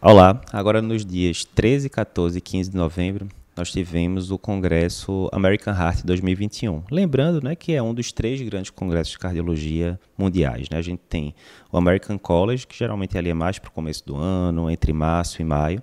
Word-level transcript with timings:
Olá, 0.00 0.40
agora 0.52 0.80
nos 0.80 1.04
dias 1.04 1.44
13, 1.44 1.90
14 1.90 2.38
e 2.38 2.40
15 2.40 2.70
de 2.70 2.76
novembro, 2.76 3.26
nós 3.56 3.72
tivemos 3.72 4.30
o 4.30 4.38
Congresso 4.38 5.28
American 5.32 5.74
Heart 5.74 6.04
2021. 6.04 6.84
Lembrando 6.88 7.42
né, 7.42 7.56
que 7.56 7.72
é 7.74 7.82
um 7.82 7.92
dos 7.92 8.12
três 8.12 8.40
grandes 8.42 8.70
congressos 8.70 9.14
de 9.14 9.18
cardiologia 9.18 9.98
mundiais. 10.16 10.70
Né? 10.70 10.78
A 10.78 10.82
gente 10.82 11.00
tem 11.08 11.34
o 11.72 11.76
American 11.76 12.16
College, 12.16 12.64
que 12.64 12.78
geralmente 12.78 13.18
ali 13.18 13.30
é 13.30 13.34
mais 13.34 13.58
para 13.58 13.70
o 13.70 13.72
começo 13.72 14.06
do 14.06 14.14
ano, 14.14 14.70
entre 14.70 14.92
março 14.92 15.42
e 15.42 15.44
maio. 15.44 15.82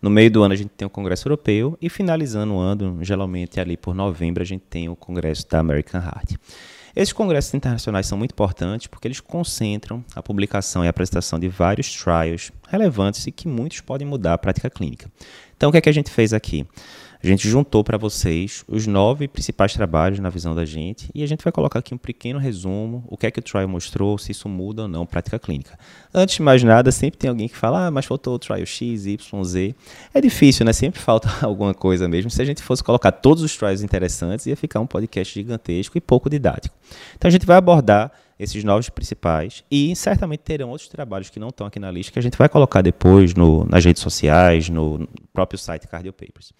No 0.00 0.08
meio 0.08 0.30
do 0.30 0.42
ano 0.42 0.54
a 0.54 0.56
gente 0.56 0.70
tem 0.70 0.86
o 0.86 0.90
Congresso 0.90 1.28
Europeu 1.28 1.76
e 1.82 1.90
finalizando 1.90 2.54
o 2.54 2.58
ano, 2.58 3.04
geralmente 3.04 3.60
ali 3.60 3.76
por 3.76 3.94
novembro, 3.94 4.42
a 4.42 4.46
gente 4.46 4.62
tem 4.70 4.88
o 4.88 4.96
Congresso 4.96 5.46
da 5.46 5.58
American 5.58 6.00
Heart. 6.00 6.36
Esses 6.94 7.12
congressos 7.12 7.54
internacionais 7.54 8.06
são 8.06 8.18
muito 8.18 8.32
importantes 8.32 8.86
porque 8.86 9.06
eles 9.06 9.20
concentram 9.20 10.04
a 10.14 10.22
publicação 10.22 10.84
e 10.84 10.86
a 10.86 10.90
apresentação 10.90 11.38
de 11.38 11.48
vários 11.48 11.94
trials 11.94 12.50
relevantes 12.68 13.26
e 13.26 13.32
que 13.32 13.46
muitos 13.46 13.80
podem 13.80 14.06
mudar 14.06 14.34
a 14.34 14.38
prática 14.38 14.68
clínica. 14.68 15.10
Então, 15.56 15.68
o 15.68 15.72
que 15.72 15.78
é 15.78 15.80
que 15.80 15.88
a 15.88 15.92
gente 15.92 16.10
fez 16.10 16.32
aqui? 16.32 16.66
A 17.22 17.26
gente 17.26 17.46
juntou 17.46 17.84
para 17.84 17.98
vocês 17.98 18.64
os 18.66 18.86
nove 18.86 19.28
principais 19.28 19.74
trabalhos 19.74 20.18
na 20.18 20.30
visão 20.30 20.54
da 20.54 20.64
gente 20.64 21.10
e 21.14 21.22
a 21.22 21.26
gente 21.26 21.44
vai 21.44 21.52
colocar 21.52 21.80
aqui 21.80 21.92
um 21.92 21.98
pequeno 21.98 22.38
resumo, 22.38 23.04
o 23.08 23.16
que 23.16 23.26
é 23.26 23.30
que 23.30 23.38
o 23.38 23.42
trial 23.42 23.68
mostrou, 23.68 24.16
se 24.16 24.32
isso 24.32 24.48
muda 24.48 24.82
ou 24.82 24.88
não 24.88 25.04
prática 25.04 25.38
clínica. 25.38 25.78
Antes 26.14 26.36
de 26.36 26.42
mais 26.42 26.62
nada, 26.62 26.90
sempre 26.90 27.18
tem 27.18 27.28
alguém 27.28 27.46
que 27.46 27.56
fala, 27.56 27.88
ah, 27.88 27.90
mas 27.90 28.06
faltou 28.06 28.34
o 28.34 28.38
trial 28.38 28.64
X, 28.64 29.04
Y, 29.04 29.44
Z. 29.44 29.74
É 30.14 30.20
difícil, 30.20 30.64
né? 30.64 30.72
Sempre 30.72 30.98
falta 30.98 31.28
alguma 31.44 31.74
coisa 31.74 32.08
mesmo. 32.08 32.30
Se 32.30 32.40
a 32.40 32.44
gente 32.44 32.62
fosse 32.62 32.82
colocar 32.82 33.12
todos 33.12 33.42
os 33.42 33.54
trials 33.54 33.82
interessantes, 33.82 34.46
ia 34.46 34.56
ficar 34.56 34.80
um 34.80 34.86
podcast 34.86 35.34
gigantesco 35.34 35.98
e 35.98 36.00
pouco 36.00 36.30
didático. 36.30 36.74
Então 37.16 37.28
a 37.28 37.32
gente 37.32 37.44
vai 37.44 37.58
abordar 37.58 38.10
esses 38.38 38.64
novos 38.64 38.88
principais 38.88 39.62
e 39.70 39.94
certamente 39.94 40.40
terão 40.40 40.70
outros 40.70 40.88
trabalhos 40.88 41.28
que 41.28 41.38
não 41.38 41.48
estão 41.48 41.66
aqui 41.66 41.78
na 41.78 41.90
lista 41.90 42.10
que 42.10 42.18
a 42.18 42.22
gente 42.22 42.38
vai 42.38 42.48
colocar 42.48 42.80
depois 42.80 43.34
no, 43.34 43.66
nas 43.66 43.84
redes 43.84 44.00
sociais, 44.02 44.70
no 44.70 45.06
próprio 45.34 45.58
site 45.58 45.86
Cardio 45.86 46.14
Papers. 46.14 46.54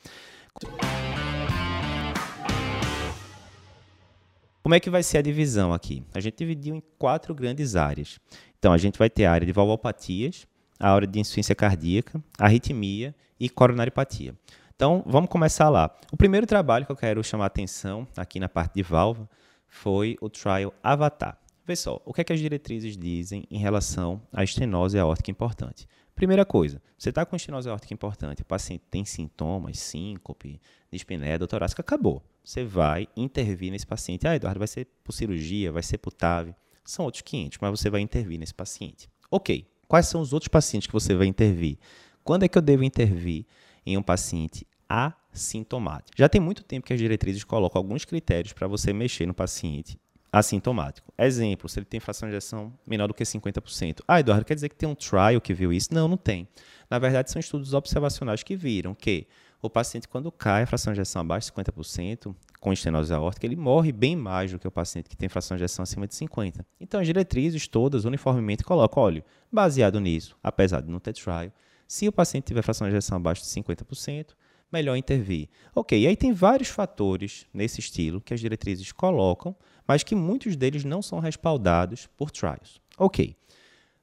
Como 4.63 4.75
é 4.75 4.81
que 4.81 4.91
vai 4.91 5.03
ser 5.03 5.19
a 5.19 5.23
divisão 5.23 5.73
aqui? 5.73 6.05
A 6.15 6.21
gente 6.21 6.37
dividiu 6.37 6.75
em 6.77 6.83
quatro 6.99 7.35
grandes 7.35 7.77
áreas. 7.77 8.21
Então, 8.59 8.73
a 8.73 8.79
gente 8.79 8.99
vai 8.99 9.09
ter 9.09 9.25
a 9.25 9.33
área 9.33 9.47
de 9.47 9.53
valvopatias, 9.53 10.47
a 10.79 10.93
área 10.93 11.09
de 11.09 11.19
insuficiência 11.19 11.55
cardíaca, 11.55 12.23
arritmia 12.39 13.15
e 13.39 13.49
coronariopatia. 13.49 14.35
Então, 14.77 15.03
vamos 15.07 15.31
começar 15.31 15.69
lá. 15.69 15.95
O 16.13 16.17
primeiro 16.17 16.47
trabalho 16.47 16.87
que 16.87 16.93
eu 16.93 16.97
quero 16.97 17.25
chamar 17.25 17.45
a 17.45 17.47
atenção 17.47 18.07
aqui 18.17 18.39
na 18.39 18.49
parte 18.49 18.75
de 18.75 18.83
válvula 18.83 19.29
foi 19.67 20.17
o 20.21 20.29
trial 20.29 20.73
Avatar. 20.83 21.39
Vê 21.67 21.77
só, 21.77 22.01
o 22.05 22.13
que, 22.13 22.21
é 22.21 22.25
que 22.25 22.33
as 22.33 22.41
diretrizes 22.41 22.97
dizem 22.97 23.45
em 23.51 23.59
relação 23.59 24.21
à 24.33 24.43
estenose 24.43 24.99
aórtica 24.99 25.31
importante? 25.31 25.87
Primeira 26.21 26.45
coisa, 26.45 26.83
você 26.99 27.09
está 27.09 27.25
com 27.25 27.35
estenose 27.35 27.67
aórtica 27.67 27.95
importante, 27.95 28.43
o 28.43 28.45
paciente 28.45 28.85
tem 28.91 29.07
sintomas, 29.07 29.79
síncope, 29.79 30.61
dispneia 30.93 31.39
torácica, 31.39 31.81
acabou. 31.81 32.23
Você 32.45 32.63
vai 32.63 33.09
intervir 33.17 33.73
nesse 33.73 33.87
paciente. 33.87 34.29
Ah, 34.29 34.37
Eduardo, 34.37 34.59
vai 34.59 34.69
ser 34.69 34.87
por 35.03 35.13
cirurgia, 35.13 35.73
vai 35.73 35.83
ser 35.83 35.97
por 35.97 36.13
TAV. 36.13 36.55
São 36.85 37.07
outros 37.07 37.23
500, 37.23 37.57
mas 37.63 37.71
você 37.71 37.89
vai 37.89 38.03
intervir 38.03 38.39
nesse 38.39 38.53
paciente. 38.53 39.09
Ok, 39.31 39.67
quais 39.89 40.09
são 40.09 40.21
os 40.21 40.35
outros 40.35 40.49
pacientes 40.49 40.87
que 40.89 40.93
você 40.93 41.15
vai 41.15 41.27
intervir? 41.27 41.79
Quando 42.23 42.43
é 42.43 42.49
que 42.49 42.59
eu 42.59 42.61
devo 42.61 42.85
intervir 42.85 43.47
em 43.87 43.97
um 43.97 44.03
paciente 44.03 44.67
assintomático? 44.87 46.19
Já 46.19 46.29
tem 46.29 46.39
muito 46.39 46.63
tempo 46.63 46.87
que 46.87 46.93
as 46.93 46.99
diretrizes 46.99 47.45
colocam 47.45 47.81
alguns 47.81 48.05
critérios 48.05 48.53
para 48.53 48.69
você 48.69 48.93
mexer 48.93 49.25
no 49.25 49.33
paciente 49.33 49.99
assintomático. 50.31 51.10
Exemplo, 51.27 51.69
se 51.69 51.79
ele 51.79 51.87
tem 51.87 52.01
fração 52.01 52.29
de 52.29 52.35
ejeção 52.35 52.73
menor 52.87 53.07
do 53.07 53.15
que 53.15 53.23
50%. 53.23 54.01
Ah, 54.09 54.21
Eduardo, 54.21 54.45
quer 54.45 54.55
dizer 54.55 54.71
que 54.71 54.75
tem 54.75 54.89
um 54.89 54.95
trial 54.95 55.41
que 55.41 55.53
viu 55.53 55.73
isso? 55.73 55.93
Não, 55.93 56.09
não 56.09 56.17
tem. 56.17 56.49
Na 56.89 56.99
verdade, 56.99 57.31
são 57.31 57.39
estudos 57.39 57.75
observacionais 57.75 58.43
que 58.43 58.57
viram 58.57 58.95
que 58.95 59.27
o 59.63 59.69
paciente, 59.69 60.09
quando 60.09 60.33
cai 60.33 60.63
a 60.63 60.67
fração 60.67 60.93
de 60.93 61.01
ejeção 61.01 61.21
abaixo 61.21 61.53
de 61.53 61.63
50%, 61.63 62.35
com 62.59 62.73
estenose 62.73 63.13
aórtica, 63.13 63.47
ele 63.47 63.57
morre 63.57 63.93
bem 63.93 64.17
mais 64.17 64.51
do 64.51 64.59
que 64.59 64.67
o 64.67 64.71
paciente 64.71 65.09
que 65.11 65.17
tem 65.17 65.29
fração 65.29 65.57
de 65.57 65.63
ejeção 65.63 65.83
acima 65.83 66.07
de 66.07 66.15
50%. 66.15 66.65
Então, 66.81 66.99
as 66.99 67.07
diretrizes 67.07 67.69
todas, 67.69 68.07
uniformemente, 68.07 68.65
colocam, 68.65 69.03
olha, 69.03 69.25
baseado 69.53 70.01
nisso, 70.01 70.37
apesar 70.43 70.81
de 70.81 70.91
não 70.91 70.99
ter 70.99 71.13
trial, 71.13 71.51
se 71.87 72.09
o 72.09 72.13
paciente 72.13 72.45
tiver 72.45 72.63
fração 72.63 72.87
de 72.87 72.95
ejeção 72.95 73.19
abaixo 73.19 73.43
de 73.43 73.49
50%, 73.49 74.29
melhor 74.73 74.97
intervir. 74.97 75.49
Ok, 75.75 75.99
e 75.99 76.07
aí 76.07 76.17
tem 76.17 76.33
vários 76.33 76.69
fatores 76.69 77.47
nesse 77.53 77.81
estilo 77.81 78.21
que 78.21 78.33
as 78.33 78.41
diretrizes 78.41 78.93
colocam, 78.93 79.55
mas 79.87 80.03
que 80.03 80.15
muitos 80.15 80.57
deles 80.57 80.85
não 80.85 81.03
são 81.03 81.19
respaldados 81.19 82.09
por 82.17 82.31
trials. 82.31 82.81
Ok, 82.99 83.37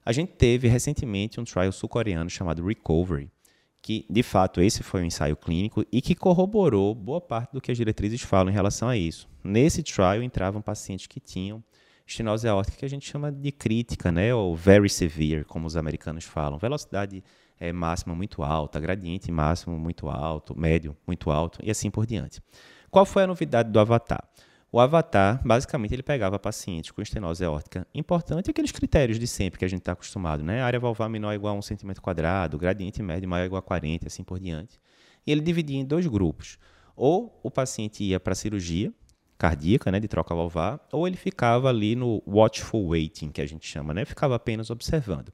a 0.06 0.12
gente 0.12 0.34
teve 0.34 0.68
recentemente 0.68 1.40
um 1.40 1.44
trial 1.44 1.72
sul-coreano 1.72 2.30
chamado 2.30 2.66
Recovery, 2.66 3.30
que 3.82 4.06
de 4.10 4.24
fato 4.24 4.62
esse 4.62 4.84
foi 4.84 5.02
um 5.02 5.06
ensaio 5.06 5.36
clínico 5.36 5.86
e 5.92 6.02
que 6.02 6.16
corroborou 6.16 6.96
boa 6.96 7.22
parte 7.22 7.52
do 7.54 7.62
que 7.62 7.72
as 7.72 7.78
diretrizes 7.78 8.22
falam 8.22 8.50
em 8.50 8.54
relação 8.54 8.90
a 8.90 8.98
isso. 8.98 9.30
Nesse 9.44 9.84
trial 9.84 10.24
entravam 10.24 10.62
pacientes 10.62 11.08
que 11.08 11.20
tinham 11.20 11.64
estenose 12.08 12.48
aórtica 12.48 12.78
que 12.78 12.86
a 12.86 12.90
gente 12.90 13.09
chama 13.09 13.32
de 13.32 13.52
crítica, 13.52 14.12
né, 14.12 14.34
ou 14.34 14.56
very 14.56 14.90
severe, 14.90 15.44
como 15.44 15.68
os 15.68 15.76
americanos 15.76 16.24
falam, 16.24 16.58
velocidade 16.58 17.22
é, 17.59 17.74
máxima 17.74 18.16
muito 18.16 18.42
alta, 18.44 18.80
gradiente 18.80 19.32
máximo 19.32 19.78
muito 19.78 20.08
alto, 20.08 20.58
médio 20.58 20.96
muito 21.06 21.30
alto 21.30 21.59
e 21.62 21.70
assim 21.70 21.92
por 21.92 22.06
diante. 22.06 22.42
Qual 22.90 23.06
foi 23.06 23.24
a 23.24 23.28
novidade 23.28 23.70
do 23.72 23.80
Avatar? 23.80 24.24
O 24.69 24.81
Avatar, 24.81 25.41
basicamente, 25.45 25.94
ele 25.94 26.03
pegava 26.03 26.38
pacientes 26.38 26.91
com 26.91 27.01
estenose 27.01 27.44
aórtica 27.44 27.88
importante, 27.95 28.50
aqueles 28.50 28.72
critérios 28.72 29.17
de 29.17 29.25
sempre 29.25 29.57
que 29.57 29.63
a 29.63 29.67
gente 29.67 29.79
está 29.79 29.94
acostumado, 29.94 30.44
né? 30.44 30.61
Área 30.61 30.79
valvar 30.79 31.09
menor 31.09 31.29
ou 31.29 31.33
igual 31.33 31.55
a 31.55 31.57
1 31.57 31.61
cm 31.61 31.94
gradiente 32.59 33.01
médio 33.01 33.29
maior 33.29 33.44
ou 33.44 33.45
igual 33.47 33.59
a 33.59 33.61
40, 33.61 34.07
assim 34.07 34.23
por 34.23 34.39
diante. 34.39 34.78
E 35.25 35.31
ele 35.31 35.39
dividia 35.39 35.79
em 35.79 35.85
dois 35.85 36.05
grupos. 36.05 36.57
Ou 36.95 37.39
o 37.41 37.50
paciente 37.50 38.03
ia 38.03 38.19
para 38.19 38.35
cirurgia 38.35 38.91
cardíaca, 39.38 39.91
né, 39.91 40.00
de 40.00 40.07
troca 40.07 40.33
valvar, 40.33 40.85
ou 40.91 41.07
ele 41.07 41.16
ficava 41.16 41.69
ali 41.69 41.95
no 41.95 42.22
watchful 42.25 42.88
waiting, 42.88 43.29
que 43.29 43.39
a 43.39 43.45
gente 43.45 43.67
chama, 43.67 43.94
né? 43.94 44.03
Ficava 44.03 44.35
apenas 44.35 44.69
observando. 44.69 45.31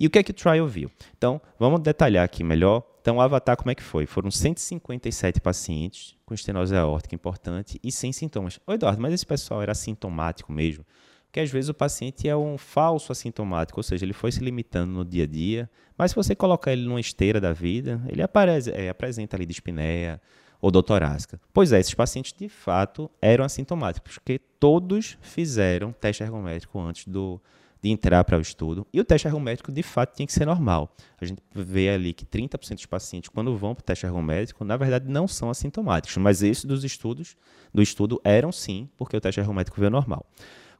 E 0.00 0.06
o 0.06 0.10
que 0.10 0.18
é 0.18 0.22
que 0.22 0.30
o 0.30 0.34
trial 0.34 0.66
viu? 0.66 0.90
Então, 1.16 1.40
vamos 1.58 1.80
detalhar 1.80 2.24
aqui 2.24 2.42
melhor. 2.42 2.82
Então, 3.00 3.16
o 3.16 3.20
Avatar, 3.20 3.56
como 3.56 3.70
é 3.70 3.74
que 3.74 3.82
foi? 3.82 4.06
Foram 4.06 4.30
157 4.30 5.40
pacientes 5.40 6.16
com 6.32 6.34
estenose 6.34 6.74
aórtica 6.74 7.14
importante 7.14 7.78
e 7.84 7.92
sem 7.92 8.10
sintomas. 8.10 8.58
Ô, 8.66 8.72
Eduardo, 8.72 9.00
mas 9.00 9.12
esse 9.12 9.26
pessoal 9.26 9.62
era 9.62 9.72
assintomático 9.72 10.50
mesmo? 10.50 10.84
Porque 11.26 11.40
às 11.40 11.50
vezes 11.50 11.68
o 11.68 11.74
paciente 11.74 12.28
é 12.28 12.36
um 12.36 12.58
falso 12.58 13.12
assintomático, 13.12 13.78
ou 13.78 13.82
seja, 13.82 14.04
ele 14.04 14.12
foi 14.12 14.32
se 14.32 14.40
limitando 14.40 14.92
no 14.92 15.04
dia 15.04 15.24
a 15.24 15.26
dia, 15.26 15.70
mas 15.96 16.10
se 16.10 16.14
você 16.14 16.34
colocar 16.34 16.72
ele 16.72 16.86
numa 16.86 17.00
esteira 17.00 17.40
da 17.40 17.52
vida, 17.52 18.02
ele 18.08 18.22
aparece, 18.22 18.70
é, 18.70 18.88
apresenta 18.88 19.36
ali 19.36 19.46
dispneia 19.46 20.20
ou 20.60 20.70
doutorásica. 20.70 21.40
Pois 21.52 21.72
é, 21.72 21.80
esses 21.80 21.94
pacientes 21.94 22.32
de 22.32 22.48
fato 22.48 23.10
eram 23.20 23.44
assintomáticos, 23.44 24.18
porque 24.18 24.38
todos 24.38 25.18
fizeram 25.20 25.92
teste 25.92 26.22
ergométrico 26.22 26.78
antes 26.80 27.06
do, 27.06 27.40
de 27.82 27.90
entrar 27.90 28.22
para 28.22 28.38
o 28.38 28.40
estudo. 28.40 28.86
E 28.92 29.00
o 29.00 29.04
teste 29.04 29.26
ergométrico, 29.26 29.72
de 29.72 29.82
fato, 29.82 30.14
tinha 30.14 30.26
que 30.26 30.32
ser 30.32 30.46
normal. 30.46 30.94
A 31.20 31.24
gente 31.24 31.42
vê 31.52 31.90
ali 31.90 32.12
que 32.12 32.24
30% 32.24 32.74
dos 32.76 32.86
pacientes, 32.86 33.28
quando 33.28 33.56
vão 33.56 33.74
para 33.74 33.82
o 33.82 33.84
teste 33.84 34.06
ergométrico, 34.06 34.64
na 34.64 34.76
verdade 34.76 35.10
não 35.10 35.26
são 35.26 35.50
assintomáticos. 35.50 36.16
Mas 36.18 36.42
esses 36.42 36.64
dos 36.64 36.84
estudos, 36.84 37.36
do 37.74 37.82
estudo 37.82 38.20
eram 38.22 38.52
sim, 38.52 38.88
porque 38.96 39.16
o 39.16 39.20
teste 39.20 39.40
ergométrico 39.40 39.80
veio 39.80 39.90
normal. 39.90 40.24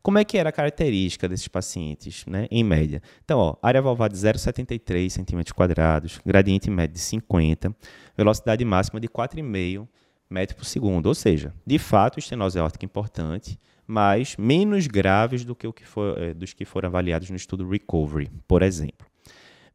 Como 0.00 0.18
é 0.18 0.24
que 0.24 0.36
era 0.36 0.48
a 0.48 0.52
característica 0.52 1.28
desses 1.28 1.46
pacientes, 1.48 2.24
né, 2.26 2.46
em 2.50 2.64
média? 2.64 3.00
Então, 3.24 3.38
ó, 3.38 3.56
área 3.62 3.80
valvar 3.80 4.08
de 4.08 4.16
0,73 4.16 5.10
cm, 5.10 6.20
gradiente 6.24 6.70
médio 6.70 6.94
de 6.94 7.00
50, 7.00 7.74
velocidade 8.16 8.64
máxima 8.64 9.00
de 9.00 9.08
4,5 9.08 9.86
metros 10.28 10.58
por 10.58 10.64
segundo. 10.64 11.06
Ou 11.06 11.14
seja, 11.14 11.54
de 11.64 11.78
fato, 11.78 12.18
estenose 12.18 12.58
aórtica 12.58 12.84
importante, 12.84 13.58
mas 13.92 14.38
menos 14.38 14.86
graves 14.86 15.44
do 15.44 15.54
que, 15.54 15.66
o 15.66 15.72
que 15.72 15.86
for, 15.86 16.18
é, 16.18 16.32
dos 16.32 16.54
que 16.54 16.64
foram 16.64 16.88
avaliados 16.88 17.28
no 17.28 17.36
estudo 17.36 17.68
Recovery, 17.68 18.30
por 18.48 18.62
exemplo. 18.62 19.06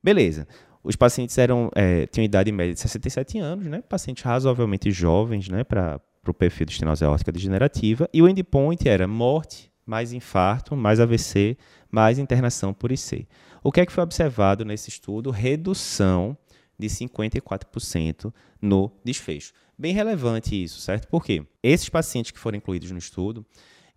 Beleza. 0.04 0.48
Os 0.84 0.96
pacientes 0.96 1.38
eram, 1.38 1.70
é, 1.76 2.08
tinham 2.08 2.26
idade 2.26 2.52
média 2.52 2.74
de 2.74 2.80
67 2.80 3.38
anos, 3.38 3.68
né? 3.68 3.84
pacientes 3.88 4.24
razoavelmente 4.24 4.90
jovens 4.90 5.48
né? 5.50 5.64
para 5.64 6.02
o 6.28 6.34
perfil 6.34 6.66
de 6.66 6.72
estenose 6.72 7.06
aórtica 7.06 7.32
degenerativa, 7.32 8.10
e 8.12 8.20
o 8.20 8.28
endpoint 8.28 8.90
era 8.90 9.08
morte, 9.08 9.72
mais 9.86 10.12
infarto, 10.12 10.76
mais 10.76 11.00
AVC, 11.00 11.56
mais 11.92 12.18
internação 12.18 12.74
por 12.74 12.92
IC. 12.92 13.28
O 13.64 13.72
que 13.72 13.82
é 13.82 13.86
que 13.86 13.92
foi 13.92 14.04
observado 14.04 14.66
nesse 14.66 14.90
estudo? 14.90 15.30
Redução 15.30 16.36
de 16.80 16.88
54% 16.88 18.34
no 18.60 18.92
desfecho. 19.04 19.54
Bem 19.78 19.94
relevante 19.94 20.56
isso, 20.64 20.82
certo? 20.82 21.08
Porque 21.08 21.46
esses 21.62 21.88
pacientes 21.88 22.32
que 22.32 22.40
foram 22.40 22.58
incluídos 22.58 22.90
no 22.90 22.98
estudo, 22.98 23.46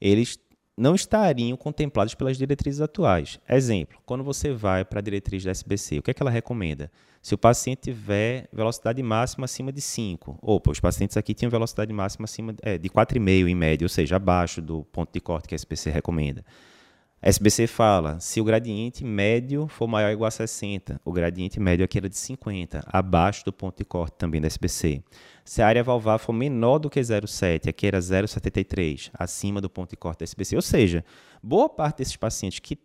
eles 0.01 0.39
não 0.81 0.95
estariam 0.95 1.57
contemplados 1.59 2.15
pelas 2.15 2.39
diretrizes 2.39 2.81
atuais. 2.81 3.39
Exemplo, 3.47 3.99
quando 4.07 4.25
você 4.25 4.51
vai 4.51 4.83
para 4.83 5.01
a 5.01 5.03
diretriz 5.03 5.45
da 5.45 5.51
SBC, 5.51 5.99
o 5.99 6.03
que, 6.03 6.11
é 6.11 6.15
que 6.15 6.23
ela 6.23 6.31
recomenda? 6.31 6.91
Se 7.21 7.35
o 7.35 7.39
paciente 7.39 7.83
tiver 7.83 8.49
velocidade 8.51 9.03
máxima 9.03 9.45
acima 9.45 9.71
de 9.71 9.81
5, 9.83 10.39
opa, 10.41 10.71
os 10.71 10.81
pacientes 10.81 11.19
aqui 11.19 11.35
tinham 11.35 11.51
velocidade 11.51 11.93
máxima 11.93 12.25
acima 12.25 12.55
é, 12.63 12.79
de 12.79 12.89
4,5 12.89 13.47
em 13.47 13.55
média, 13.55 13.85
ou 13.85 13.91
seja, 13.91 14.17
abaixo 14.17 14.63
do 14.63 14.83
ponto 14.85 15.13
de 15.13 15.21
corte 15.21 15.49
que 15.49 15.55
a 15.55 15.57
SBC 15.57 15.91
recomenda. 15.91 16.43
SBC 17.23 17.67
fala, 17.67 18.19
se 18.19 18.41
o 18.41 18.45
gradiente 18.45 19.05
médio 19.05 19.69
for 19.69 19.87
maior 19.87 20.07
ou 20.07 20.13
igual 20.15 20.29
a 20.29 20.31
60, 20.31 20.99
o 21.05 21.13
gradiente 21.13 21.61
médio 21.61 21.85
aqui 21.85 21.99
era 21.99 22.09
de 22.09 22.17
50, 22.17 22.83
abaixo 22.87 23.45
do 23.45 23.53
ponto 23.53 23.77
de 23.77 23.85
corte 23.85 24.15
também 24.17 24.41
da 24.41 24.47
SBC. 24.47 25.05
Se 25.51 25.61
a 25.63 25.67
área 25.67 25.83
valvar 25.83 26.21
for 26.21 26.33
menor 26.33 26.79
do 26.79 26.89
que 26.89 27.01
0,7, 27.01 27.69
aqui 27.69 27.85
era 27.85 27.99
0,73, 27.99 29.11
acima 29.13 29.61
do 29.61 29.69
ponto 29.69 29.91
de 29.91 29.97
corte 29.97 30.21
da 30.21 30.25
SBC. 30.25 30.55
Ou 30.55 30.63
seja, 30.63 31.05
boa 31.43 31.69
parte 31.69 31.99
desses 31.99 32.15
pacientes 32.15 32.61
que 32.61 32.79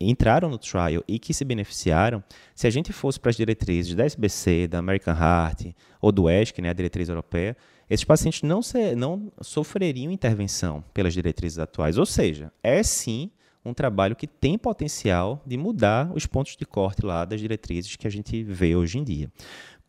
entraram 0.00 0.48
no 0.48 0.56
trial 0.56 1.02
e 1.08 1.18
que 1.18 1.34
se 1.34 1.44
beneficiaram, 1.44 2.22
se 2.54 2.68
a 2.68 2.70
gente 2.70 2.92
fosse 2.92 3.18
para 3.18 3.30
as 3.30 3.36
diretrizes 3.36 3.96
da 3.96 4.04
SBC, 4.04 4.68
da 4.68 4.78
American 4.78 5.16
Heart 5.16 5.74
ou 6.00 6.12
do 6.12 6.30
ESC, 6.30 6.62
né, 6.62 6.70
a 6.70 6.72
diretriz 6.72 7.08
europeia, 7.08 7.56
esses 7.90 8.04
pacientes 8.04 8.42
não, 8.42 8.62
se, 8.62 8.94
não 8.94 9.32
sofreriam 9.40 10.12
intervenção 10.12 10.84
pelas 10.94 11.12
diretrizes 11.12 11.58
atuais. 11.58 11.98
Ou 11.98 12.06
seja, 12.06 12.52
é 12.62 12.84
sim 12.84 13.32
um 13.64 13.72
trabalho 13.72 14.16
que 14.16 14.26
tem 14.26 14.58
potencial 14.58 15.42
de 15.46 15.56
mudar 15.56 16.10
os 16.14 16.26
pontos 16.26 16.56
de 16.56 16.64
corte 16.64 17.04
lá 17.04 17.24
das 17.24 17.40
diretrizes 17.40 17.96
que 17.96 18.06
a 18.06 18.10
gente 18.10 18.42
vê 18.42 18.74
hoje 18.74 18.98
em 18.98 19.04
dia. 19.04 19.30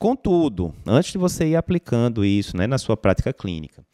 Contudo, 0.04 0.76
antes 0.86 1.14
de 1.14 1.18
você 1.18 1.48
ir 1.48 1.56
aplicando 1.56 2.26
isso 2.26 2.58
né, 2.58 2.68
na 2.68 2.78
sua 2.78 2.98
prática 2.98 3.32
clínica, 3.32 3.86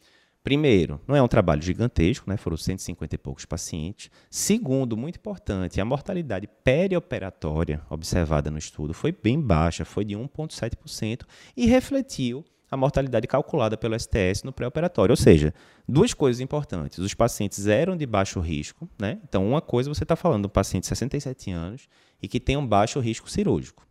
Primeiro, 0.42 1.00
não 1.06 1.14
é 1.14 1.22
um 1.22 1.28
trabalho 1.28 1.62
gigantesco, 1.62 2.28
né? 2.28 2.36
foram 2.36 2.56
150 2.56 3.14
e 3.14 3.18
poucos 3.18 3.44
pacientes. 3.44 4.10
Segundo, 4.28 4.96
muito 4.96 5.18
importante, 5.18 5.80
a 5.80 5.84
mortalidade 5.84 6.48
perioperatória 6.64 7.82
observada 7.88 8.50
no 8.50 8.58
estudo 8.58 8.92
foi 8.92 9.12
bem 9.12 9.40
baixa, 9.40 9.84
foi 9.84 10.04
de 10.04 10.16
1,7% 10.16 11.24
e 11.56 11.66
refletiu 11.66 12.44
a 12.68 12.76
mortalidade 12.76 13.28
calculada 13.28 13.76
pelo 13.76 13.96
STS 13.96 14.42
no 14.42 14.52
pré-operatório. 14.52 15.12
Ou 15.12 15.16
seja, 15.16 15.54
duas 15.86 16.12
coisas 16.12 16.40
importantes. 16.40 16.98
Os 16.98 17.14
pacientes 17.14 17.68
eram 17.68 17.96
de 17.96 18.06
baixo 18.06 18.40
risco, 18.40 18.88
né? 18.98 19.20
Então, 19.22 19.46
uma 19.46 19.60
coisa 19.60 19.94
você 19.94 20.04
está 20.04 20.16
falando 20.16 20.44
do 20.44 20.48
paciente 20.48 20.84
de 20.84 20.88
67 20.88 21.52
anos 21.52 21.86
e 22.20 22.26
que 22.26 22.40
tem 22.40 22.56
um 22.56 22.66
baixo 22.66 22.98
risco 22.98 23.30
cirúrgico. 23.30 23.86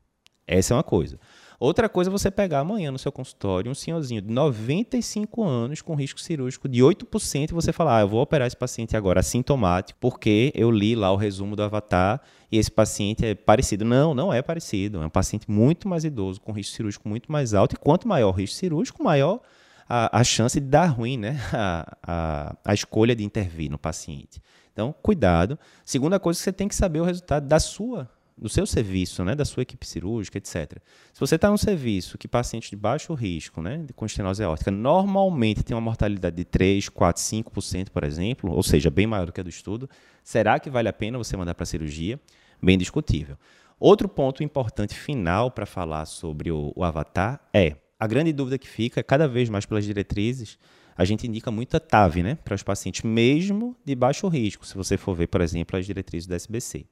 Essa 0.50 0.74
é 0.74 0.76
uma 0.76 0.84
coisa. 0.84 1.20
Outra 1.60 1.90
coisa 1.90 2.10
é 2.10 2.12
você 2.12 2.32
pegar 2.32 2.60
amanhã 2.60 2.90
no 2.90 2.98
seu 2.98 3.12
consultório 3.12 3.70
um 3.70 3.76
senhorzinho 3.76 4.22
de 4.22 4.32
95 4.32 5.44
anos 5.44 5.82
com 5.82 5.94
risco 5.94 6.18
cirúrgico 6.18 6.70
de 6.70 6.80
8% 6.82 7.50
e 7.50 7.54
você 7.54 7.74
falar, 7.74 7.98
ah, 7.98 8.02
eu 8.02 8.08
vou 8.08 8.22
operar 8.22 8.48
esse 8.48 8.56
paciente 8.56 8.96
agora 8.96 9.20
assintomático 9.20 10.00
porque 10.00 10.54
eu 10.56 10.72
li 10.72 10.96
lá 10.96 11.12
o 11.12 11.18
resumo 11.18 11.58
do 11.58 11.64
Avatar 11.64 12.22
e 12.50 12.58
esse 12.58 12.72
paciente 12.72 13.26
é 13.26 13.36
parecido. 13.36 13.84
Não, 13.84 14.14
não 14.14 14.32
é 14.32 14.42
parecido. 14.42 15.04
É 15.04 15.06
um 15.06 15.10
paciente 15.10 15.52
muito 15.52 15.86
mais 15.86 16.06
idoso, 16.06 16.40
com 16.40 16.54
risco 16.54 16.74
cirúrgico 16.78 17.10
muito 17.10 17.30
mais 17.30 17.54
alto 17.54 17.76
e 17.76 17.78
quanto 17.78 18.08
maior 18.08 18.30
o 18.30 18.32
risco 18.32 18.56
cirúrgico, 18.56 19.04
maior 19.04 19.42
a, 19.90 20.18
a 20.18 20.24
chance 20.24 20.58
de 20.62 20.66
dar 20.66 20.86
ruim 20.86 21.18
né? 21.18 21.42
a, 21.52 21.98
a, 22.02 22.56
a 22.64 22.74
escolha 22.74 23.14
de 23.14 23.26
intervir 23.26 23.70
no 23.70 23.78
paciente. 23.78 24.42
Então, 24.72 24.96
cuidado. 25.02 25.60
Segunda 25.84 26.22
coisa, 26.22 26.40
você 26.40 26.54
tem 26.54 26.70
que 26.70 26.76
saber 26.76 27.02
o 27.02 27.04
resultado 27.04 27.46
da 27.46 27.60
sua 27.60 28.10
do 28.40 28.48
seu 28.48 28.66
serviço, 28.66 29.24
né, 29.24 29.36
da 29.36 29.44
sua 29.44 29.64
equipe 29.64 29.86
cirúrgica, 29.86 30.38
etc. 30.38 30.78
Se 31.14 31.20
você 31.20 31.36
está 31.36 31.50
num 31.50 31.58
serviço 31.58 32.18
que 32.18 32.28
paciente 32.28 32.70
de 32.70 32.76
baixo 32.76 33.14
risco, 33.14 33.62
né, 33.62 33.78
de 33.78 33.94
estenose 34.06 34.44
aórtica, 34.44 34.72
normalmente 34.72 35.64
tem 35.64 35.76
uma 35.76 35.82
mortalidade 35.82 36.36
de 36.36 36.46
3, 36.46 36.90
4, 36.90 37.22
5%, 37.22 37.90
por 37.90 38.04
exemplo, 38.04 38.52
ou 38.52 38.64
seja, 38.64 38.90
bem 38.90 39.06
maior 39.06 39.26
do 39.26 39.34
que 39.34 39.42
a 39.42 39.44
do 39.44 39.50
estudo, 39.50 39.90
será 40.24 40.60
que 40.60 40.70
vale 40.70 40.88
a 40.88 40.94
pena 40.94 41.18
você 41.18 41.36
mandar 41.36 41.54
para 41.54 41.66
cirurgia? 41.66 42.20
Bem 42.62 42.78
discutível. 42.78 43.38
Outro 43.80 44.08
ponto 44.08 44.44
importante 44.44 44.96
final 44.96 45.52
para 45.52 45.66
falar 45.66 46.06
sobre 46.06 46.52
o, 46.52 46.74
o 46.76 46.84
avatar 46.84 47.40
é 47.54 47.76
a 48.00 48.08
grande 48.08 48.32
dúvida 48.32 48.58
que 48.58 48.68
fica, 48.68 49.04
cada 49.04 49.28
vez 49.28 49.50
mais 49.50 49.66
pelas 49.66 49.84
diretrizes, 49.84 50.58
a 50.96 51.06
gente 51.06 51.28
indica 51.28 51.50
muita 51.50 51.80
TAV 51.80 52.24
né, 52.24 52.36
para 52.36 52.56
os 52.56 52.64
pacientes, 52.64 53.04
mesmo 53.04 53.76
de 53.86 53.96
baixo 53.96 54.28
risco, 54.28 54.66
se 54.66 54.76
você 54.76 54.98
for 54.98 55.16
ver, 55.16 55.28
por 55.28 55.40
exemplo, 55.40 55.78
as 55.78 55.86
diretrizes 55.86 56.28
do 56.28 56.34
SBC. 56.34 56.86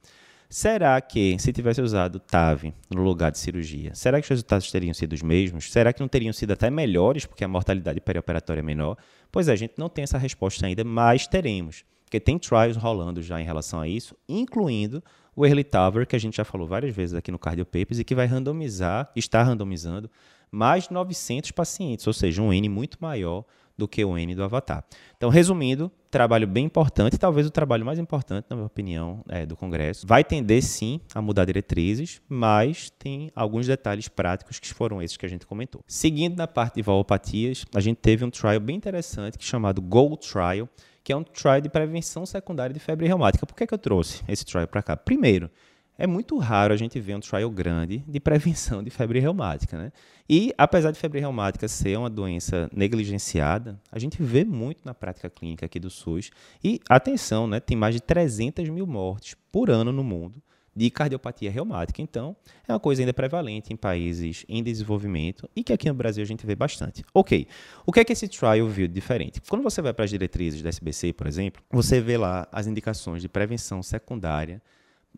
Será 0.50 1.00
que, 1.02 1.38
se 1.40 1.52
tivesse 1.52 1.82
usado 1.82 2.20
TAV 2.20 2.74
no 2.90 3.04
lugar 3.04 3.32
de 3.32 3.38
cirurgia, 3.38 3.94
será 3.94 4.22
que 4.22 4.26
os 4.26 4.30
resultados 4.30 4.72
teriam 4.72 4.94
sido 4.94 5.12
os 5.12 5.22
mesmos? 5.22 5.70
Será 5.70 5.92
que 5.92 6.00
não 6.00 6.08
teriam 6.08 6.32
sido 6.32 6.54
até 6.54 6.70
melhores, 6.70 7.26
porque 7.26 7.44
a 7.44 7.48
mortalidade 7.50 8.00
perioperatória 8.00 8.62
é 8.62 8.64
menor? 8.64 8.98
Pois 9.30 9.50
é, 9.50 9.52
a 9.52 9.56
gente 9.58 9.74
não 9.78 9.90
tem 9.90 10.04
essa 10.04 10.18
resposta 10.18 10.66
ainda, 10.66 10.86
mas 10.86 11.28
teremos. 11.28 11.84
Porque 12.06 12.18
tem 12.18 12.40
trials 12.40 12.78
rolando 12.78 13.22
já 13.22 13.42
em 13.42 13.44
relação 13.44 13.82
a 13.82 13.88
isso, 13.90 14.16
incluindo 14.30 15.04
o 15.36 15.46
Early 15.46 15.66
Tower, 15.66 16.08
que 16.08 16.16
a 16.16 16.20
gente 16.20 16.38
já 16.38 16.46
falou 16.46 16.66
várias 16.66 16.96
vezes 16.96 17.14
aqui 17.14 17.30
no 17.30 17.38
Cardio 17.38 17.66
Papers, 17.66 18.00
e 18.00 18.06
que 18.06 18.16
vai 18.16 18.26
randomizar, 18.26 19.12
está 19.18 19.44
randomizando, 19.44 20.10
mais 20.50 20.90
900 20.90 21.52
pacientes, 21.52 22.08
ou 22.08 22.14
seja, 22.14 22.42
um 22.42 22.54
N 22.54 22.70
muito 22.70 22.98
maior 23.02 23.44
do 23.78 23.88
que 23.88 24.04
o 24.04 24.18
N 24.18 24.34
do 24.34 24.44
Avatar. 24.44 24.84
Então, 25.16 25.30
resumindo, 25.30 25.92
trabalho 26.10 26.48
bem 26.48 26.66
importante, 26.66 27.18
talvez 27.18 27.46
o 27.46 27.52
trabalho 27.52 27.86
mais 27.86 28.00
importante, 28.00 28.46
na 28.50 28.56
minha 28.56 28.66
opinião, 28.66 29.24
é, 29.30 29.46
do 29.46 29.56
Congresso. 29.56 30.08
Vai 30.08 30.24
tender, 30.24 30.64
sim, 30.64 31.00
a 31.14 31.22
mudar 31.22 31.46
diretrizes, 31.46 32.22
mas 32.28 32.90
tem 32.90 33.32
alguns 33.36 33.68
detalhes 33.68 34.08
práticos 34.08 34.60
que 34.60 34.74
foram 34.74 35.02
esses 35.02 35.16
que 35.16 35.26
a 35.26 35.30
gente 35.30 35.46
comentou. 35.46 35.82
Seguindo 35.86 36.36
na 36.36 36.48
parte 36.48 36.76
de 36.76 36.82
valopatias, 36.82 37.66
a 37.76 37.80
gente 37.80 37.98
teve 37.98 38.26
um 38.26 38.30
trial 38.30 38.60
bem 38.60 38.76
interessante, 38.76 39.38
é 39.40 39.42
chamado 39.42 39.82
GO 39.82 40.18
Trial, 40.18 40.68
que 41.04 41.14
é 41.14 41.16
um 41.16 41.24
trial 41.24 41.62
de 41.62 41.70
prevenção 41.70 42.26
secundária 42.26 42.74
de 42.74 42.80
febre 42.80 43.08
reumática. 43.08 43.46
Por 43.46 43.56
que, 43.56 43.64
é 43.64 43.68
que 43.68 43.74
eu 43.74 43.78
trouxe 43.78 44.24
esse 44.28 44.44
trial 44.44 44.68
para 44.68 44.84
cá? 44.84 44.98
Primeiro, 44.98 45.50
é 45.98 46.06
muito 46.06 46.38
raro 46.38 46.74
a 46.74 46.78
gente 46.78 47.00
ver 47.00 47.16
um 47.16 47.20
trial 47.20 47.50
grande 47.50 48.04
de 48.08 48.20
prevenção 48.20 48.84
de 48.84 48.90
febre 48.90 49.20
reumática, 49.20 49.78
né? 49.78 49.92
E 50.30 50.54
apesar 50.58 50.92
de 50.92 51.00
febre 51.00 51.20
reumática 51.20 51.68
ser 51.68 51.98
uma 51.98 52.10
doença 52.10 52.70
negligenciada, 52.74 53.80
a 53.92 53.98
gente 53.98 54.22
vê 54.22 54.44
muito 54.44 54.82
na 54.86 54.94
prática 54.94 55.30
clínica 55.30 55.66
aqui 55.66 55.80
do 55.80 55.90
SUS. 55.90 56.30
E 56.64 56.80
atenção, 56.90 57.48
né? 57.48 57.60
Tem 57.60 57.76
mais 57.76 57.96
de 57.96 58.02
300 58.02 58.70
mil 58.70 58.86
mortes 58.86 59.36
por 59.52 59.70
ano 59.70 59.92
no 59.92 60.04
mundo 60.04 60.42
de 60.78 60.92
cardiopatia 60.92 61.50
reumática. 61.50 62.04
Então, 62.04 62.36
é 62.68 62.72
uma 62.72 62.80
coisa 62.80 63.02
ainda 63.02 63.12
prevalente 63.12 63.74
em 63.74 63.76
países 63.76 64.46
em 64.48 64.62
desenvolvimento 64.62 65.50
e 65.56 65.64
que 65.64 65.74
aqui 65.74 65.90
no 65.90 65.96
Brasil 65.96 66.22
a 66.22 66.28
gente 66.28 66.46
vê 66.46 66.56
bastante. 66.56 67.04
Ok, 67.12 67.48
o 67.84 67.92
que 67.92 68.00
é 68.00 68.06
que 68.06 68.14
esse 68.14 68.28
trial 68.28 68.68
viu 68.68 68.88
de 68.88 68.94
diferente? 68.94 69.42
Quando 69.50 69.64
você 69.64 69.82
vai 69.82 69.92
para 69.92 70.06
as 70.06 70.12
diretrizes 70.12 70.62
da 70.62 70.70
SBC, 70.70 71.14
por 71.14 71.26
exemplo, 71.26 71.64
você 71.72 72.00
vê 72.00 72.16
lá 72.16 72.48
as 72.52 72.68
indicações 72.68 73.24
de 73.24 73.28
prevenção 73.28 73.82
secundária 73.82 74.62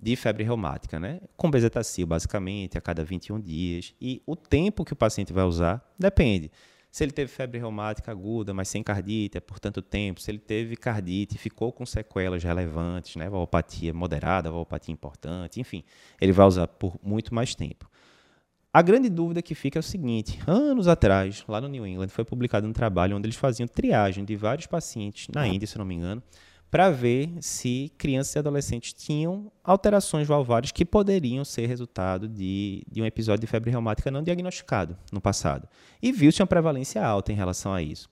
de 0.02 0.16
febre 0.16 0.44
reumática, 0.44 1.00
né? 1.00 1.20
Com 1.36 1.52
bezetacil, 1.52 2.08
basicamente, 2.08 2.78
a 2.78 2.82
cada 2.82 3.04
21 3.04 3.40
dias. 3.40 3.94
E 4.00 4.22
o 4.26 4.36
tempo 4.36 4.86
que 4.86 4.94
o 4.94 4.96
paciente 4.96 5.34
vai 5.34 5.44
usar 5.44 5.84
depende. 5.98 6.52
Se 6.92 7.04
ele 7.04 7.12
teve 7.12 7.30
febre 7.30 7.60
reumática 7.60 8.12
aguda, 8.12 8.52
mas 8.54 8.68
sem 8.68 8.82
cardite, 8.82 9.38
é 9.38 9.42
por 9.42 9.60
tanto 9.60 9.82
tempo. 9.82 10.20
Se 10.20 10.32
ele 10.32 10.40
teve 10.40 10.76
cardite 10.76 11.36
e 11.36 11.38
ficou 11.38 11.72
com 11.72 11.86
sequelas 11.86 12.44
relevantes, 12.44 13.16
né? 13.16 13.30
Valvopatia 13.30 13.94
moderada, 13.94 14.50
valvopatia 14.50 14.92
importante, 14.92 15.60
enfim, 15.60 15.84
ele 16.20 16.32
vai 16.32 16.48
usar 16.48 16.68
por 16.68 16.98
muito 17.04 17.34
mais 17.34 17.54
tempo. 17.54 17.90
A 18.72 18.82
grande 18.82 19.10
dúvida 19.10 19.42
que 19.42 19.54
fica 19.54 19.78
é 19.78 19.82
o 19.82 19.84
seguinte: 19.84 20.40
anos 20.48 20.88
atrás, 20.88 21.44
lá 21.48 21.60
no 21.60 21.68
New 21.68 21.86
England, 21.86 22.10
foi 22.10 22.24
publicado 22.24 22.68
um 22.68 22.74
trabalho 22.74 23.18
onde 23.18 23.28
eles 23.28 23.36
faziam 23.36 23.68
triagem 23.68 24.26
de 24.26 24.36
vários 24.36 24.66
pacientes, 24.66 25.28
na 25.28 25.48
Índia, 25.48 25.68
se 25.68 25.78
não 25.78 25.86
me 25.86 25.96
engano, 25.96 26.24
para 26.70 26.90
ver 26.90 27.32
se 27.42 27.92
crianças 27.98 28.36
e 28.36 28.40
adolescentes 28.40 28.94
tinham 28.94 29.52
alterações 29.64 30.28
valvares 30.28 30.72
que 30.72 30.86
poderiam 30.86 31.44
ser 31.44 31.66
resultado 31.66 32.28
de, 32.28 32.84
de 32.90 33.02
um 33.02 33.06
episódio 33.06 33.42
de 33.42 33.48
febre 33.48 33.72
reumática 33.72 34.12
não 34.12 34.22
diagnosticado 34.22 34.96
no 35.12 35.20
passado. 35.20 35.68
E 36.02 36.12
viu-se 36.12 36.42
uma 36.42 36.48
prevalência 36.48 37.04
alta 37.04 37.32
em 37.32 37.36
relação 37.36 37.74
a 37.74 37.82
isso. 37.82 38.10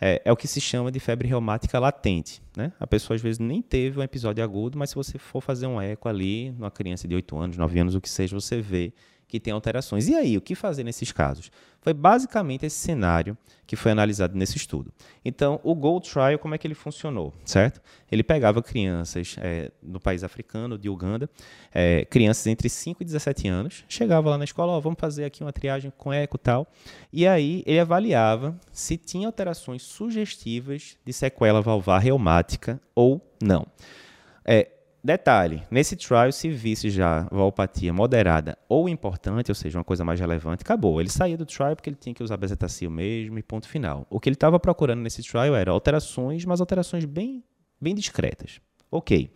É, 0.00 0.22
é, 0.24 0.32
o 0.32 0.36
que 0.36 0.46
se 0.46 0.60
chama 0.60 0.92
de 0.92 1.00
febre 1.00 1.26
reumática 1.26 1.78
latente. 1.78 2.40
Né? 2.56 2.72
A 2.78 2.86
pessoa 2.86 3.16
às 3.16 3.20
vezes 3.20 3.38
nem 3.38 3.60
teve 3.60 3.98
um 3.98 4.02
episódio 4.02 4.42
agudo, 4.42 4.78
mas 4.78 4.90
se 4.90 4.96
você 4.96 5.18
for 5.18 5.40
fazer 5.40 5.66
um 5.66 5.80
eco 5.80 6.08
ali, 6.08 6.52
numa 6.52 6.70
criança 6.70 7.08
de 7.08 7.14
8 7.14 7.36
anos, 7.36 7.56
9 7.56 7.80
anos, 7.80 7.94
o 7.94 8.00
que 8.00 8.08
seja, 8.08 8.34
você 8.34 8.60
vê 8.60 8.92
que 9.28 9.38
tem 9.38 9.52
alterações. 9.52 10.08
E 10.08 10.14
aí, 10.14 10.36
o 10.36 10.40
que 10.40 10.54
fazer 10.54 10.82
nesses 10.82 11.12
casos? 11.12 11.52
Foi 11.80 11.92
basicamente 11.92 12.66
esse 12.66 12.76
cenário 12.76 13.36
que 13.66 13.76
foi 13.76 13.92
analisado 13.92 14.36
nesse 14.36 14.56
estudo. 14.56 14.90
Então, 15.22 15.60
o 15.62 15.74
Gold 15.74 16.10
Trial, 16.10 16.38
como 16.38 16.54
é 16.54 16.58
que 16.58 16.66
ele 16.66 16.74
funcionou, 16.74 17.32
certo? 17.44 17.80
Ele 18.10 18.22
pegava 18.22 18.62
crianças 18.62 19.36
é, 19.38 19.70
no 19.82 20.00
país 20.00 20.24
africano, 20.24 20.78
de 20.78 20.88
Uganda, 20.88 21.28
é, 21.72 22.04
crianças 22.06 22.46
entre 22.46 22.68
5 22.68 23.02
e 23.02 23.04
17 23.04 23.46
anos, 23.46 23.84
chegava 23.88 24.30
lá 24.30 24.38
na 24.38 24.44
escola, 24.44 24.80
vamos 24.80 24.98
fazer 24.98 25.26
aqui 25.26 25.42
uma 25.42 25.52
triagem 25.52 25.92
com 25.96 26.12
eco 26.12 26.36
e 26.36 26.40
tal, 26.40 26.66
e 27.12 27.26
aí 27.26 27.62
ele 27.66 27.78
avaliava 27.78 28.58
se 28.72 28.96
tinha 28.96 29.28
alterações 29.28 29.82
sugestivas 29.82 30.96
de 31.04 31.12
sequela 31.12 31.60
valvar 31.60 32.00
reumática 32.00 32.80
ou 32.94 33.20
não. 33.40 33.66
É, 34.44 34.77
Detalhe, 35.02 35.62
nesse 35.70 35.94
trial, 35.94 36.32
se 36.32 36.48
visse 36.50 36.90
já 36.90 37.28
valpatia 37.30 37.92
moderada 37.92 38.58
ou 38.68 38.88
importante, 38.88 39.50
ou 39.50 39.54
seja, 39.54 39.78
uma 39.78 39.84
coisa 39.84 40.04
mais 40.04 40.18
relevante, 40.18 40.62
acabou. 40.62 41.00
Ele 41.00 41.08
saía 41.08 41.36
do 41.36 41.46
trial 41.46 41.76
porque 41.76 41.88
ele 41.88 41.96
tinha 41.96 42.14
que 42.14 42.22
usar 42.22 42.36
bezetacil 42.36 42.90
mesmo 42.90 43.38
e 43.38 43.42
ponto 43.42 43.68
final. 43.68 44.06
O 44.10 44.18
que 44.18 44.28
ele 44.28 44.34
estava 44.34 44.58
procurando 44.58 45.00
nesse 45.00 45.22
trial 45.22 45.54
era 45.54 45.70
alterações, 45.70 46.44
mas 46.44 46.60
alterações 46.60 47.04
bem, 47.04 47.44
bem 47.80 47.94
discretas. 47.94 48.60
Ok. 48.90 49.30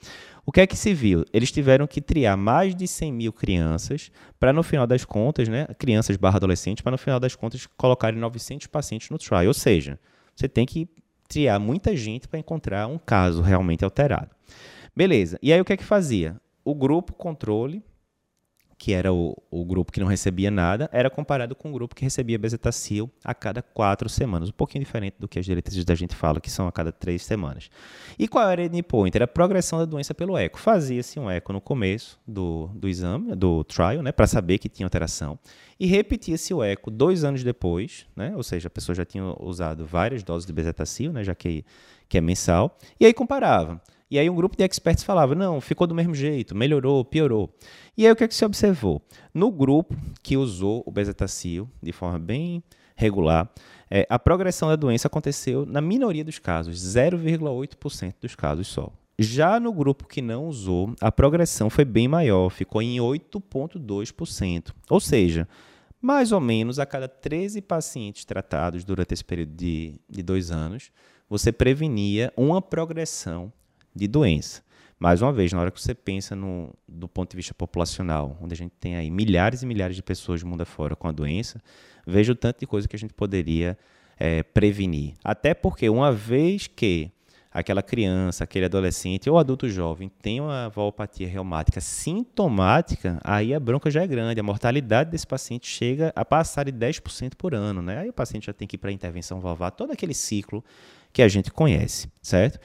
O 0.44 0.50
que 0.50 0.60
é 0.60 0.66
que 0.66 0.76
se 0.76 0.92
viu? 0.92 1.24
Eles 1.32 1.52
tiveram 1.52 1.86
que 1.86 2.00
triar 2.00 2.36
mais 2.36 2.74
de 2.74 2.88
100 2.88 3.12
mil 3.12 3.32
crianças 3.32 4.10
para, 4.40 4.52
no 4.52 4.62
final 4.62 4.86
das 4.86 5.04
contas, 5.04 5.48
né, 5.48 5.66
crianças 5.78 6.16
barra 6.16 6.36
adolescentes, 6.36 6.82
para, 6.82 6.92
no 6.92 6.98
final 6.98 7.20
das 7.20 7.36
contas, 7.36 7.68
colocarem 7.76 8.18
900 8.18 8.66
pacientes 8.66 9.10
no 9.10 9.18
trial. 9.18 9.46
Ou 9.46 9.54
seja, 9.54 10.00
você 10.34 10.48
tem 10.48 10.66
que 10.66 10.88
triar 11.28 11.60
muita 11.60 11.96
gente 11.96 12.26
para 12.26 12.38
encontrar 12.38 12.88
um 12.88 12.98
caso 12.98 13.40
realmente 13.40 13.84
alterado. 13.84 14.30
Beleza. 14.94 15.38
E 15.42 15.52
aí 15.52 15.60
o 15.60 15.64
que 15.64 15.72
é 15.72 15.76
que 15.76 15.84
fazia? 15.84 16.40
O 16.64 16.74
grupo 16.74 17.12
controle 17.12 17.82
que 18.82 18.92
era 18.92 19.12
o, 19.12 19.40
o 19.48 19.64
grupo 19.64 19.92
que 19.92 20.00
não 20.00 20.08
recebia 20.08 20.50
nada, 20.50 20.90
era 20.92 21.08
comparado 21.08 21.54
com 21.54 21.70
o 21.70 21.72
grupo 21.72 21.94
que 21.94 22.02
recebia 22.02 22.36
bezetacil 22.36 23.08
a 23.22 23.32
cada 23.32 23.62
quatro 23.62 24.08
semanas. 24.08 24.48
Um 24.48 24.52
pouquinho 24.52 24.84
diferente 24.84 25.14
do 25.20 25.28
que 25.28 25.38
as 25.38 25.44
diretrizes 25.44 25.84
da 25.84 25.94
gente 25.94 26.16
fala, 26.16 26.40
que 26.40 26.50
são 26.50 26.66
a 26.66 26.72
cada 26.72 26.90
três 26.90 27.22
semanas. 27.22 27.70
E 28.18 28.26
qual 28.26 28.50
era 28.50 28.60
a 28.60 28.64
endpoint? 28.64 29.14
Era 29.14 29.24
a 29.24 29.28
progressão 29.28 29.78
da 29.78 29.84
doença 29.84 30.12
pelo 30.12 30.36
eco. 30.36 30.58
Fazia-se 30.58 31.20
um 31.20 31.30
eco 31.30 31.52
no 31.52 31.60
começo 31.60 32.18
do, 32.26 32.72
do 32.74 32.88
exame, 32.88 33.36
do 33.36 33.62
trial, 33.62 34.02
né, 34.02 34.10
para 34.10 34.26
saber 34.26 34.58
que 34.58 34.68
tinha 34.68 34.84
alteração. 34.84 35.38
E 35.78 35.86
repetia-se 35.86 36.52
o 36.52 36.60
eco 36.60 36.90
dois 36.90 37.22
anos 37.22 37.44
depois, 37.44 38.04
né, 38.16 38.32
ou 38.34 38.42
seja, 38.42 38.66
a 38.66 38.70
pessoa 38.70 38.96
já 38.96 39.04
tinha 39.04 39.22
usado 39.38 39.86
várias 39.86 40.24
doses 40.24 40.44
de 40.44 40.52
bezetacil, 40.52 41.12
né, 41.12 41.22
já 41.22 41.36
que, 41.36 41.64
que 42.08 42.18
é 42.18 42.20
mensal, 42.20 42.76
e 42.98 43.06
aí 43.06 43.14
comparava. 43.14 43.80
E 44.12 44.18
aí 44.18 44.28
um 44.28 44.34
grupo 44.34 44.54
de 44.54 44.62
experts 44.62 45.02
falava, 45.02 45.34
não, 45.34 45.58
ficou 45.58 45.86
do 45.86 45.94
mesmo 45.94 46.14
jeito, 46.14 46.54
melhorou, 46.54 47.02
piorou. 47.02 47.48
E 47.96 48.04
aí 48.04 48.12
o 48.12 48.14
que, 48.14 48.24
é 48.24 48.28
que 48.28 48.34
se 48.34 48.44
observou? 48.44 49.00
No 49.32 49.50
grupo 49.50 49.96
que 50.22 50.36
usou 50.36 50.82
o 50.84 50.92
bezetacil 50.92 51.66
de 51.82 51.92
forma 51.92 52.18
bem 52.18 52.62
regular, 52.94 53.50
é, 53.90 54.06
a 54.10 54.18
progressão 54.18 54.68
da 54.68 54.76
doença 54.76 55.08
aconteceu 55.08 55.64
na 55.64 55.80
minoria 55.80 56.22
dos 56.22 56.38
casos, 56.38 56.76
0,8% 56.78 58.16
dos 58.20 58.34
casos 58.34 58.68
só. 58.68 58.92
Já 59.18 59.58
no 59.58 59.72
grupo 59.72 60.06
que 60.06 60.20
não 60.20 60.44
usou, 60.44 60.94
a 61.00 61.10
progressão 61.10 61.70
foi 61.70 61.86
bem 61.86 62.06
maior, 62.06 62.50
ficou 62.50 62.82
em 62.82 62.98
8,2%. 62.98 64.74
Ou 64.90 65.00
seja, 65.00 65.48
mais 66.02 66.32
ou 66.32 66.40
menos 66.40 66.78
a 66.78 66.84
cada 66.84 67.08
13 67.08 67.62
pacientes 67.62 68.26
tratados 68.26 68.84
durante 68.84 69.14
esse 69.14 69.24
período 69.24 69.54
de, 69.54 69.98
de 70.06 70.22
dois 70.22 70.50
anos, 70.50 70.92
você 71.30 71.50
prevenia 71.50 72.30
uma 72.36 72.60
progressão 72.60 73.50
de 73.94 74.06
doença. 74.06 74.62
Mais 74.98 75.20
uma 75.20 75.32
vez, 75.32 75.52
na 75.52 75.60
hora 75.60 75.70
que 75.70 75.82
você 75.82 75.94
pensa 75.94 76.36
no, 76.36 76.72
do 76.86 77.08
ponto 77.08 77.30
de 77.30 77.36
vista 77.36 77.52
populacional, 77.52 78.38
onde 78.40 78.54
a 78.54 78.56
gente 78.56 78.72
tem 78.78 78.94
aí 78.94 79.10
milhares 79.10 79.62
e 79.62 79.66
milhares 79.66 79.96
de 79.96 80.02
pessoas 80.02 80.42
do 80.42 80.46
mundo 80.46 80.60
afora 80.60 80.94
com 80.94 81.08
a 81.08 81.12
doença, 81.12 81.60
veja 82.06 82.32
o 82.32 82.36
tanto 82.36 82.60
de 82.60 82.66
coisa 82.66 82.86
que 82.86 82.94
a 82.94 82.98
gente 82.98 83.12
poderia 83.12 83.76
é, 84.16 84.42
prevenir. 84.44 85.14
Até 85.24 85.54
porque, 85.54 85.88
uma 85.88 86.12
vez 86.12 86.68
que 86.68 87.10
aquela 87.52 87.82
criança, 87.82 88.44
aquele 88.44 88.64
adolescente 88.64 89.28
ou 89.28 89.38
adulto 89.38 89.68
jovem 89.68 90.08
tem 90.08 90.40
uma 90.40 90.68
valvopatia 90.68 91.28
reumática 91.28 91.80
sintomática, 91.80 93.18
aí 93.22 93.52
a 93.52 93.60
bronca 93.60 93.90
já 93.90 94.02
é 94.02 94.06
grande. 94.06 94.40
A 94.40 94.42
mortalidade 94.42 95.10
desse 95.10 95.26
paciente 95.26 95.66
chega 95.66 96.12
a 96.16 96.24
passar 96.24 96.64
de 96.64 96.72
10% 96.72 97.32
por 97.36 97.54
ano. 97.54 97.82
Né? 97.82 97.98
Aí 97.98 98.08
o 98.08 98.12
paciente 98.12 98.46
já 98.46 98.52
tem 98.52 98.66
que 98.66 98.76
ir 98.76 98.78
para 98.78 98.90
a 98.90 98.92
intervenção 98.92 99.40
valvar, 99.40 99.72
todo 99.72 99.92
aquele 99.92 100.14
ciclo 100.14 100.64
que 101.12 101.20
a 101.22 101.28
gente 101.28 101.50
conhece, 101.50 102.08
certo? 102.22 102.58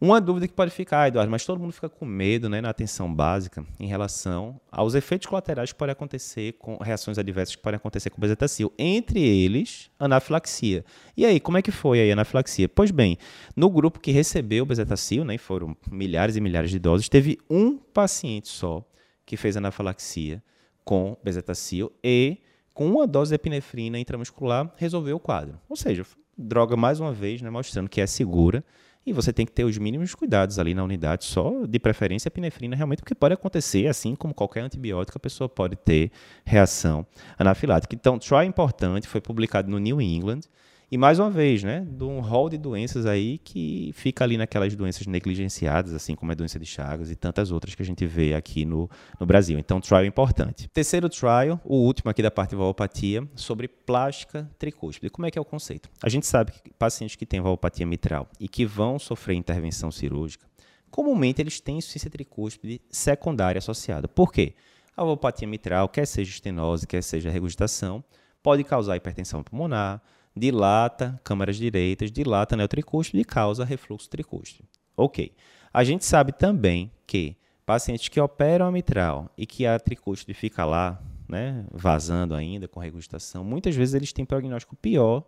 Uma 0.00 0.20
dúvida 0.20 0.46
que 0.46 0.54
pode 0.54 0.70
ficar, 0.70 1.08
Eduardo, 1.08 1.28
mas 1.28 1.44
todo 1.44 1.58
mundo 1.58 1.72
fica 1.72 1.88
com 1.88 2.06
medo 2.06 2.48
né, 2.48 2.60
na 2.60 2.70
atenção 2.70 3.12
básica 3.12 3.66
em 3.80 3.88
relação 3.88 4.60
aos 4.70 4.94
efeitos 4.94 5.26
colaterais 5.26 5.72
que 5.72 5.78
podem 5.78 5.92
acontecer 5.92 6.52
com 6.52 6.76
reações 6.76 7.18
adversas 7.18 7.56
que 7.56 7.62
podem 7.62 7.78
acontecer 7.78 8.08
com 8.08 8.18
o 8.18 8.20
bezetacil, 8.20 8.72
entre 8.78 9.20
eles 9.20 9.90
anafilaxia. 9.98 10.84
E 11.16 11.26
aí, 11.26 11.40
como 11.40 11.58
é 11.58 11.62
que 11.62 11.72
foi 11.72 12.08
a 12.08 12.12
anafilaxia? 12.12 12.68
Pois 12.68 12.92
bem, 12.92 13.18
no 13.56 13.68
grupo 13.68 13.98
que 13.98 14.12
recebeu 14.12 14.62
o 14.62 14.66
bezetacil, 14.66 15.24
né, 15.24 15.36
foram 15.36 15.76
milhares 15.90 16.36
e 16.36 16.40
milhares 16.40 16.70
de 16.70 16.78
doses, 16.78 17.08
teve 17.08 17.36
um 17.50 17.76
paciente 17.76 18.46
só 18.46 18.88
que 19.26 19.36
fez 19.36 19.56
anafilaxia 19.56 20.40
com 20.84 21.16
bezetacil 21.24 21.90
e 22.04 22.38
com 22.72 22.86
uma 22.86 23.04
dose 23.04 23.30
de 23.30 23.34
epinefrina 23.34 23.98
intramuscular 23.98 24.72
resolveu 24.76 25.16
o 25.16 25.20
quadro. 25.20 25.58
Ou 25.68 25.74
seja, 25.74 26.06
droga 26.36 26.76
mais 26.76 27.00
uma 27.00 27.12
vez, 27.12 27.42
né, 27.42 27.50
mostrando 27.50 27.88
que 27.88 28.00
é 28.00 28.06
segura 28.06 28.64
e 29.08 29.12
você 29.12 29.32
tem 29.32 29.46
que 29.46 29.52
ter 29.52 29.64
os 29.64 29.78
mínimos 29.78 30.14
cuidados 30.14 30.58
ali 30.58 30.74
na 30.74 30.84
unidade, 30.84 31.24
só 31.24 31.64
de 31.66 31.78
preferência 31.78 32.28
a 32.28 32.30
epinefrina, 32.30 32.76
realmente, 32.76 33.00
porque 33.00 33.14
pode 33.14 33.34
acontecer, 33.34 33.86
assim 33.86 34.14
como 34.14 34.34
qualquer 34.34 34.60
antibiótico, 34.60 35.16
a 35.16 35.20
pessoa 35.20 35.48
pode 35.48 35.76
ter 35.76 36.10
reação 36.44 37.06
anafilática. 37.38 37.94
Então, 37.94 38.18
é 38.40 38.44
importante, 38.44 39.06
foi 39.06 39.20
publicado 39.20 39.70
no 39.70 39.78
New 39.78 40.00
England, 40.00 40.40
e 40.90 40.96
mais 40.96 41.18
uma 41.18 41.28
vez, 41.28 41.62
né, 41.62 41.86
de 41.86 42.02
um 42.02 42.20
rol 42.20 42.48
de 42.48 42.56
doenças 42.56 43.04
aí 43.04 43.36
que 43.38 43.90
fica 43.94 44.24
ali 44.24 44.38
naquelas 44.38 44.74
doenças 44.74 45.06
negligenciadas, 45.06 45.92
assim 45.92 46.14
como 46.14 46.32
a 46.32 46.34
doença 46.34 46.58
de 46.58 46.64
Chagas 46.64 47.10
e 47.10 47.16
tantas 47.16 47.50
outras 47.50 47.74
que 47.74 47.82
a 47.82 47.84
gente 47.84 48.06
vê 48.06 48.32
aqui 48.32 48.64
no, 48.64 48.88
no 49.20 49.26
Brasil. 49.26 49.58
Então, 49.58 49.82
trial 49.82 50.00
é 50.00 50.06
importante. 50.06 50.66
Terceiro 50.68 51.10
trial, 51.10 51.60
o 51.62 51.76
último 51.76 52.10
aqui 52.10 52.22
da 52.22 52.30
parte 52.30 52.50
de 52.50 52.56
valvopatia, 52.56 53.28
sobre 53.34 53.68
plástica 53.68 54.50
tricúspide. 54.58 55.10
Como 55.10 55.26
é 55.26 55.30
que 55.30 55.38
é 55.38 55.42
o 55.42 55.44
conceito? 55.44 55.90
A 56.02 56.08
gente 56.08 56.26
sabe 56.26 56.52
que 56.52 56.72
pacientes 56.72 57.16
que 57.16 57.26
têm 57.26 57.42
valvopatia 57.42 57.84
mitral 57.84 58.26
e 58.40 58.48
que 58.48 58.64
vão 58.64 58.98
sofrer 58.98 59.34
intervenção 59.34 59.90
cirúrgica, 59.90 60.46
comumente 60.90 61.42
eles 61.42 61.60
têm 61.60 61.76
insuficiência 61.76 62.10
tricúspide 62.10 62.80
secundária 62.88 63.58
associada. 63.58 64.08
Por 64.08 64.32
quê? 64.32 64.54
A 64.96 65.02
valvopatia 65.04 65.46
mitral, 65.46 65.86
quer 65.86 66.06
seja 66.06 66.30
estenose, 66.30 66.86
quer 66.86 67.02
seja 67.02 67.30
regurgitação, 67.30 68.02
pode 68.42 68.64
causar 68.64 68.96
hipertensão 68.96 69.42
pulmonar, 69.42 70.02
dilata 70.38 71.20
câmaras 71.24 71.56
direitas, 71.56 72.10
dilata 72.10 72.56
neotricúspide 72.56 73.22
e 73.22 73.24
causa 73.24 73.64
refluxo 73.64 74.08
tricúspide. 74.08 74.68
Ok. 74.96 75.32
A 75.72 75.84
gente 75.84 76.04
sabe 76.04 76.32
também 76.32 76.90
que 77.06 77.36
pacientes 77.66 78.08
que 78.08 78.20
operam 78.20 78.66
a 78.66 78.72
mitral 78.72 79.30
e 79.36 79.44
que 79.44 79.66
a 79.66 79.78
tricúspide 79.78 80.32
fica 80.32 80.64
lá, 80.64 81.02
né, 81.28 81.66
vazando 81.70 82.34
ainda 82.34 82.66
com 82.66 82.80
regurgitação, 82.80 83.44
muitas 83.44 83.74
vezes 83.74 83.94
eles 83.94 84.12
têm 84.12 84.24
prognóstico 84.24 84.74
pior 84.74 85.24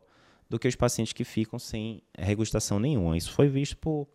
do 0.49 0.59
que 0.59 0.67
os 0.67 0.75
pacientes 0.75 1.13
que 1.13 1.23
ficam 1.23 1.59
sem 1.59 2.03
regurgitação 2.19 2.81
nenhuma. 2.81 3.17
Isso 3.17 3.33
foi 3.33 3.49
visto 3.49 3.77
por 3.77 4.09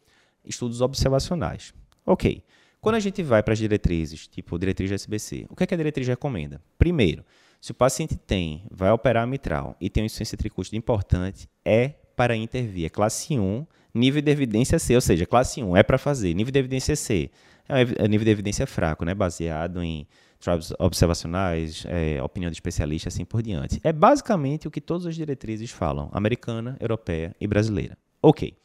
estudos 0.43 0.81
observacionais. 0.81 1.73
Ok. 2.05 2.43
Quando 2.81 2.95
a 2.95 2.99
gente 2.99 3.23
vai 3.23 3.41
para 3.41 3.53
as 3.53 3.59
diretrizes, 3.59 4.27
tipo 4.27 4.59
diretriz 4.59 4.91
SBC, 4.91 5.47
o 5.49 5.55
que, 5.55 5.63
é 5.63 5.67
que 5.67 5.73
a 5.73 5.77
diretriz 5.77 6.07
recomenda? 6.07 6.61
Primeiro, 6.77 7.25
se 7.65 7.71
o 7.71 7.73
paciente 7.73 8.15
tem, 8.15 8.61
vai 8.69 8.91
operar 8.91 9.25
mitral 9.25 9.75
e 9.81 9.89
tem 9.89 10.03
uma 10.03 10.05
insuficiência 10.05 10.37
tricúspide 10.37 10.77
importante, 10.77 11.49
é 11.65 11.95
para 12.15 12.35
intervir. 12.35 12.85
É 12.85 12.89
classe 12.89 13.39
1, 13.39 13.65
nível 13.91 14.21
de 14.21 14.29
evidência 14.29 14.77
C, 14.77 14.93
ou 14.93 15.01
seja, 15.01 15.25
classe 15.25 15.63
1 15.63 15.75
é 15.75 15.81
para 15.81 15.97
fazer. 15.97 16.35
Nível 16.35 16.51
de 16.51 16.59
evidência 16.59 16.95
C 16.95 17.31
é 17.67 18.07
nível 18.07 18.23
de 18.23 18.29
evidência 18.29 18.67
fraco, 18.67 19.03
né, 19.03 19.15
baseado 19.15 19.81
em 19.81 20.07
trials 20.39 20.73
observacionais, 20.77 21.83
é, 21.87 22.21
opinião 22.21 22.51
de 22.51 22.55
especialista, 22.55 23.09
assim 23.09 23.25
por 23.25 23.41
diante. 23.41 23.81
É 23.83 23.91
basicamente 23.91 24.67
o 24.67 24.71
que 24.71 24.79
todas 24.79 25.07
as 25.07 25.15
diretrizes 25.15 25.71
falam, 25.71 26.07
americana, 26.13 26.77
europeia 26.79 27.35
e 27.41 27.47
brasileira. 27.47 27.97
Ok. 28.21 28.55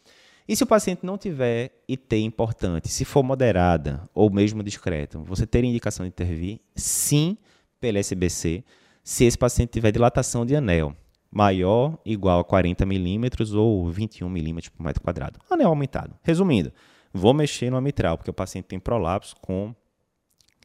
E 0.46 0.54
se 0.54 0.62
o 0.62 0.66
paciente 0.66 1.06
não 1.06 1.16
tiver 1.16 1.70
IT 1.88 2.16
importante, 2.16 2.88
se 2.88 3.06
for 3.06 3.22
moderada 3.22 4.06
ou 4.12 4.28
mesmo 4.28 4.62
discreto, 4.62 5.24
você 5.24 5.46
ter 5.46 5.64
indicação 5.64 6.04
de 6.04 6.10
intervir? 6.10 6.60
Sim, 6.76 7.38
pela 7.80 7.98
SBC, 7.98 8.62
se 9.02 9.24
esse 9.24 9.38
paciente 9.38 9.70
tiver 9.70 9.92
dilatação 9.92 10.44
de 10.44 10.54
anel 10.54 10.94
maior 11.30 11.98
igual 12.04 12.40
a 12.40 12.44
40 12.44 12.84
milímetros 12.84 13.54
ou 13.54 13.88
21 13.90 14.28
milímetros 14.28 14.68
por 14.68 14.82
metro 14.82 15.02
quadrado. 15.02 15.38
Anel 15.48 15.68
aumentado. 15.68 16.14
Resumindo, 16.22 16.72
vou 17.12 17.32
mexer 17.32 17.70
no 17.70 17.80
mitral, 17.80 18.16
porque 18.16 18.30
o 18.30 18.34
paciente 18.34 18.66
tem 18.66 18.80
prolapso 18.80 19.36
com 19.40 19.74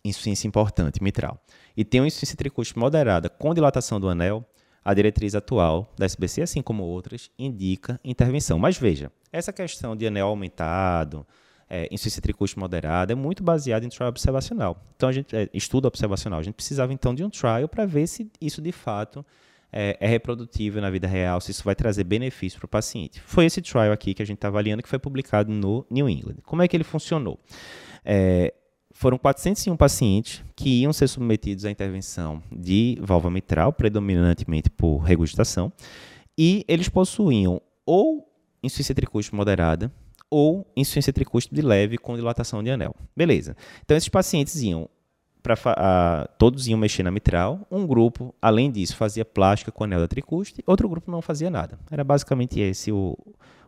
insuficiência 0.04 0.48
importante 0.48 1.02
mitral. 1.04 1.40
E 1.78 1.84
tem 1.84 2.02
uma 2.02 2.08
insuficiência 2.08 2.38
tricúspide 2.38 2.80
moderada 2.80 3.30
com 3.30 3.54
dilatação 3.54 4.00
do 4.00 4.10
anel, 4.10 4.44
a 4.84 4.94
diretriz 4.94 5.34
atual 5.34 5.92
da 5.98 6.06
SBC, 6.06 6.44
assim 6.44 6.62
como 6.62 6.84
outras, 6.84 7.32
indica 7.38 8.00
intervenção. 8.04 8.60
Mas 8.60 8.78
veja, 8.78 9.12
essa 9.32 9.52
questão 9.52 9.96
de 9.96 10.06
anel 10.08 10.28
aumentado, 10.28 11.26
é, 11.70 11.86
insuficiência 11.86 12.22
tricúspide 12.22 12.60
moderada 12.60 13.14
é 13.14 13.16
muito 13.16 13.44
baseado 13.44 13.84
em 13.84 13.90
trial 13.90 14.10
observacional. 14.10 14.82
Então, 14.96 15.10
a 15.10 15.12
gente 15.12 15.36
é, 15.36 15.50
estudo 15.54 15.88
observacional. 15.88 16.40
A 16.40 16.44
gente 16.44 16.56
precisava, 16.56 16.94
então, 16.94 17.14
de 17.14 17.24
um 17.24 17.30
trial 17.30 17.68
para 17.68 17.86
ver 17.86 18.08
se 18.08 18.30
isso, 18.40 18.62
de 18.62 18.72
fato, 18.72 19.26
é, 19.72 19.98
é, 20.00 20.08
reprodutível 20.08 20.82
na 20.82 20.90
vida 20.90 21.08
real, 21.08 21.42
se 21.42 21.52
isso 21.52 21.64
vai 21.64 21.76
trazer 21.76 22.04
benefício 22.04 22.60
para 22.60 22.66
o 22.66 22.70
paciente. 22.70 23.22
Foi 23.22 23.46
esse 23.46 23.62
trial 23.62 23.92
aqui 23.92 24.14
que 24.14 24.22
a 24.22 24.26
gente 24.26 24.38
está 24.38 24.48
avaliando, 24.48 24.82
que 24.82 24.90
foi 24.90 25.00
publicado 25.00 25.52
no 25.52 25.86
New 25.90 26.08
England. 26.10 26.38
Como 26.44 26.62
é 26.62 26.68
que 26.68 26.78
ele 26.78 26.84
funcionou? 26.84 27.40
É, 28.04 28.54
foram 28.92 29.18
401 29.18 29.76
pacientes 29.76 30.44
que 30.56 30.82
iam 30.82 30.94
ser 30.94 31.08
submetidos 31.08 31.66
à 31.66 31.72
intervenção 31.72 32.42
de 32.50 32.98
válvula 33.02 33.34
mitral, 33.34 33.74
predominantemente 33.74 34.70
por 34.70 35.00
regurgitação, 35.00 35.74
e 36.38 36.64
eles 36.68 36.88
possuíam 36.88 37.62
ou 37.86 38.26
insuficiência 38.64 38.96
tricúspide 38.96 39.36
moderada, 39.36 39.92
ou 40.30 40.66
insuficiência 40.76 41.14
tricúspide 41.14 41.62
leve 41.62 41.98
com 41.98 42.16
dilatação 42.16 42.64
de 42.64 42.72
anel. 42.72 42.96
Beleza. 43.16 43.56
Então, 43.84 43.96
esses 43.96 44.10
pacientes 44.10 44.62
iam 44.62 44.90
para 45.42 46.28
todos 46.40 46.68
iam 46.68 46.80
mexer 46.80 47.04
na 47.04 47.12
mitral. 47.12 47.68
Um 47.70 47.86
grupo, 47.86 48.34
além 48.42 48.72
disso, 48.72 48.96
fazia 48.96 49.24
plástica 49.24 49.72
com 49.72 49.84
anel 49.84 50.00
da 50.00 50.08
tricúspide, 50.08 50.64
outro 50.66 50.90
grupo 50.90 51.12
não 51.12 51.22
fazia 51.22 51.52
nada. 51.52 51.78
Era 51.92 52.04
basicamente 52.04 52.60
esse 52.60 52.92
o, 52.92 53.16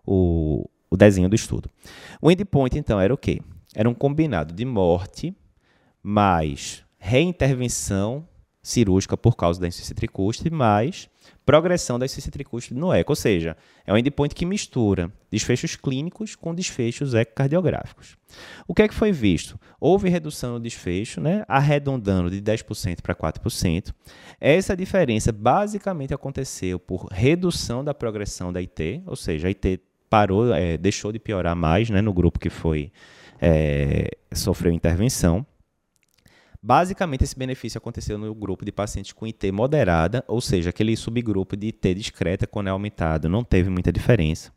o, 0.05 0.67
o 0.89 0.97
desenho 0.97 1.29
do 1.29 1.35
estudo. 1.35 1.69
O 2.19 2.31
endpoint, 2.31 2.77
então, 2.77 2.99
era 2.99 3.13
o 3.13 3.17
quê? 3.17 3.39
Era 3.75 3.87
um 3.87 3.93
combinado 3.93 4.55
de 4.55 4.65
morte 4.65 5.35
mais 6.01 6.83
reintervenção 6.97 8.27
cirúrgica 8.67 9.15
por 9.15 9.35
causa 9.35 9.61
da 9.61 9.67
insuficiência 9.67 9.95
tricúspide, 9.95 10.53
mas 10.53 11.09
progressão 11.45 11.97
da 11.97 12.05
insuficiência 12.05 12.31
tricúspide 12.31 12.79
no 12.79 12.91
eco, 12.91 13.13
ou 13.13 13.15
seja, 13.15 13.55
é 13.85 13.93
um 13.93 13.97
endpoint 13.97 14.35
que 14.35 14.45
mistura 14.45 15.11
desfechos 15.31 15.75
clínicos 15.75 16.35
com 16.35 16.53
desfechos 16.53 17.13
ecocardiográficos. 17.13 18.17
O 18.67 18.73
que 18.73 18.81
é 18.81 18.87
que 18.87 18.93
foi 18.93 19.13
visto? 19.13 19.57
Houve 19.79 20.09
redução 20.09 20.53
no 20.53 20.59
desfecho, 20.59 21.21
né, 21.21 21.45
arredondando 21.47 22.29
de 22.29 22.41
10% 22.41 23.01
para 23.01 23.15
4%. 23.15 23.93
Essa 24.39 24.75
diferença 24.75 25.31
basicamente 25.31 26.13
aconteceu 26.13 26.77
por 26.77 27.05
redução 27.05 27.83
da 27.83 27.93
progressão 27.93 28.51
da 28.51 28.59
IT, 28.59 29.03
ou 29.05 29.15
seja, 29.15 29.47
a 29.47 29.49
IT 29.49 29.79
parou, 30.09 30.53
é, 30.53 30.77
deixou 30.77 31.11
de 31.13 31.19
piorar 31.19 31.55
mais 31.55 31.89
né, 31.89 32.01
no 32.01 32.13
grupo 32.13 32.39
que 32.39 32.49
foi 32.49 32.91
é, 33.41 34.09
sofreu 34.33 34.71
intervenção. 34.73 35.45
Basicamente, 36.67 37.23
esse 37.23 37.39
benefício 37.39 37.77
aconteceu 37.77 38.17
no 38.17 38.35
grupo 38.35 38.65
de 38.65 38.73
pacientes 38.73 39.13
com 39.13 39.25
IT 39.25 39.53
moderada, 39.53 40.21
ou 40.27 40.41
seja, 40.41 40.69
aquele 40.69 40.97
subgrupo 40.97 41.55
de 41.55 41.67
IT 41.67 41.93
discreta 41.93 42.45
quando 42.45 42.67
é 42.67 42.71
aumentado, 42.71 43.29
não 43.29 43.41
teve 43.41 43.69
muita 43.69 43.89
diferença. 43.89 44.51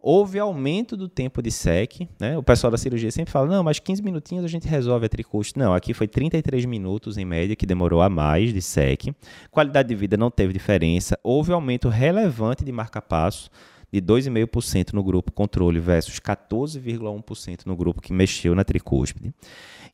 Houve 0.00 0.38
aumento 0.38 0.96
do 0.96 1.06
tempo 1.06 1.42
de 1.42 1.50
SEC, 1.50 2.08
né? 2.18 2.38
O 2.38 2.42
pessoal 2.42 2.70
da 2.70 2.78
cirurgia 2.78 3.10
sempre 3.10 3.30
fala, 3.30 3.46
não, 3.46 3.62
mas 3.62 3.78
15 3.78 4.02
minutinhos 4.02 4.42
a 4.42 4.48
gente 4.48 4.66
resolve 4.66 5.04
a 5.04 5.08
tricusto. 5.08 5.58
Não, 5.58 5.74
aqui 5.74 5.92
foi 5.92 6.08
33 6.08 6.64
minutos 6.64 7.18
em 7.18 7.26
média, 7.26 7.54
que 7.54 7.66
demorou 7.66 8.00
a 8.00 8.08
mais 8.08 8.50
de 8.50 8.62
SEC. 8.62 9.14
Qualidade 9.50 9.90
de 9.90 9.94
vida 9.94 10.16
não 10.16 10.30
teve 10.30 10.50
diferença. 10.50 11.18
Houve 11.22 11.52
aumento 11.52 11.90
relevante 11.90 12.64
de 12.64 12.72
marca-passo, 12.72 13.50
de 13.92 14.00
2,5% 14.00 14.94
no 14.94 15.04
grupo 15.04 15.30
controle 15.30 15.78
versus 15.78 16.18
14,1% 16.18 17.66
no 17.66 17.76
grupo 17.76 18.00
que 18.00 18.14
mexeu 18.14 18.54
na 18.54 18.64
tricúspide. 18.64 19.32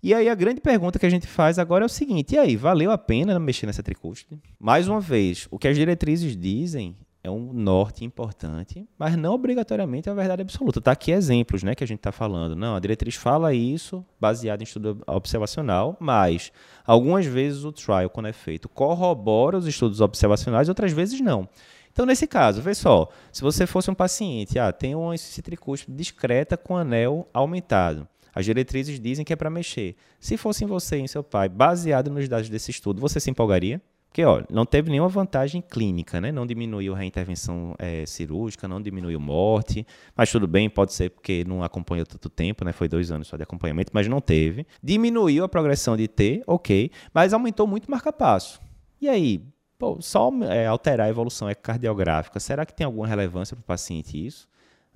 E 0.03 0.15
aí 0.15 0.29
a 0.29 0.35
grande 0.35 0.61
pergunta 0.61 0.99
que 0.99 1.07
a 1.07 1.11
gente 1.11 1.27
faz 1.27 1.59
agora 1.59 1.85
é 1.85 1.87
o 1.87 1.89
seguinte: 1.89 2.35
e 2.35 2.39
aí, 2.39 2.57
valeu 2.57 2.91
a 2.91 2.99
pena 2.99 3.39
mexer 3.39 3.67
nessa 3.67 3.83
tricúspide? 3.83 4.41
Mais 4.59 4.89
uma 4.89 5.01
vez, 5.01 5.47
o 5.51 5.59
que 5.59 5.69
as 5.69 5.77
diretrizes 5.77 6.37
dizem 6.37 6.97
é 7.23 7.31
um 7.31 7.53
norte 7.53 8.03
importante, 8.03 8.89
mas 8.99 9.15
não 9.15 9.35
obrigatoriamente 9.35 10.09
é 10.09 10.13
a 10.13 10.15
verdade 10.15 10.41
absoluta. 10.41 10.79
Está 10.79 10.93
aqui 10.93 11.13
exemplos 11.13 11.63
né, 11.63 11.75
que 11.75 11.85
a 11.85 11.87
gente 11.87 11.99
está 11.99 12.11
falando. 12.11 12.57
Não, 12.57 12.75
a 12.75 12.81
diretriz 12.81 13.15
fala 13.15 13.53
isso 13.53 14.05
baseado 14.19 14.63
em 14.63 14.65
estudo 14.65 15.03
observacional, 15.07 15.99
mas 16.01 16.51
algumas 16.85 17.27
vezes 17.27 17.65
o 17.65 17.73
trial, 17.73 18.09
quando 18.09 18.27
é 18.27 18.33
feito, 18.33 18.71
corrobora 18.71 19.59
os 19.59 19.67
estudos 19.67 20.01
observacionais, 20.01 20.71
outras 20.71 20.93
vezes 20.93 21.21
não. 21.21 21.47
Então, 21.93 22.07
nesse 22.07 22.27
caso, 22.27 22.63
vê 22.63 22.75
só, 22.75 23.09
se 23.31 23.43
você 23.43 23.67
fosse 23.67 23.91
um 23.91 23.95
paciente, 23.95 24.59
ah, 24.59 24.73
tem 24.73 24.95
uma 24.95 25.15
insuficiência 25.15 25.87
discreta 25.89 26.57
com 26.57 26.77
anel 26.77 27.29
aumentado. 27.35 28.09
As 28.35 28.45
diretrizes 28.45 29.01
dizem 29.01 29.25
que 29.25 29.33
é 29.33 29.37
para 29.37 29.51
mexer. 29.51 29.97
Se 30.19 30.37
fossem 30.37 30.67
você 30.67 31.03
e 31.03 31.09
seu 31.09 31.23
pai, 31.23 31.49
baseado 31.49 32.11
nos 32.11 32.29
dados 32.29 32.49
desse 32.49 32.71
estudo, 32.71 33.01
você 33.01 33.21
se 33.21 33.31
empolgaria? 33.31 33.81
Porque, 34.09 34.25
ó, 34.25 34.43
não 34.51 34.67
teve 34.67 34.91
nenhuma 34.91 35.09
vantagem 35.09 35.63
clínica, 35.63 36.21
né? 36.21 36.33
Não 36.33 36.45
diminuiu 36.45 36.95
a 36.95 36.99
reintervenção 36.99 37.77
é, 37.79 38.05
cirúrgica, 38.07 38.67
não 38.67 38.83
diminuiu 38.83 39.21
morte, 39.21 39.87
mas 40.17 40.33
tudo 40.33 40.49
bem, 40.49 40.69
pode 40.69 40.93
ser 40.93 41.11
porque 41.11 41.45
não 41.47 41.63
acompanhou 41.63 42.05
tanto 42.05 42.29
tempo, 42.29 42.65
né? 42.65 42.73
Foi 42.73 42.89
dois 42.89 43.13
anos 43.13 43.29
só 43.29 43.37
de 43.37 43.45
acompanhamento, 43.45 43.93
mas 43.95 44.09
não 44.09 44.21
teve. 44.21 44.67
Diminuiu 44.83 45.45
a 45.45 45.49
progressão 45.49 45.97
de 45.97 46.09
T, 46.09 46.43
ok, 46.45 46.91
mas 47.15 47.33
aumentou 47.33 47.69
muito 47.69 47.87
o 47.87 47.91
marca-passo. 47.91 48.61
E 49.01 49.09
aí, 49.09 49.45
Pô, 49.81 49.97
só 49.99 50.31
é, 50.43 50.67
alterar 50.67 51.07
a 51.07 51.11
evolução 51.11 51.49
ecocardiográfica, 51.49 52.39
será 52.39 52.67
que 52.67 52.75
tem 52.75 52.85
alguma 52.85 53.07
relevância 53.07 53.57
para 53.57 53.63
o 53.63 53.65
paciente 53.65 54.27
isso? 54.27 54.47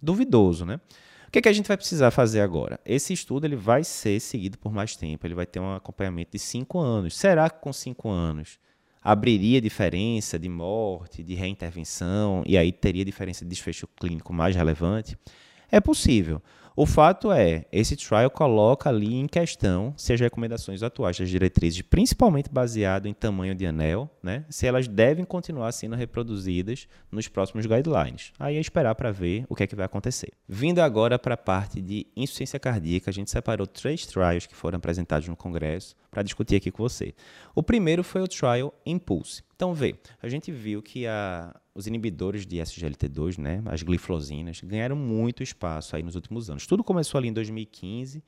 Duvidoso, 0.01 0.67
né? 0.67 0.79
Que, 1.35 1.43
que 1.43 1.49
a 1.49 1.53
gente 1.53 1.67
vai 1.67 1.77
precisar 1.77 2.13
fazer 2.13 2.43
agora? 2.43 2.79
Esse 2.87 3.13
estudo 3.13 3.45
ele 3.45 3.57
vai 3.57 3.83
ser 3.83 4.21
seguido 4.21 4.57
por 4.57 4.73
mais 4.73 4.95
tempo, 4.95 5.27
ele 5.27 5.35
vai 5.35 5.45
ter 5.45 5.59
um 5.59 5.75
acompanhamento 5.75 6.31
de 6.31 6.39
cinco 6.39 6.79
anos. 6.79 7.17
Será 7.17 7.51
que 7.51 7.61
com 7.61 7.73
cinco 7.73 8.09
anos 8.09 8.57
abriria 9.03 9.61
diferença 9.61 10.39
de 10.39 10.49
morte, 10.49 11.25
de 11.25 11.35
reintervenção, 11.35 12.45
e 12.47 12.57
aí 12.57 12.71
teria 12.71 13.05
diferença 13.05 13.45
de 13.45 13.49
desfecho 13.49 13.89
clínico 13.99 14.33
mais 14.33 14.55
relevante? 14.55 15.19
É 15.73 15.81
possível. 15.81 16.41
O 16.77 16.87
fato 16.87 17.31
é, 17.31 17.67
esse 17.71 17.95
trial 17.95 18.29
coloca 18.29 18.89
ali 18.89 19.15
em 19.15 19.29
questão 19.29 19.95
se 19.97 20.13
as 20.13 20.19
recomendações 20.19 20.83
atuais 20.83 21.17
das 21.17 21.31
diretrizes, 21.31 21.81
principalmente 21.83 22.51
baseado 22.51 23.07
em 23.07 23.15
tamanho 23.15 23.55
de 23.55 23.65
anel, 23.65 24.11
né, 24.21 24.45
se 24.49 24.67
elas 24.67 24.89
devem 24.89 25.25
continuar 25.25 25.71
sendo 25.71 25.95
reproduzidas 25.95 26.89
nos 27.13 27.29
próximos 27.29 27.65
guidelines. 27.65 28.33
Aí 28.41 28.57
é 28.57 28.61
esperar 28.61 28.97
para 28.97 29.13
ver 29.13 29.45
o 29.49 29.55
que 29.55 29.63
é 29.63 29.67
que 29.69 29.77
vai 29.77 29.87
acontecer. 29.87 30.33
Vindo 30.49 30.81
agora 30.81 31.17
para 31.17 31.35
a 31.35 31.37
parte 31.37 31.81
de 31.81 32.09
insuficiência 32.17 32.59
cardíaca, 32.59 33.09
a 33.09 33.15
gente 33.15 33.31
separou 33.31 33.69
três 33.69 34.05
trials 34.05 34.47
que 34.47 34.57
foram 34.57 34.79
apresentados 34.79 35.29
no 35.29 35.37
congresso 35.37 35.95
para 36.11 36.25
discutir 36.25 36.57
aqui 36.57 36.73
com 36.73 36.83
você. 36.83 37.15
O 37.55 37.63
primeiro 37.63 38.03
foi 38.03 38.21
o 38.21 38.27
trial 38.27 38.75
Impulse. 38.85 39.45
Então, 39.55 39.73
vê, 39.73 39.95
a 40.21 40.29
gente 40.29 40.51
viu 40.51 40.83
que 40.83 41.07
a, 41.07 41.55
os 41.75 41.87
inibidores 41.87 42.45
de 42.45 42.57
SGLT2, 42.57 43.39
né, 43.39 43.63
as 43.67 43.83
glifosinas, 43.83 44.61
ganharam 44.61 44.97
muito 44.97 45.43
espaço 45.43 45.95
aí 45.95 46.03
nos 46.03 46.17
últimos 46.17 46.51
anos. 46.51 46.67
Tudo 46.67 46.83
começou 46.83 47.19
ali 47.19 47.29
em 47.29 47.33
2015, 47.33 48.23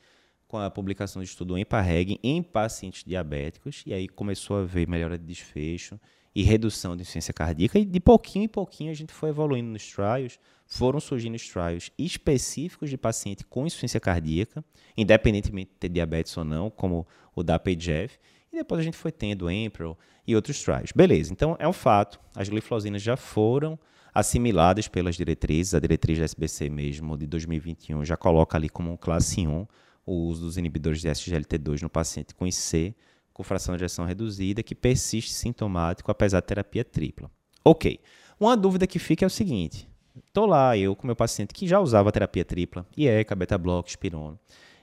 com 0.47 0.59
a 0.59 0.71
publicação 0.71 1.21
do 1.21 1.25
estudo 1.25 1.59
EMPA-REG 1.59 2.21
em 2.23 2.43
pacientes 2.43 3.03
diabéticos, 3.05 3.83
e 3.85 3.93
aí 3.93 4.09
começou 4.09 4.59
a 4.59 4.65
ver 4.65 4.89
melhora 4.89 5.19
de 5.19 5.25
desfecho 5.25 5.99
e 6.33 6.43
redução 6.43 6.95
de 6.95 7.03
insuficiência 7.03 7.35
cardíaca, 7.35 7.79
e 7.79 7.85
de 7.85 7.99
pouquinho 7.99 8.45
em 8.45 8.49
pouquinho 8.49 8.91
a 8.93 8.95
gente 8.95 9.13
foi 9.13 9.31
evoluindo 9.31 9.71
nos 9.71 9.91
trials, 9.91 10.39
foram 10.67 11.01
surgindo 11.01 11.35
os 11.35 11.49
trials 11.49 11.91
específicos 11.99 12.91
de 12.91 12.97
paciente 12.97 13.45
com 13.45 13.67
insuficiência 13.67 13.99
cardíaca, 13.99 14.65
independentemente 14.97 15.71
de 15.73 15.77
ter 15.79 15.89
diabetes 15.89 16.37
ou 16.37 16.45
não, 16.45 16.71
como 16.71 17.07
o 17.35 17.43
da 17.43 17.59
PGF, 17.59 18.19
e 18.57 18.61
depois 18.61 18.81
a 18.81 18.85
gente 18.85 18.97
foi 18.97 19.13
tendo 19.13 19.51
Emperor 19.51 19.97
e 20.27 20.35
outros 20.35 20.63
trials. 20.63 20.91
Beleza, 20.93 21.33
então 21.33 21.57
é 21.59 21.69
um 21.69 21.73
fato, 21.73 22.19
as 22.35 22.49
glifosinas 22.49 23.03
já 23.03 23.17
foram 23.17 23.79
assimiladas 24.15 24.89
pelas 24.89 25.15
diretrizes, 25.15 25.75
a 25.75 25.81
diretriz 25.81 26.19
da 26.19 26.25
SBC 26.25 26.71
mesmo 26.71 27.19
de 27.19 27.27
2021 27.27 28.03
já 28.05 28.17
coloca 28.17 28.57
ali 28.57 28.69
como 28.69 28.97
classe 28.97 29.47
1 29.47 29.67
o 30.07 30.13
uso 30.13 30.47
dos 30.47 30.57
inibidores 30.57 31.03
de 31.03 31.09
SGLT2 31.09 31.83
no 31.83 31.91
paciente 31.91 32.35
com 32.35 32.47
IC 32.47 32.95
com 33.35 33.43
fração 33.43 33.77
de 33.77 33.83
ejeção 33.83 34.07
reduzida 34.07 34.63
que 34.63 34.75
persiste 34.75 35.33
sintomático 35.35 36.11
apesar 36.11 36.41
de 36.41 36.47
terapia 36.47 36.83
tripla. 36.83 37.31
Ok, 37.63 38.01
uma 38.41 38.57
dúvida 38.57 38.87
que 38.87 38.99
fica 38.99 39.25
é 39.25 39.29
o 39.29 39.31
seguinte, 39.31 39.87
estou 40.27 40.47
lá 40.47 40.79
eu 40.79 40.97
com 40.97 41.07
meu 41.07 41.17
paciente 41.17 41.53
que 41.53 41.69
já 41.69 41.79
usava 41.79 42.11
terapia 42.11 42.45
tripla, 42.45 42.87
IECA, 42.97 43.35
beta-bloco, 43.35 43.91
espirono, 43.91 44.39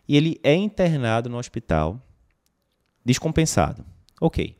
e 0.07 0.15
ele 0.15 0.39
é 0.43 0.53
internado 0.53 1.27
no 1.27 1.39
hospital 1.39 1.99
descompensado. 3.03 3.83
Ok. 4.19 4.55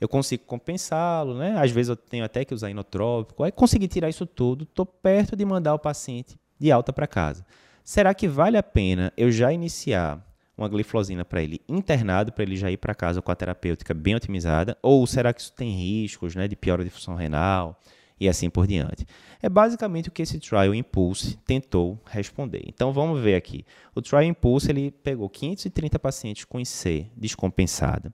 Eu 0.00 0.08
consigo 0.08 0.44
compensá-lo, 0.44 1.38
né? 1.38 1.56
Às 1.56 1.70
vezes 1.70 1.88
eu 1.88 1.96
tenho 1.96 2.24
até 2.24 2.44
que 2.44 2.52
usar 2.52 2.70
inotrópico. 2.70 3.42
Aí 3.42 3.52
consegui 3.52 3.88
tirar 3.88 4.08
isso 4.08 4.26
tudo, 4.26 4.64
estou 4.64 4.84
perto 4.84 5.36
de 5.36 5.44
mandar 5.44 5.74
o 5.74 5.78
paciente 5.78 6.36
de 6.58 6.70
alta 6.70 6.92
para 6.92 7.06
casa. 7.06 7.44
Será 7.84 8.12
que 8.14 8.26
vale 8.26 8.56
a 8.56 8.62
pena 8.62 9.12
eu 9.16 9.30
já 9.30 9.52
iniciar 9.52 10.22
uma 10.56 10.68
glifosina 10.68 11.24
para 11.24 11.42
ele 11.42 11.60
internado, 11.68 12.32
para 12.32 12.44
ele 12.44 12.56
já 12.56 12.70
ir 12.70 12.76
para 12.76 12.94
casa 12.94 13.20
com 13.20 13.30
a 13.30 13.34
terapêutica 13.34 13.92
bem 13.92 14.14
otimizada? 14.14 14.76
Ou 14.82 15.06
será 15.06 15.32
que 15.32 15.40
isso 15.40 15.52
tem 15.52 15.70
riscos 15.70 16.34
né, 16.34 16.48
de 16.48 16.56
piora 16.56 16.84
de 16.84 16.90
função 16.90 17.14
renal? 17.14 17.80
E 18.18 18.28
assim 18.28 18.48
por 18.48 18.66
diante. 18.66 19.04
É 19.42 19.48
basicamente 19.48 20.08
o 20.08 20.12
que 20.12 20.22
esse 20.22 20.38
Trial 20.38 20.74
Impulse 20.74 21.36
tentou 21.44 22.00
responder. 22.06 22.62
Então 22.66 22.92
vamos 22.92 23.20
ver 23.20 23.34
aqui. 23.34 23.64
O 23.94 24.00
Trial 24.00 24.22
Impulse 24.22 24.70
ele 24.70 24.90
pegou 24.90 25.28
530 25.28 25.98
pacientes 25.98 26.44
com 26.44 26.60
IC 26.60 27.10
descompensada. 27.16 28.12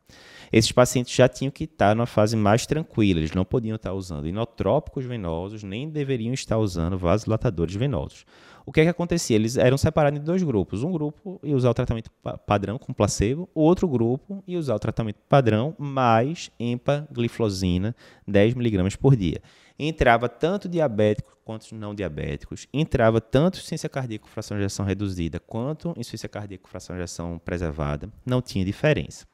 Esses 0.53 0.73
pacientes 0.73 1.15
já 1.15 1.29
tinham 1.29 1.51
que 1.51 1.65
estar 1.65 1.95
numa 1.95 2.07
fase 2.07 2.37
mais 2.37 2.67
tranquila, 2.67 3.21
eles 3.21 3.33
não 3.33 3.45
podiam 3.45 3.77
estar 3.77 3.93
usando 3.93 4.27
inotrópicos 4.27 5.05
venosos, 5.05 5.63
nem 5.63 5.89
deveriam 5.89 6.33
estar 6.33 6.59
usando 6.59 6.99
vasodilatadores 6.99 7.75
venosos. 7.75 8.25
O 8.71 8.73
que 8.73 8.83
é 8.83 8.85
que 8.85 8.91
acontecia? 8.91 9.35
Eles 9.35 9.57
eram 9.57 9.77
separados 9.77 10.21
em 10.21 10.23
dois 10.23 10.45
grupos. 10.45 10.85
Um 10.85 10.93
grupo 10.93 11.41
ia 11.43 11.57
usar 11.57 11.71
o 11.71 11.75
tratamento 11.75 12.09
padrão 12.47 12.79
com 12.79 12.93
placebo, 12.93 13.51
o 13.53 13.63
outro 13.63 13.89
grupo 13.89 14.45
ia 14.47 14.57
usar 14.57 14.77
o 14.77 14.79
tratamento 14.79 15.17
padrão 15.29 15.75
mais 15.77 16.53
empagliflozina, 16.57 17.97
10 18.29 18.55
mg 18.55 18.97
por 18.97 19.17
dia 19.17 19.43
entrava 19.77 20.29
tanto 20.29 20.69
diabéticos 20.69 21.33
quanto 21.45 21.75
não 21.75 21.95
diabéticos, 21.95 22.69
entrava 22.73 23.21
tanto 23.21 23.55
insuficiência 23.55 23.89
cardíaca 23.89 24.25
com 24.25 24.31
fração 24.31 24.57
de 24.57 24.63
ejeção 24.63 24.85
reduzida 24.85 25.41
quanto 25.41 25.89
insuficiência 25.97 26.29
cardíaca 26.29 26.63
com 26.63 26.69
fração 26.69 26.95
de 26.95 27.03
ejeção 27.03 27.41
preservada, 27.43 28.09
não 28.25 28.41
tinha 28.41 28.65
diferença. 28.65 29.27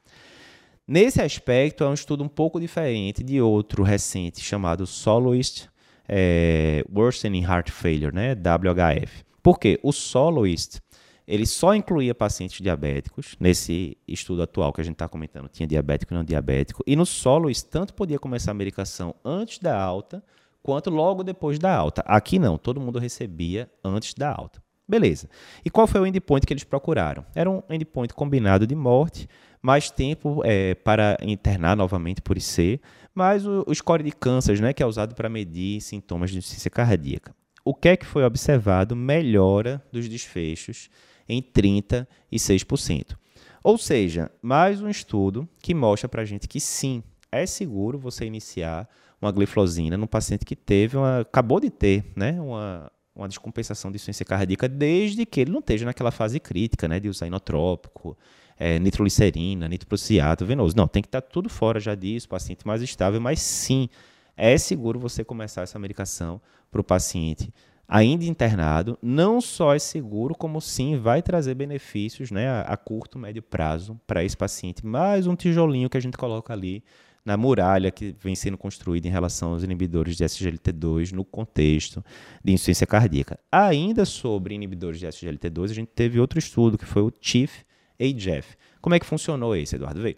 Nesse 0.87 1.21
aspecto, 1.21 1.83
é 1.83 1.87
um 1.87 1.93
estudo 1.93 2.23
um 2.23 2.29
pouco 2.29 2.59
diferente 2.59 3.21
de 3.21 3.39
outro 3.39 3.83
recente 3.83 4.41
chamado 4.41 4.87
Soloist 4.87 5.67
é, 6.07 6.83
Worsening 6.91 7.43
Heart 7.43 7.69
Failure, 7.69 8.15
né, 8.15 8.33
WHF. 8.33 9.26
Por 9.47 9.57
quê? 9.57 9.79
O 9.81 9.93
Soloist 9.93 10.81
ele 11.25 11.45
só 11.45 11.73
incluía 11.73 12.13
pacientes 12.13 12.59
diabéticos, 12.59 13.37
nesse 13.39 13.97
estudo 14.05 14.41
atual 14.41 14.73
que 14.73 14.81
a 14.81 14.83
gente 14.83 14.95
está 14.95 15.07
comentando, 15.07 15.47
tinha 15.47 15.65
diabético 15.65 16.13
e 16.13 16.15
não 16.17 16.23
diabético, 16.25 16.83
e 16.85 16.97
no 16.97 17.05
Soloist 17.05 17.65
tanto 17.69 17.93
podia 17.93 18.19
começar 18.19 18.51
a 18.51 18.53
medicação 18.53 19.15
antes 19.23 19.59
da 19.59 19.81
alta, 19.81 20.21
quanto 20.61 20.89
logo 20.89 21.23
depois 21.23 21.57
da 21.57 21.73
alta. 21.73 22.03
Aqui 22.05 22.37
não, 22.37 22.57
todo 22.57 22.81
mundo 22.81 22.99
recebia 22.99 23.71
antes 23.81 24.13
da 24.13 24.29
alta. 24.29 24.61
Beleza. 24.85 25.29
E 25.63 25.69
qual 25.69 25.87
foi 25.87 26.01
o 26.01 26.05
endpoint 26.05 26.45
que 26.45 26.51
eles 26.51 26.65
procuraram? 26.65 27.25
Era 27.33 27.49
um 27.49 27.63
endpoint 27.69 28.13
combinado 28.13 28.67
de 28.67 28.75
morte, 28.75 29.29
mais 29.61 29.89
tempo 29.89 30.41
é, 30.43 30.75
para 30.75 31.17
internar 31.21 31.77
novamente 31.77 32.21
por 32.21 32.37
IC, 32.37 32.81
mas 33.15 33.47
o, 33.47 33.63
o 33.65 33.73
score 33.73 34.03
de 34.03 34.11
câncer, 34.11 34.59
né, 34.59 34.73
que 34.73 34.83
é 34.83 34.85
usado 34.85 35.15
para 35.15 35.29
medir 35.29 35.79
sintomas 35.79 36.31
de 36.31 36.37
insuficiência 36.37 36.69
cardíaca. 36.69 37.33
O 37.69 37.73
que 37.73 37.89
é 37.89 37.97
que 37.97 38.05
foi 38.05 38.23
observado? 38.23 38.95
Melhora 38.95 39.83
dos 39.91 40.07
desfechos 40.07 40.89
em 41.27 41.41
36%. 41.41 43.17
Ou 43.61 43.77
seja, 43.77 44.31
mais 44.41 44.81
um 44.81 44.87
estudo 44.87 45.45
que 45.61 45.73
mostra 45.73 46.07
para 46.07 46.21
a 46.21 46.25
gente 46.25 46.47
que 46.47 46.61
sim, 46.61 47.03
é 47.29 47.45
seguro 47.45 47.99
você 47.99 48.23
iniciar 48.23 48.87
uma 49.21 49.33
gliflosina 49.33 49.97
no 49.97 50.07
paciente 50.07 50.45
que 50.45 50.55
teve 50.55 50.95
uma, 50.95 51.19
acabou 51.19 51.59
de 51.59 51.69
ter 51.69 52.05
né, 52.15 52.39
uma, 52.39 52.89
uma 53.13 53.27
descompensação 53.27 53.91
de 53.91 53.97
insuficiência 53.97 54.25
cardíaca, 54.25 54.69
desde 54.69 55.25
que 55.25 55.41
ele 55.41 55.51
não 55.51 55.59
esteja 55.59 55.85
naquela 55.85 56.09
fase 56.09 56.39
crítica 56.39 56.87
né, 56.87 57.01
de 57.01 57.09
usar 57.09 57.27
inotrópico, 57.27 58.17
é, 58.57 58.79
nitroglicerina, 58.79 59.67
nitroprusiato, 59.67 60.45
venoso. 60.45 60.73
Não, 60.73 60.87
tem 60.87 61.01
que 61.01 61.09
estar 61.09 61.19
tá 61.19 61.27
tudo 61.29 61.49
fora 61.49 61.81
já 61.81 61.95
disso, 61.95 62.29
paciente 62.29 62.65
mais 62.65 62.81
estável, 62.81 63.19
mas 63.19 63.41
sim, 63.41 63.89
é 64.37 64.57
seguro 64.57 64.97
você 64.97 65.21
começar 65.21 65.63
essa 65.63 65.77
medicação 65.77 66.39
para 66.71 66.81
o 66.81 66.83
paciente 66.83 67.53
ainda 67.87 68.25
internado. 68.25 68.97
Não 69.01 69.39
só 69.39 69.73
é 69.73 69.79
seguro, 69.79 70.35
como 70.35 70.59
sim 70.59 70.97
vai 70.97 71.21
trazer 71.21 71.55
benefícios 71.55 72.31
né, 72.31 72.47
a, 72.47 72.61
a 72.61 72.77
curto, 72.77 73.17
médio 73.17 73.41
prazo 73.41 73.99
para 74.05 74.23
esse 74.23 74.35
paciente. 74.35 74.85
Mais 74.85 75.27
um 75.27 75.35
tijolinho 75.35 75.89
que 75.89 75.97
a 75.97 76.01
gente 76.01 76.17
coloca 76.17 76.53
ali 76.53 76.83
na 77.23 77.35
muralha 77.35 77.91
que 77.91 78.15
vem 78.19 78.35
sendo 78.35 78.57
construída 78.57 79.07
em 79.07 79.11
relação 79.11 79.51
aos 79.51 79.61
inibidores 79.63 80.15
de 80.15 80.23
SGLT2 80.23 81.11
no 81.11 81.25
contexto 81.25 82.03
de 82.43 82.53
insuficiência 82.53 82.87
cardíaca. 82.87 83.37
Ainda 83.51 84.05
sobre 84.05 84.55
inibidores 84.55 84.99
de 84.99 85.07
SGLT2, 85.07 85.71
a 85.71 85.73
gente 85.73 85.89
teve 85.93 86.19
outro 86.19 86.39
estudo 86.39 86.77
que 86.77 86.85
foi 86.85 87.01
o 87.01 87.11
CHIEF 87.19 87.65
AGF. 87.99 88.55
Como 88.79 88.95
é 88.95 88.99
que 88.99 89.05
funcionou 89.05 89.55
esse, 89.55 89.75
Eduardo? 89.75 90.01
Vê. 90.01 90.17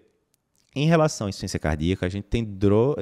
Em 0.75 0.85
relação 0.85 1.25
à 1.25 1.29
insuficiência 1.29 1.59
cardíaca, 1.59 2.05
a 2.05 2.09
gente 2.09 2.25
tem 2.25 2.43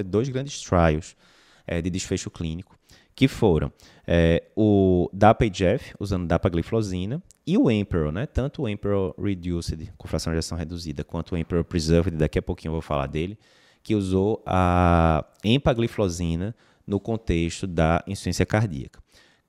dois 0.05 0.29
grandes 0.29 0.61
trials 0.61 1.17
é, 1.65 1.81
de 1.81 1.89
desfecho 1.89 2.31
clínico, 2.31 2.76
que 3.17 3.27
foram 3.27 3.73
é, 4.05 4.43
o 4.55 5.09
DAPA-HF, 5.11 5.95
usando 5.99 6.27
dapagliflozina, 6.27 7.19
e 7.47 7.57
o 7.57 7.71
Emperor, 7.71 8.11
né? 8.11 8.27
tanto 8.27 8.61
o 8.61 8.69
Emperor 8.69 9.15
Reduced, 9.19 9.91
com 9.97 10.07
fração 10.07 10.31
de 10.31 10.37
ação 10.37 10.55
reduzida, 10.55 11.03
quanto 11.03 11.33
o 11.33 11.37
Emperor 11.37 11.63
Preserved, 11.63 12.15
daqui 12.15 12.37
a 12.37 12.43
pouquinho 12.43 12.69
eu 12.69 12.73
vou 12.73 12.81
falar 12.81 13.07
dele, 13.07 13.35
que 13.81 13.95
usou 13.95 14.43
a 14.45 15.25
empagliflozina 15.43 16.55
no 16.85 16.99
contexto 16.99 17.65
da 17.65 18.03
insuficiência 18.05 18.45
cardíaca. 18.45 19.01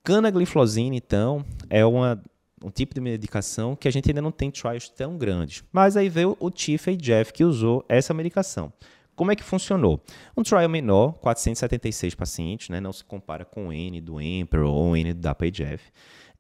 Canagliflozina, 0.03 0.97
então, 0.97 1.45
é 1.69 1.85
uma 1.85 2.23
um 2.65 2.71
tipo 2.71 2.93
de 2.93 3.01
medicação 3.01 3.77
que 3.77 3.87
a 3.87 3.91
gente 3.91 4.11
ainda 4.11 4.23
não 4.23 4.33
tem 4.33 4.51
trials 4.51 4.89
tão 4.89 5.17
grandes. 5.17 5.63
Mas 5.71 5.97
aí 5.97 6.09
veio 6.09 6.37
o 6.41 6.51
Tiff 6.51 6.91
e 6.91 6.97
Jeff 6.97 7.33
que 7.33 7.45
usou 7.45 7.85
essa 7.89 8.13
medicação. 8.13 8.73
Como 9.19 9.33
é 9.33 9.35
que 9.35 9.43
funcionou? 9.43 10.01
Um 10.37 10.45
trial 10.45 10.69
menor, 10.69 11.15
476 11.15 12.15
pacientes, 12.15 12.69
né? 12.69 12.79
não 12.79 12.93
se 12.93 13.03
compara 13.03 13.45
com 13.45 13.67
o 13.67 13.73
N 13.73 14.01
do 14.01 14.21
Emperor 14.21 14.73
ou 14.73 14.91
o 14.91 14.97
N 14.97 15.13
do 15.13 15.21
DAPA-HF. 15.21 15.91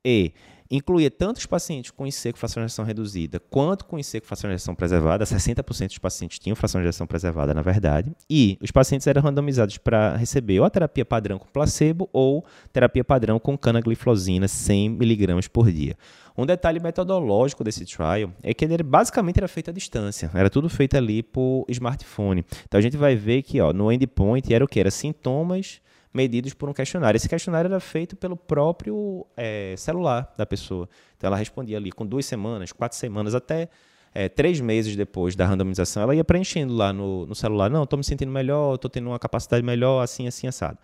E 0.04 0.32
incluía 0.70 1.10
tanto 1.10 1.38
os 1.38 1.46
pacientes 1.46 1.90
com 1.90 2.06
IC 2.06 2.32
fração 2.36 2.62
de 2.62 2.66
ejeção 2.66 2.84
reduzida, 2.84 3.40
quanto 3.50 3.84
com 3.84 3.98
IC 3.98 4.20
fração 4.20 4.48
de 4.48 4.54
ejeção 4.54 4.74
preservada. 4.74 5.24
60% 5.24 5.88
dos 5.88 5.98
pacientes 5.98 6.38
tinham 6.38 6.54
fração 6.56 6.80
de 6.80 6.86
ejeção 6.86 7.06
preservada, 7.06 7.54
na 7.54 7.62
verdade. 7.62 8.12
E 8.28 8.58
os 8.60 8.70
pacientes 8.70 9.06
eram 9.06 9.22
randomizados 9.22 9.78
para 9.78 10.16
receber 10.16 10.60
ou 10.60 10.66
a 10.66 10.70
terapia 10.70 11.04
padrão 11.04 11.38
com 11.38 11.46
placebo 11.48 12.08
ou 12.12 12.44
terapia 12.72 13.04
padrão 13.04 13.38
com 13.38 13.56
canagliflozina 13.56 14.46
100mg 14.46 15.48
por 15.48 15.70
dia. 15.70 15.96
Um 16.36 16.46
detalhe 16.46 16.78
metodológico 16.78 17.64
desse 17.64 17.84
trial 17.84 18.32
é 18.42 18.54
que 18.54 18.64
ele 18.64 18.84
basicamente 18.84 19.38
era 19.38 19.48
feito 19.48 19.70
à 19.70 19.72
distância, 19.72 20.30
era 20.32 20.48
tudo 20.48 20.68
feito 20.68 20.96
ali 20.96 21.20
por 21.20 21.64
smartphone. 21.68 22.44
Então 22.64 22.78
a 22.78 22.80
gente 22.80 22.96
vai 22.96 23.16
ver 23.16 23.42
que 23.42 23.60
ó, 23.60 23.72
no 23.72 23.90
endpoint 23.90 24.54
era 24.54 24.64
o 24.64 24.68
que? 24.68 24.78
Era 24.78 24.90
sintomas 24.90 25.80
medidos 26.18 26.52
por 26.52 26.68
um 26.68 26.72
questionário. 26.72 27.16
Esse 27.16 27.28
questionário 27.28 27.68
era 27.68 27.78
feito 27.78 28.16
pelo 28.16 28.36
próprio 28.36 29.24
é, 29.36 29.74
celular 29.76 30.34
da 30.36 30.44
pessoa. 30.44 30.88
Então 31.16 31.28
ela 31.28 31.36
respondia 31.36 31.76
ali 31.76 31.92
com 31.92 32.04
duas 32.04 32.26
semanas, 32.26 32.72
quatro 32.72 32.98
semanas, 32.98 33.36
até 33.36 33.68
é, 34.12 34.28
três 34.28 34.60
meses 34.60 34.96
depois 34.96 35.36
da 35.36 35.46
randomização, 35.46 36.02
ela 36.02 36.14
ia 36.14 36.24
preenchendo 36.24 36.74
lá 36.74 36.92
no, 36.92 37.24
no 37.24 37.34
celular. 37.36 37.70
Não, 37.70 37.84
estou 37.84 37.96
me 37.96 38.04
sentindo 38.04 38.32
melhor, 38.32 38.74
estou 38.74 38.90
tendo 38.90 39.08
uma 39.08 39.18
capacidade 39.18 39.64
melhor, 39.64 40.02
assim, 40.02 40.26
assim, 40.26 40.48
assado. 40.48 40.76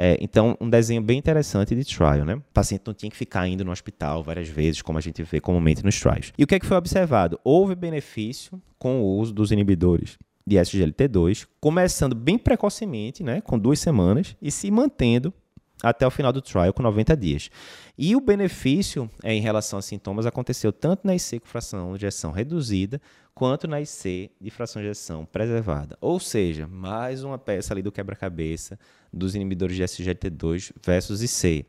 É, 0.00 0.16
então, 0.20 0.56
um 0.60 0.70
desenho 0.70 1.02
bem 1.02 1.18
interessante 1.18 1.74
de 1.74 1.84
trial, 1.84 2.24
né? 2.24 2.36
O 2.36 2.42
paciente 2.54 2.82
não 2.86 2.94
tinha 2.94 3.10
que 3.10 3.16
ficar 3.16 3.48
indo 3.48 3.64
no 3.64 3.72
hospital 3.72 4.22
várias 4.22 4.48
vezes, 4.48 4.80
como 4.80 4.96
a 4.96 5.00
gente 5.00 5.24
vê 5.24 5.40
comumente 5.40 5.84
nos 5.84 5.98
trials. 5.98 6.32
E 6.38 6.44
o 6.44 6.46
que, 6.46 6.54
é 6.54 6.60
que 6.60 6.66
foi 6.66 6.76
observado? 6.76 7.40
Houve 7.42 7.74
benefício 7.74 8.62
com 8.78 9.00
o 9.00 9.18
uso 9.18 9.34
dos 9.34 9.50
inibidores 9.50 10.16
de 10.48 10.56
SGLT2, 10.56 11.46
começando 11.60 12.14
bem 12.14 12.38
precocemente, 12.38 13.22
né, 13.22 13.40
com 13.40 13.58
duas 13.58 13.78
semanas, 13.78 14.34
e 14.40 14.50
se 14.50 14.70
mantendo 14.70 15.32
até 15.82 16.06
o 16.06 16.10
final 16.10 16.32
do 16.32 16.42
trial 16.42 16.72
com 16.72 16.82
90 16.82 17.16
dias. 17.16 17.50
E 17.96 18.16
o 18.16 18.20
benefício 18.20 19.08
é, 19.22 19.32
em 19.32 19.40
relação 19.40 19.78
a 19.78 19.82
sintomas 19.82 20.26
aconteceu 20.26 20.72
tanto 20.72 21.06
na 21.06 21.14
IC 21.14 21.40
com 21.40 21.46
fração 21.46 21.92
de 21.92 22.04
ejeção 22.04 22.32
reduzida, 22.32 23.00
quanto 23.34 23.68
na 23.68 23.80
IC 23.80 24.32
de 24.40 24.50
fração 24.50 24.82
de 24.82 24.88
ejeção 24.88 25.24
preservada. 25.24 25.96
Ou 26.00 26.18
seja, 26.18 26.66
mais 26.66 27.22
uma 27.22 27.38
peça 27.38 27.72
ali 27.72 27.82
do 27.82 27.92
quebra-cabeça 27.92 28.78
dos 29.12 29.36
inibidores 29.36 29.76
de 29.76 29.84
SGLT2 29.84 30.72
versus 30.84 31.22
IC. 31.22 31.64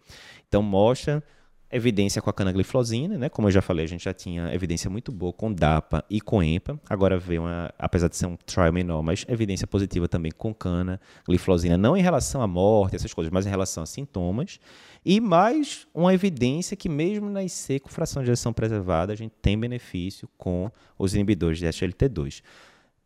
Então 0.47 0.63
mostra 0.63 1.23
evidência 1.71 2.21
com 2.21 2.29
a 2.29 2.33
canagliflozina, 2.33 3.17
né? 3.17 3.29
Como 3.29 3.47
eu 3.47 3.51
já 3.51 3.61
falei, 3.61 3.85
a 3.85 3.87
gente 3.87 4.03
já 4.03 4.13
tinha 4.13 4.53
evidência 4.53 4.89
muito 4.89 5.11
boa 5.11 5.31
com 5.31 5.53
DAPA 5.53 6.03
e 6.09 6.19
com 6.19 6.41
EMPA. 6.41 6.79
Agora 6.89 7.17
veio 7.17 7.43
uma, 7.43 7.71
apesar 7.77 8.07
de 8.07 8.17
ser 8.17 8.25
um 8.25 8.35
trial 8.35 8.73
menor, 8.73 9.03
mas 9.03 9.25
evidência 9.27 9.67
positiva 9.67 10.07
também 10.07 10.31
com 10.31 10.53
canagliflozina, 10.53 11.77
não 11.77 11.95
em 11.95 12.01
relação 12.01 12.41
à 12.41 12.47
morte, 12.47 12.95
essas 12.95 13.13
coisas, 13.13 13.31
mas 13.31 13.45
em 13.45 13.49
relação 13.49 13.83
a 13.83 13.85
sintomas. 13.85 14.59
E 15.05 15.21
mais 15.21 15.87
uma 15.93 16.13
evidência 16.13 16.75
que 16.75 16.89
mesmo 16.89 17.29
na 17.29 17.43
IC 17.43 17.79
com 17.79 17.89
fração 17.89 18.23
de 18.23 18.29
ejeção 18.29 18.51
preservada, 18.51 19.13
a 19.13 19.15
gente 19.15 19.33
tem 19.41 19.57
benefício 19.57 20.27
com 20.37 20.71
os 20.97 21.13
inibidores 21.13 21.59
de 21.59 21.65
SGLT2. 21.65 22.41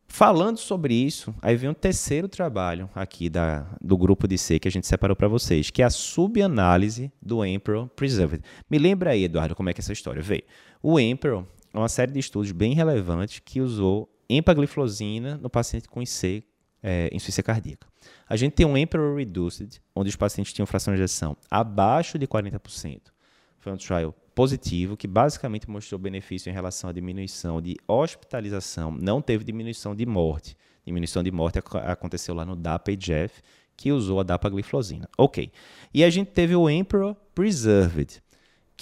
Falando 0.07 0.57
sobre 0.57 0.93
isso, 0.93 1.33
aí 1.41 1.55
vem 1.55 1.69
um 1.69 1.73
terceiro 1.73 2.27
trabalho 2.27 2.89
aqui 2.93 3.29
da, 3.29 3.65
do 3.81 3.97
grupo 3.97 4.27
de 4.27 4.37
C 4.37 4.59
que 4.59 4.67
a 4.67 4.71
gente 4.71 4.85
separou 4.85 5.15
para 5.15 5.27
vocês, 5.27 5.71
que 5.71 5.81
é 5.81 5.85
a 5.85 5.89
subanálise 5.89 7.11
do 7.19 7.43
Emperor 7.43 7.87
Preserved. 7.89 8.43
Me 8.69 8.77
lembra 8.77 9.11
aí, 9.11 9.23
Eduardo, 9.23 9.55
como 9.55 9.69
é 9.69 9.73
que 9.73 9.79
é 9.79 9.81
essa 9.81 9.93
história 9.93 10.21
veio. 10.21 10.43
O 10.83 10.99
Emperor 10.99 11.45
é 11.73 11.77
uma 11.77 11.89
série 11.89 12.11
de 12.11 12.19
estudos 12.19 12.51
bem 12.51 12.73
relevantes 12.73 13.39
que 13.39 13.59
usou 13.59 14.07
empagliflozina 14.29 15.37
no 15.37 15.49
paciente 15.49 15.87
com 15.87 16.01
IC, 16.01 16.43
é, 16.81 17.07
insuficiência 17.07 17.43
cardíaca. 17.43 17.87
A 18.27 18.35
gente 18.35 18.53
tem 18.53 18.65
um 18.65 18.77
Emperor 18.77 19.17
Reduced, 19.17 19.81
onde 19.95 20.09
os 20.09 20.15
pacientes 20.15 20.53
tinham 20.53 20.67
fração 20.67 20.93
de 20.93 20.99
ejeção 20.99 21.35
abaixo 21.49 22.19
de 22.19 22.27
40%. 22.27 23.01
Foi 23.57 23.71
um 23.71 23.77
trial 23.77 24.13
positivo, 24.33 24.97
que 24.97 25.07
basicamente 25.07 25.69
mostrou 25.69 25.99
benefício 25.99 26.49
em 26.49 26.53
relação 26.53 26.89
à 26.89 26.93
diminuição 26.93 27.61
de 27.61 27.75
hospitalização, 27.87 28.91
não 28.91 29.21
teve 29.21 29.43
diminuição 29.43 29.95
de 29.95 30.05
morte. 30.05 30.57
Diminuição 30.85 31.21
de 31.21 31.31
morte 31.31 31.59
aconteceu 31.59 32.33
lá 32.33 32.45
no 32.45 32.55
DAPA-HF, 32.55 33.41
que 33.75 33.91
usou 33.91 34.19
a 34.19 34.23
dapagliflozina. 34.23 35.09
Ok. 35.17 35.51
E 35.93 36.03
a 36.03 36.09
gente 36.09 36.31
teve 36.31 36.55
o 36.55 36.69
Emperor 36.69 37.15
Preserved, 37.35 38.22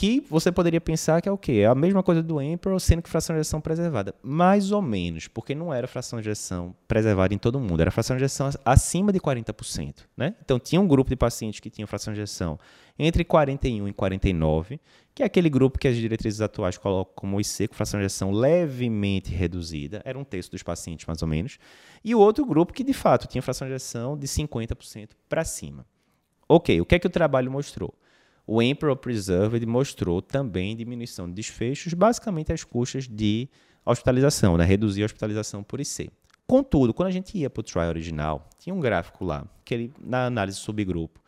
que 0.02 0.26
você 0.28 0.52
poderia 0.52 0.82
pensar 0.82 1.22
que 1.22 1.30
é 1.30 1.32
o 1.32 1.38
quê? 1.38 1.60
É 1.62 1.68
a 1.68 1.76
mesma 1.76 2.02
coisa 2.02 2.24
do 2.24 2.42
Emperor, 2.42 2.80
sendo 2.80 3.04
que 3.04 3.10
fração 3.10 3.36
de 3.36 3.42
ejeção 3.42 3.62
preservada. 3.62 4.16
Mais 4.24 4.72
ou 4.72 4.82
menos, 4.82 5.28
porque 5.28 5.54
não 5.54 5.72
era 5.72 5.88
fração 5.88 6.20
de 6.20 6.28
ejeção 6.28 6.76
preservada 6.88 7.36
em 7.36 7.38
todo 7.38 7.60
mundo, 7.60 7.82
era 7.82 7.92
fração 7.92 8.18
de 8.18 8.24
ejeção 8.24 8.50
acima 8.66 9.14
de 9.14 9.20
40%. 9.20 9.98
Né? 10.18 10.34
Então, 10.44 10.60
tinha 10.60 10.82
um 10.82 10.88
grupo 10.88 11.08
de 11.12 11.16
pacientes 11.16 11.60
que 11.60 11.70
tinham 11.70 11.86
fração 11.86 12.12
de 12.16 12.20
ejeção 12.20 12.58
entre 12.98 13.24
41 13.24 13.90
e 13.90 13.94
49, 13.94 14.80
que 15.14 15.22
é 15.22 15.26
aquele 15.28 15.52
grupo 15.52 15.78
que 15.78 15.88
as 15.88 15.96
diretrizes 15.96 16.42
atuais 16.42 16.80
colocam 16.80 17.14
como 17.16 17.40
IC, 17.40 17.68
com 17.68 17.76
fração 17.76 18.00
de 18.00 18.08
ejeção 18.08 18.32
levemente 18.32 19.32
reduzida, 19.32 20.02
era 20.04 20.18
um 20.18 20.24
terço 20.24 20.50
dos 20.50 20.64
pacientes, 20.64 21.06
mais 21.06 21.22
ou 21.22 21.28
menos, 21.28 21.60
e 22.04 22.16
o 22.16 22.20
outro 22.20 22.44
grupo 22.44 22.74
que, 22.74 22.84
de 22.84 22.94
fato, 22.94 23.28
tinha 23.28 23.42
fração 23.44 23.68
de 23.68 23.74
ejeção 23.76 24.18
de 24.18 24.26
50% 24.26 25.10
para 25.30 25.44
cima. 25.44 25.86
Ok, 26.50 26.82
o 26.82 26.88
que 26.88 26.96
é 26.96 27.00
que 27.00 27.06
o 27.06 27.10
trabalho 27.12 27.52
mostrou? 27.52 27.94
O 28.46 28.62
Emperor 28.62 28.96
Preserved 28.96 29.66
mostrou 29.66 30.22
também 30.22 30.76
diminuição 30.76 31.28
de 31.28 31.34
desfechos, 31.34 31.94
basicamente 31.94 32.52
às 32.52 32.64
custas 32.64 33.08
de 33.08 33.50
hospitalização, 33.86 34.58
né? 34.58 34.66
reduzir 34.66 35.04
a 35.04 35.06
hospitalização 35.06 35.64
por 35.64 35.80
IC. 35.80 36.10
Contudo, 36.48 36.94
quando 36.94 37.08
a 37.08 37.12
gente 37.12 37.38
ia 37.38 37.50
para 37.50 37.62
o 37.62 37.64
trial 37.64 37.88
original, 37.88 38.50
tinha 38.60 38.74
um 38.74 38.80
gráfico 38.80 39.24
lá, 39.24 39.46
que 39.64 39.74
ele, 39.74 39.94
na 40.00 40.26
análise 40.26 40.58
subgrupo, 40.58 41.22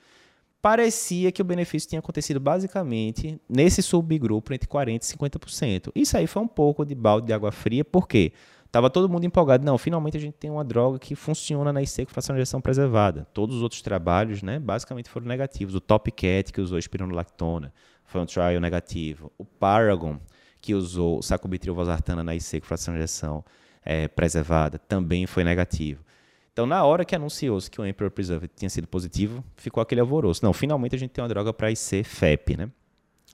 parecia 0.62 1.32
que 1.32 1.41
o 1.41 1.45
benefício 1.45 1.89
tinha 1.89 1.99
acontecido 1.99 2.39
basicamente 2.39 3.39
nesse 3.47 3.82
subgrupo 3.82 4.54
entre 4.54 4.67
40% 4.67 5.02
e 5.02 5.17
50%. 5.17 5.91
Isso 5.95 6.17
aí 6.17 6.28
foi 6.28 6.41
um 6.41 6.47
pouco 6.47 6.86
de 6.86 6.95
balde 6.95 7.28
de 7.28 7.34
água 7.34 7.52
fria, 7.52 7.86
porque 7.86 8.34
Tava 8.74 8.90
todo 8.90 9.08
mundo 9.08 9.24
empolgado. 9.24 9.64
Não, 9.64 9.78
finalmente 9.78 10.18
a 10.18 10.20
gente 10.20 10.34
tem 10.34 10.50
uma 10.50 10.64
droga 10.64 10.98
que 10.98 11.14
funciona 11.14 11.72
na 11.72 11.84
IC 11.84 12.08
com 12.08 12.12
fração 12.12 12.36
de 12.36 12.42
injeção 12.42 12.60
preservada. 12.60 13.28
Todos 13.32 13.58
os 13.58 13.62
outros 13.62 13.84
trabalhos, 13.84 14.42
né, 14.42 14.58
basicamente 14.58 15.12
foram 15.12 15.28
negativos. 15.28 15.76
O 15.76 15.80
Top 15.80 16.12
Cat, 16.12 16.52
que 16.52 16.60
usou 16.60 16.80
espironolactona, 16.80 17.72
foi 18.04 18.20
um 18.20 18.26
trial 18.26 18.60
negativo. 18.60 19.32
O 19.38 19.46
Paragon, 19.46 20.18
que 20.60 20.74
usou 20.74 21.22
sacubitril 21.22 21.76
valsartana 21.76 22.24
na 22.24 22.34
IC 22.34 22.62
com 22.62 22.66
fração 22.66 22.96
de 22.96 23.02
injeção 23.02 23.46
é, 23.86 24.08
preservada, 24.08 24.80
também 24.80 25.28
foi 25.28 25.44
negativo. 25.44 26.04
Então, 26.52 26.66
na 26.66 26.84
hora 26.84 27.06
que 27.06 27.16
anunciou-se 27.16 27.70
que 27.70 27.80
o 27.80 27.86
Emperor 27.86 28.10
Preserved 28.10 28.52
tinha 28.56 28.72
sido 28.72 28.88
positivo, 28.88 29.44
ficou 29.56 29.82
aquele 29.82 30.02
alvoroço. 30.02 30.44
Não, 30.44 30.52
finalmente 30.52 30.96
a 30.96 31.00
gente 31.00 31.12
tem 31.12 31.22
uma 31.24 31.30
droga 31.30 31.54
para 31.54 31.70
IC 31.70 32.04
FEP, 32.04 32.58
né? 32.58 32.72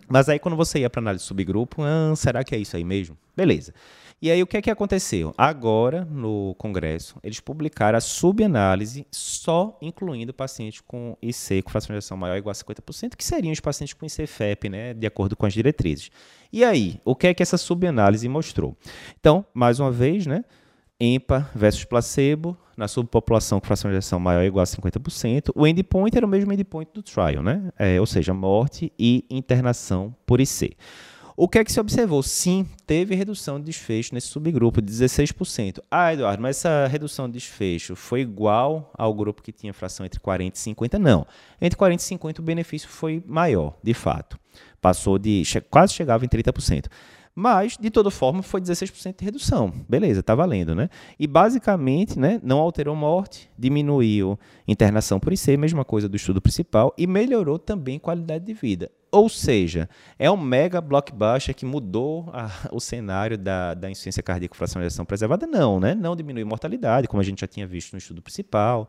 Mas 0.10 0.28
aí 0.28 0.40
quando 0.40 0.58
você 0.58 0.80
ia 0.80 0.90
para 0.90 1.00
análise 1.00 1.24
de 1.24 1.28
subgrupo, 1.28 1.84
ah, 1.84 2.14
será 2.16 2.44
que 2.44 2.56
é 2.56 2.58
isso 2.58 2.76
aí 2.76 2.84
mesmo? 2.84 3.18
Beleza. 3.36 3.74
E 4.22 4.30
aí 4.30 4.44
o 4.44 4.48
que 4.48 4.58
é 4.58 4.62
que 4.62 4.70
aconteceu? 4.70 5.34
Agora, 5.38 6.04
no 6.04 6.54
Congresso, 6.58 7.16
eles 7.24 7.40
publicaram 7.40 7.98
a 7.98 8.02
subanálise 8.02 9.08
só 9.10 9.78
incluindo 9.82 10.34
pacientes 10.34 10.82
com 10.82 11.16
IC 11.22 11.62
com 11.62 11.70
fração 11.70 11.94
de 11.94 12.00
ejeção 12.00 12.18
maior 12.18 12.34
ou 12.34 12.40
igual 12.40 12.52
a 12.52 12.54
50%, 12.54 13.16
que 13.16 13.24
seriam 13.24 13.54
os 13.54 13.62
pacientes 13.62 13.94
com 13.94 14.06
IC-FEP, 14.06 14.68
né, 14.68 14.94
de 14.94 15.08
acordo 15.08 15.38
com 15.38 15.46
as 15.46 15.54
diretrizes. 15.54 16.12
E 16.52 16.66
aí, 16.66 17.00
o 17.06 17.16
que 17.16 17.28
é 17.28 17.34
que 17.34 17.42
essa 17.42 17.58
subanálise 17.58 18.28
mostrou? 18.28 18.76
Então, 19.18 19.46
mais 19.54 19.80
uma 19.80 19.90
vez, 19.90 20.28
né, 20.28 20.44
EMPA 21.00 21.50
versus 21.56 21.86
placebo, 21.86 22.58
na 22.76 22.88
subpopulação 22.88 23.60
com 23.60 23.68
fração 23.68 23.90
de 23.90 23.98
ejeção 23.98 24.20
maior 24.20 24.40
ou 24.40 24.46
igual 24.46 24.64
a 24.64 24.66
50%. 24.66 25.52
O 25.56 25.68
endpoint 25.68 26.16
era 26.16 26.26
o 26.26 26.30
mesmo 26.30 26.52
endpoint 26.52 26.92
do 26.94 27.04
trial, 27.04 27.44
né? 27.44 27.72
É, 27.78 28.00
ou 28.00 28.06
seja, 28.06 28.34
morte 28.34 28.92
e 28.98 29.26
internação 29.30 30.16
por 30.26 30.40
IC. 30.40 30.76
O 31.42 31.48
que 31.48 31.58
é 31.58 31.64
que 31.64 31.72
se 31.72 31.80
observou? 31.80 32.22
Sim, 32.22 32.68
teve 32.86 33.16
redução 33.16 33.60
de 33.60 33.66
desfecho 33.68 34.14
nesse 34.14 34.28
subgrupo 34.28 34.82
de 34.82 34.92
16%. 34.92 35.80
Ah, 35.90 36.14
Eduardo, 36.14 36.42
mas 36.42 36.58
essa 36.58 36.86
redução 36.88 37.28
de 37.28 37.36
desfecho 37.36 37.96
foi 37.96 38.20
igual 38.20 38.92
ao 38.94 39.14
grupo 39.14 39.42
que 39.42 39.54
tinha 39.54 39.74
fração 39.74 40.06
entre 40.06 40.20
40 40.20 40.58
e 40.58 40.60
50? 40.60 41.00
Não. 41.00 41.26
Entre 41.62 41.78
40 41.78 42.04
e 42.04 42.06
50 42.06 42.42
o 42.42 42.44
benefício 42.44 42.90
foi 42.90 43.24
maior, 43.26 43.78
de 43.82 43.94
fato. 43.94 44.38
Passou 44.82 45.18
de 45.18 45.44
quase 45.70 45.94
chegava 45.94 46.26
em 46.26 46.28
30%. 46.28 46.88
Mas, 47.36 47.78
de 47.80 47.90
toda 47.90 48.12
forma, 48.12 48.42
foi 48.42 48.60
16% 48.60 49.20
de 49.20 49.26
redução. 49.26 49.72
Beleza, 49.88 50.20
está 50.20 50.36
valendo, 50.36 50.76
né? 50.76 50.90
E 51.18 51.26
basicamente, 51.26 52.20
né, 52.20 52.40
não 52.44 52.60
alterou 52.60 52.96
morte, 52.96 53.50
diminuiu 53.58 54.38
internação 54.68 55.20
por 55.20 55.32
IC, 55.32 55.56
mesma 55.56 55.86
coisa 55.86 56.10
do 56.10 56.16
estudo 56.16 56.42
principal, 56.42 56.94
e 56.98 57.08
melhorou 57.08 57.58
também 57.58 57.98
qualidade 57.98 58.46
de 58.46 58.54
vida. 58.54 58.92
Ou 59.12 59.28
seja, 59.28 59.90
é 60.20 60.30
um 60.30 60.38
mega 60.38 60.80
blockbuster 60.80 61.56
que 61.56 61.66
mudou 61.66 62.30
a, 62.32 62.50
o 62.72 62.80
cenário 62.80 63.38
da, 63.38 63.74
da 63.74 63.90
insuficiência 63.90 64.22
cardíaca 64.22 64.56
ejeção 64.80 65.06
preservada? 65.06 65.48
Não, 65.48 65.80
né? 65.80 65.96
Não 65.96 66.16
diminuiu 66.16 66.46
mortalidade, 66.46 67.08
como 67.08 67.20
a 67.20 67.24
gente 67.24 67.42
já 67.42 67.48
tinha 67.48 67.66
visto 67.66 67.94
no 67.94 67.98
estudo 67.98 68.22
principal. 68.22 68.88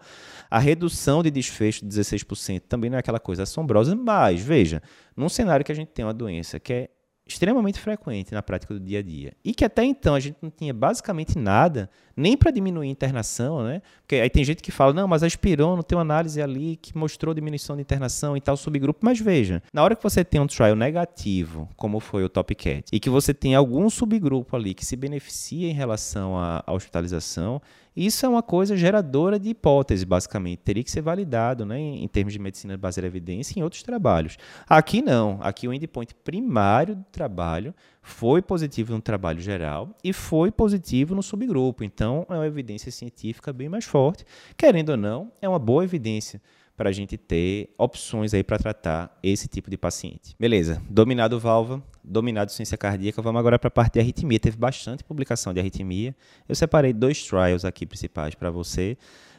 A 0.50 0.59
redução 0.59 1.22
de 1.22 1.31
desfecho 1.31 1.87
de 1.87 2.00
16% 2.00 2.62
também 2.68 2.90
não 2.90 2.96
é 2.96 3.00
aquela 3.00 3.20
coisa 3.20 3.44
assombrosa, 3.44 3.94
mas, 3.96 4.42
veja, 4.42 4.83
num 5.16 5.29
cenário 5.29 5.64
que 5.64 5.72
a 5.72 5.74
gente 5.74 5.88
tem 5.88 6.05
uma 6.05 6.14
doença 6.14 6.61
que 6.61 6.72
é 6.72 6.90
extremamente 7.33 7.79
frequente 7.79 8.33
na 8.33 8.43
prática 8.43 8.75
do 8.75 8.81
dia 8.81 8.99
a 8.99 9.03
dia. 9.03 9.33
E 9.45 9.55
que 9.55 9.64
até 9.64 9.85
então 9.85 10.14
a 10.14 10.21
gente 10.21 10.37
não 10.43 10.51
tinha 10.51 10.75
basicamente 10.75 11.38
nada, 11.38 11.90
nem 12.16 12.37
para 12.37 12.51
diminuir 12.51 12.88
a 12.88 12.90
internação, 12.90 13.62
né? 13.62 13.81
Porque 14.03 14.16
aí 14.16 14.29
tem 14.29 14.45
gente 14.45 14.62
que 14.62 14.71
fala, 14.71 14.93
não, 14.93 15.09
mas 15.09 15.23
a 15.23 15.27
Espirono 15.27 15.83
tem 15.83 15.97
uma 15.97 16.03
análise 16.03 16.40
ali 16.43 16.77
que 16.77 16.97
mostrou 16.97 17.33
diminuição 17.33 17.77
de 17.77 17.83
internação 17.83 18.37
em 18.37 18.40
tal 18.40 18.57
subgrupo. 18.57 19.01
Mas 19.03 19.19
veja, 19.19 19.62
na 19.73 19.83
hora 19.83 19.97
que 19.97 20.03
você 20.03 20.25
tem 20.25 20.40
um 20.40 20.47
trial 20.47 20.77
negativo, 20.77 21.69
como 21.77 22.01
foi 22.01 22.25
o 22.25 22.29
TopCat, 22.29 22.85
e 22.93 23.01
que 23.01 23.09
você 23.09 23.33
tem 23.33 23.55
algum 23.55 23.88
subgrupo 23.88 24.57
ali 24.57 24.75
que 24.75 24.85
se 24.85 24.97
beneficia 24.97 25.71
em 25.71 25.75
relação 25.75 26.37
à 26.37 26.64
hospitalização, 26.69 27.61
isso 27.94 28.24
é 28.24 28.29
uma 28.29 28.42
coisa 28.42 28.76
geradora 28.76 29.38
de 29.38 29.50
hipótese, 29.50 30.05
basicamente. 30.07 30.59
Teria 30.59 30.83
que 30.83 30.90
ser 30.90 31.00
validado 31.00 31.66
né, 31.66 31.79
em, 31.79 32.07
termos 32.07 32.33
de 32.33 32.38
medicina 32.38 32.76
baseada 32.76 33.07
em 33.07 33.11
evidência 33.11 33.59
em 33.59 33.62
outros 33.62 33.83
trabalhos. 33.83 34.37
Aqui 34.68 35.03
não. 35.03 35.38
Aqui 35.42 35.66
o 35.66 35.72
endpoint 35.72 36.14
primário 36.14 36.96
do 36.96 37.05
trabalho 37.11 37.74
foi 38.00 38.40
positivo 38.40 38.92
no 38.92 39.00
trabalho 39.00 39.40
geral 39.40 39.90
e 40.03 40.12
foi 40.12 40.50
positivo 40.50 41.14
no 41.14 41.22
subgrupo. 41.22 41.83
Então, 41.83 42.26
é 42.29 42.35
uma 42.35 42.46
evidência 42.46 42.92
científica 42.92 43.53
bem 43.53 43.68
mais 43.68 43.85
forte. 43.85 44.24
Querendo 44.57 44.90
ou 44.90 44.96
não, 44.96 45.33
é 45.42 45.48
uma 45.48 45.59
boa 45.59 45.85
evidência 45.85 46.40
para 46.81 46.88
a 46.88 46.92
gente 46.92 47.18
ter 47.18 47.74
opções 47.76 48.33
aí 48.33 48.42
para 48.42 48.57
tratar 48.59 49.18
esse 49.22 49.46
tipo 49.46 49.68
de 49.68 49.76
paciente. 49.76 50.35
Beleza, 50.38 50.83
dominado 50.88 51.38
válvula, 51.38 51.83
dominado 52.03 52.51
ciência 52.51 52.77
cardíaca, 52.77 53.21
vamos 53.23 53.39
agora 53.39 53.59
para 53.59 53.69
a 53.69 53.71
parte 53.71 53.95
de 53.95 54.01
arritmia. 54.01 54.39
Teve 54.39 54.57
bastante 54.57 55.05
publicação 55.05 55.53
de 55.53 55.61
arritmia. 55.61 56.15
Eu 56.49 56.55
separei 56.55 56.93
dois 56.93 57.23
trials 57.25 57.65
aqui 57.65 57.87
principais 57.87 58.35
para 58.35 58.51
você, 58.51 58.97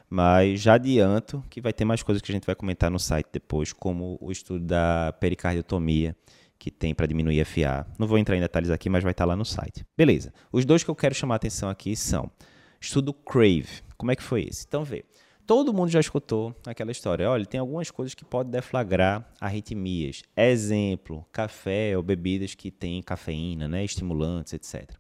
mas 0.10 0.62
já 0.62 0.74
adianto 0.74 1.44
que 1.50 1.62
vai 1.62 1.74
ter 1.74 1.86
mais 1.86 2.04
coisas 2.04 2.22
que 2.22 2.32
a 2.32 2.36
gente 2.36 2.46
vai 2.46 2.56
comentar 2.56 2.92
no 2.92 3.00
site 3.00 3.28
depois, 3.32 3.74
como 3.74 4.18
o 4.22 4.32
estudo 4.32 4.66
da 4.66 5.14
pericardiotomia 5.20 6.16
que 6.60 6.70
tem 6.70 6.94
para 6.94 7.08
diminuir 7.08 7.44
FA. 7.44 7.88
Não 7.98 8.06
vou 8.06 8.20
entrar 8.20 8.38
em 8.38 8.40
detalhes 8.40 8.70
aqui, 8.70 8.88
mas 8.88 9.02
vai 9.02 9.12
estar 9.12 9.26
lá 9.26 9.36
no 9.36 9.44
site. 9.44 9.84
Beleza. 9.98 10.32
Os 10.52 10.64
dois 10.64 10.84
que 10.84 10.92
eu 10.92 10.96
quero 10.96 11.16
chamar 11.16 11.36
a 11.36 11.38
atenção 11.38 11.70
aqui 11.70 11.96
são 11.96 12.30
estudo 12.80 13.14
CRAVE. 13.14 13.82
Como 13.98 14.12
é 14.12 14.16
que 14.16 14.22
foi 14.22 14.44
esse? 14.44 14.66
Então, 14.68 14.84
vê. 14.84 15.04
Todo 15.52 15.74
mundo 15.74 15.90
já 15.90 16.00
escutou 16.00 16.56
aquela 16.66 16.92
história. 16.92 17.30
Olha, 17.30 17.46
tem 17.46 17.60
algumas 17.60 17.92
coisas 17.92 18.16
que 18.16 18.24
podem 18.24 18.50
deflagrar 18.50 19.30
arritmias. 19.38 20.24
Exemplo, 20.34 21.26
café 21.30 21.92
ou 21.98 22.02
bebidas 22.02 22.56
que 22.56 22.72
têm 22.72 23.04
cafeína, 23.04 23.68
né, 23.68 23.84
estimulantes, 23.84 24.54
etc. 24.54 24.96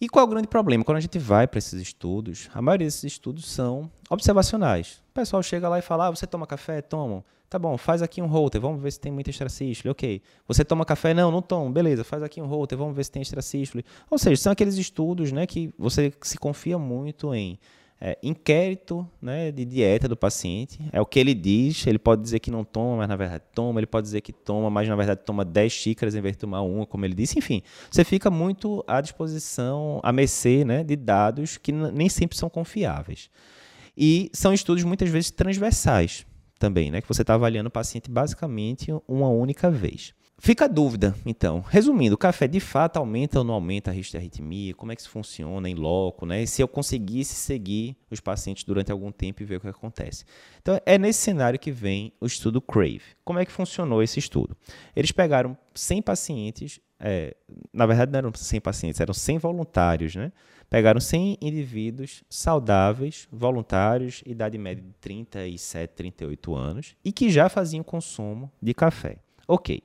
E 0.00 0.08
qual 0.08 0.24
é 0.24 0.26
o 0.26 0.30
grande 0.30 0.48
problema? 0.48 0.82
Quando 0.82 0.96
a 0.96 1.00
gente 1.02 1.18
vai 1.18 1.46
para 1.46 1.58
esses 1.58 1.82
estudos, 1.82 2.48
a 2.54 2.62
maioria 2.62 2.86
desses 2.86 3.04
estudos 3.04 3.44
são 3.44 3.90
observacionais. 4.08 5.02
O 5.10 5.12
pessoal 5.12 5.42
chega 5.42 5.68
lá 5.68 5.78
e 5.78 5.82
fala: 5.82 6.06
ah, 6.06 6.10
você 6.10 6.26
toma 6.26 6.46
café? 6.46 6.80
Toma. 6.80 7.22
Tá 7.50 7.58
bom, 7.58 7.76
faz 7.76 8.00
aqui 8.00 8.22
um 8.22 8.26
holter, 8.28 8.58
vamos 8.58 8.82
ver 8.82 8.90
se 8.90 9.00
tem 9.00 9.12
muita 9.12 9.28
extracístole. 9.28 9.90
Ok. 9.90 10.22
Você 10.48 10.64
toma 10.64 10.86
café? 10.86 11.12
Não, 11.12 11.30
não 11.30 11.42
tomo. 11.42 11.70
Beleza, 11.70 12.04
faz 12.04 12.22
aqui 12.22 12.40
um 12.40 12.46
holter, 12.46 12.78
vamos 12.78 12.96
ver 12.96 13.04
se 13.04 13.10
tem 13.10 13.20
extracístole. 13.20 13.84
Ou 14.10 14.16
seja, 14.16 14.40
são 14.40 14.52
aqueles 14.52 14.78
estudos 14.78 15.30
né, 15.30 15.46
que 15.46 15.74
você 15.78 16.10
se 16.22 16.38
confia 16.38 16.78
muito 16.78 17.34
em 17.34 17.58
é, 18.04 18.18
inquérito 18.20 19.08
né, 19.20 19.52
de 19.52 19.64
dieta 19.64 20.08
do 20.08 20.16
paciente. 20.16 20.80
É 20.92 21.00
o 21.00 21.06
que 21.06 21.20
ele 21.20 21.32
diz. 21.32 21.86
Ele 21.86 22.00
pode 22.00 22.20
dizer 22.20 22.40
que 22.40 22.50
não 22.50 22.64
toma, 22.64 22.96
mas 22.96 23.08
na 23.08 23.14
verdade 23.14 23.44
toma. 23.54 23.78
Ele 23.78 23.86
pode 23.86 24.06
dizer 24.06 24.20
que 24.22 24.32
toma, 24.32 24.68
mas 24.68 24.88
na 24.88 24.96
verdade 24.96 25.20
toma 25.24 25.44
10 25.44 25.72
xícaras 25.72 26.16
em 26.16 26.20
vez 26.20 26.34
de 26.34 26.40
tomar 26.40 26.62
uma, 26.62 26.84
como 26.84 27.04
ele 27.04 27.14
disse. 27.14 27.38
Enfim, 27.38 27.62
você 27.88 28.02
fica 28.02 28.28
muito 28.28 28.82
à 28.88 29.00
disposição, 29.00 30.00
a 30.02 30.12
mercê 30.12 30.64
né, 30.64 30.82
de 30.82 30.96
dados 30.96 31.56
que 31.56 31.70
nem 31.70 32.08
sempre 32.08 32.36
são 32.36 32.50
confiáveis. 32.50 33.30
E 33.96 34.28
são 34.32 34.52
estudos 34.52 34.82
muitas 34.82 35.08
vezes 35.08 35.30
transversais 35.30 36.26
também, 36.58 36.90
né, 36.90 37.00
que 37.00 37.08
você 37.08 37.22
está 37.22 37.34
avaliando 37.34 37.68
o 37.68 37.72
paciente 37.72 38.10
basicamente 38.10 38.92
uma 39.06 39.28
única 39.28 39.70
vez. 39.70 40.12
Fica 40.44 40.64
a 40.64 40.68
dúvida, 40.68 41.14
então. 41.24 41.60
Resumindo, 41.60 42.16
o 42.16 42.18
café 42.18 42.48
de 42.48 42.58
fato 42.58 42.96
aumenta 42.96 43.38
ou 43.38 43.44
não 43.44 43.54
aumenta 43.54 43.92
a 43.92 43.94
risco 43.94 44.10
de 44.10 44.16
arritmia? 44.16 44.74
Como 44.74 44.90
é 44.90 44.96
que 44.96 45.00
isso 45.00 45.08
funciona 45.08 45.70
em 45.70 45.74
loco? 45.76 46.26
Né? 46.26 46.44
Se 46.46 46.60
eu 46.60 46.66
conseguisse 46.66 47.36
seguir 47.36 47.96
os 48.10 48.18
pacientes 48.18 48.64
durante 48.64 48.90
algum 48.90 49.12
tempo 49.12 49.40
e 49.40 49.46
ver 49.46 49.58
o 49.58 49.60
que 49.60 49.68
acontece. 49.68 50.24
Então, 50.60 50.80
é 50.84 50.98
nesse 50.98 51.20
cenário 51.20 51.60
que 51.60 51.70
vem 51.70 52.12
o 52.20 52.26
estudo 52.26 52.60
CRAVE. 52.60 53.02
Como 53.24 53.38
é 53.38 53.46
que 53.46 53.52
funcionou 53.52 54.02
esse 54.02 54.18
estudo? 54.18 54.56
Eles 54.96 55.12
pegaram 55.12 55.56
100 55.76 56.02
pacientes, 56.02 56.80
é, 56.98 57.36
na 57.72 57.86
verdade 57.86 58.10
não 58.10 58.18
eram 58.18 58.34
100 58.34 58.60
pacientes, 58.60 59.00
eram 59.00 59.14
100 59.14 59.38
voluntários, 59.38 60.16
né? 60.16 60.32
Pegaram 60.68 61.00
100 61.00 61.38
indivíduos 61.40 62.24
saudáveis, 62.28 63.28
voluntários, 63.30 64.24
idade 64.26 64.58
média 64.58 64.82
de 64.82 64.92
37, 64.94 65.94
38 65.94 66.52
anos, 66.56 66.96
e 67.04 67.12
que 67.12 67.30
já 67.30 67.48
faziam 67.48 67.84
consumo 67.84 68.50
de 68.60 68.74
café. 68.74 69.18
Ok. 69.46 69.84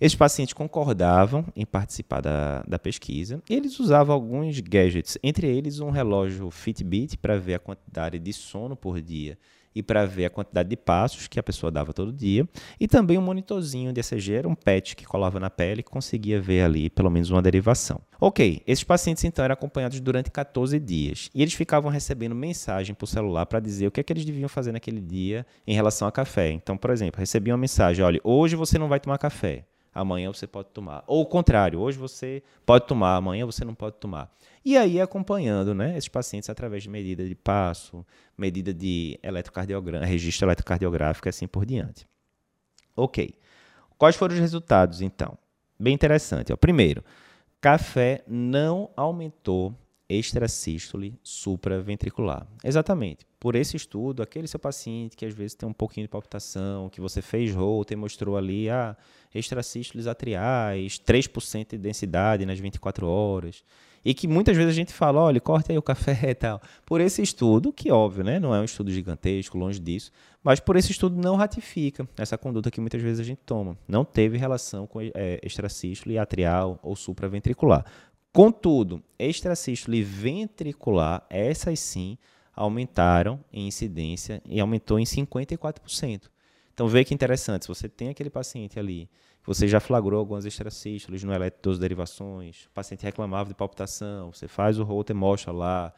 Esses 0.00 0.14
pacientes 0.14 0.54
concordavam 0.54 1.44
em 1.56 1.66
participar 1.66 2.20
da, 2.20 2.62
da 2.68 2.78
pesquisa 2.78 3.42
e 3.50 3.54
eles 3.54 3.80
usavam 3.80 4.14
alguns 4.14 4.60
gadgets, 4.60 5.18
entre 5.24 5.48
eles 5.48 5.80
um 5.80 5.90
relógio 5.90 6.52
Fitbit 6.52 7.18
para 7.18 7.36
ver 7.36 7.54
a 7.54 7.58
quantidade 7.58 8.16
de 8.16 8.32
sono 8.32 8.76
por 8.76 9.00
dia 9.00 9.36
e 9.74 9.82
para 9.82 10.06
ver 10.06 10.26
a 10.26 10.30
quantidade 10.30 10.68
de 10.68 10.76
passos 10.76 11.26
que 11.26 11.38
a 11.38 11.42
pessoa 11.42 11.70
dava 11.70 11.92
todo 11.92 12.12
dia, 12.12 12.48
e 12.80 12.88
também 12.88 13.18
um 13.18 13.22
monitorzinho 13.22 13.92
de 13.92 14.00
ECG, 14.00 14.34
era 14.34 14.48
um 14.48 14.54
PET 14.54 14.96
que 14.96 15.04
colava 15.04 15.38
na 15.38 15.50
pele 15.50 15.80
e 15.80 15.84
conseguia 15.84 16.40
ver 16.40 16.62
ali 16.62 16.88
pelo 16.88 17.10
menos 17.10 17.30
uma 17.30 17.42
derivação. 17.42 18.00
Ok, 18.20 18.62
esses 18.66 18.84
pacientes 18.84 19.24
então 19.24 19.44
eram 19.44 19.52
acompanhados 19.52 20.00
durante 20.00 20.30
14 20.30 20.78
dias 20.78 21.28
e 21.34 21.42
eles 21.42 21.54
ficavam 21.54 21.90
recebendo 21.90 22.36
mensagem 22.36 22.94
por 22.94 23.06
celular 23.06 23.46
para 23.46 23.58
dizer 23.58 23.88
o 23.88 23.90
que 23.90 23.98
é 23.98 24.02
que 24.04 24.12
eles 24.12 24.24
deviam 24.24 24.48
fazer 24.48 24.70
naquele 24.70 25.00
dia 25.00 25.44
em 25.66 25.74
relação 25.74 26.06
a 26.06 26.12
café. 26.12 26.52
Então, 26.52 26.76
por 26.76 26.90
exemplo, 26.90 27.18
recebiam 27.18 27.56
uma 27.56 27.60
mensagem: 27.60 28.04
olha, 28.04 28.20
hoje 28.22 28.54
você 28.54 28.78
não 28.78 28.88
vai 28.88 29.00
tomar 29.00 29.18
café 29.18 29.64
amanhã 29.98 30.32
você 30.32 30.46
pode 30.46 30.68
tomar. 30.70 31.02
Ou 31.06 31.22
o 31.22 31.26
contrário, 31.26 31.80
hoje 31.80 31.98
você 31.98 32.42
pode 32.64 32.86
tomar, 32.86 33.16
amanhã 33.16 33.44
você 33.44 33.64
não 33.64 33.74
pode 33.74 33.96
tomar. 33.96 34.30
E 34.64 34.76
aí 34.76 35.00
acompanhando 35.00 35.74
né, 35.74 35.96
esses 35.96 36.08
pacientes 36.08 36.48
através 36.48 36.82
de 36.82 36.88
medida 36.88 37.26
de 37.26 37.34
passo, 37.34 38.06
medida 38.36 38.72
de 38.72 39.18
eletrocardiograma, 39.22 40.04
registro 40.04 40.46
eletrocardiográfico 40.46 41.28
e 41.28 41.30
assim 41.30 41.46
por 41.46 41.66
diante. 41.66 42.06
Ok. 42.96 43.34
Quais 43.96 44.14
foram 44.14 44.34
os 44.34 44.40
resultados, 44.40 45.00
então? 45.00 45.36
Bem 45.78 45.94
interessante. 45.94 46.52
Ó. 46.52 46.56
Primeiro, 46.56 47.02
café 47.60 48.22
não 48.26 48.90
aumentou 48.96 49.74
extrasístole 50.08 51.18
supraventricular. 51.22 52.46
Exatamente. 52.64 53.26
Por 53.38 53.54
esse 53.54 53.76
estudo, 53.76 54.22
aquele 54.22 54.48
seu 54.48 54.58
paciente 54.58 55.16
que 55.16 55.26
às 55.26 55.34
vezes 55.34 55.54
tem 55.54 55.68
um 55.68 55.72
pouquinho 55.72 56.06
de 56.06 56.10
palpitação, 56.10 56.88
que 56.88 57.00
você 57.00 57.20
fez 57.20 57.54
Holter 57.54 57.96
e 57.96 58.00
mostrou 58.00 58.36
ali 58.36 58.70
ah, 58.70 58.96
extrasístoles 59.34 60.06
atriais, 60.06 60.98
3% 60.98 61.70
de 61.70 61.78
densidade 61.78 62.46
nas 62.46 62.58
24 62.58 63.06
horas. 63.06 63.62
E 64.04 64.14
que 64.14 64.28
muitas 64.28 64.56
vezes 64.56 64.72
a 64.72 64.74
gente 64.74 64.92
fala, 64.92 65.20
olha, 65.20 65.40
corte 65.40 65.72
aí 65.72 65.78
o 65.78 65.82
café 65.82 66.18
e 66.30 66.34
tal. 66.34 66.62
Por 66.86 67.00
esse 67.00 67.20
estudo, 67.20 67.72
que 67.72 67.90
óbvio, 67.90 68.24
né, 68.24 68.38
não 68.38 68.54
é 68.54 68.60
um 68.60 68.64
estudo 68.64 68.90
gigantesco, 68.90 69.58
longe 69.58 69.78
disso, 69.78 70.10
mas 70.42 70.60
por 70.60 70.76
esse 70.76 70.92
estudo 70.92 71.20
não 71.20 71.36
ratifica 71.36 72.08
essa 72.16 72.38
conduta 72.38 72.70
que 72.70 72.80
muitas 72.80 73.02
vezes 73.02 73.20
a 73.20 73.24
gente 73.24 73.40
toma. 73.44 73.76
Não 73.86 74.04
teve 74.04 74.38
relação 74.38 74.86
com 74.86 75.00
é, 75.00 75.40
extracístole 75.42 76.18
atrial 76.18 76.78
ou 76.82 76.94
supraventricular. 76.94 77.84
Contudo, 78.32 79.02
extracístole 79.18 80.02
ventricular, 80.02 81.26
essas 81.28 81.80
sim 81.80 82.16
aumentaram 82.54 83.42
em 83.52 83.66
incidência 83.66 84.42
e 84.44 84.60
aumentou 84.60 84.98
em 84.98 85.04
54%. 85.04 86.22
Então, 86.78 86.86
vê 86.86 87.04
que 87.04 87.12
interessante, 87.12 87.62
se 87.62 87.68
você 87.68 87.88
tem 87.88 88.08
aquele 88.08 88.30
paciente 88.30 88.78
ali, 88.78 89.10
você 89.44 89.66
já 89.66 89.80
flagrou 89.80 90.20
algumas 90.20 90.44
extracístoles 90.44 91.24
no 91.24 91.34
eletrodoso 91.34 91.80
derivações, 91.80 92.66
o 92.66 92.70
paciente 92.70 93.02
reclamava 93.02 93.48
de 93.48 93.54
palpitação, 93.56 94.30
você 94.32 94.46
faz 94.46 94.78
o 94.78 94.84
Holter 94.84 95.16
mostra 95.16 95.50
lá 95.50 95.92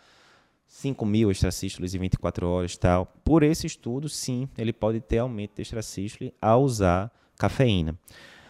5 0.66 1.04
mil 1.04 1.30
extracístoles 1.30 1.94
em 1.94 1.98
24 1.98 2.48
horas 2.48 2.78
tal. 2.78 3.04
Por 3.22 3.42
esse 3.42 3.66
estudo, 3.66 4.08
sim, 4.08 4.48
ele 4.56 4.72
pode 4.72 5.00
ter 5.00 5.18
aumento 5.18 5.56
de 5.56 5.60
extracístole 5.60 6.32
ao 6.40 6.62
usar 6.62 7.12
cafeína. 7.36 7.94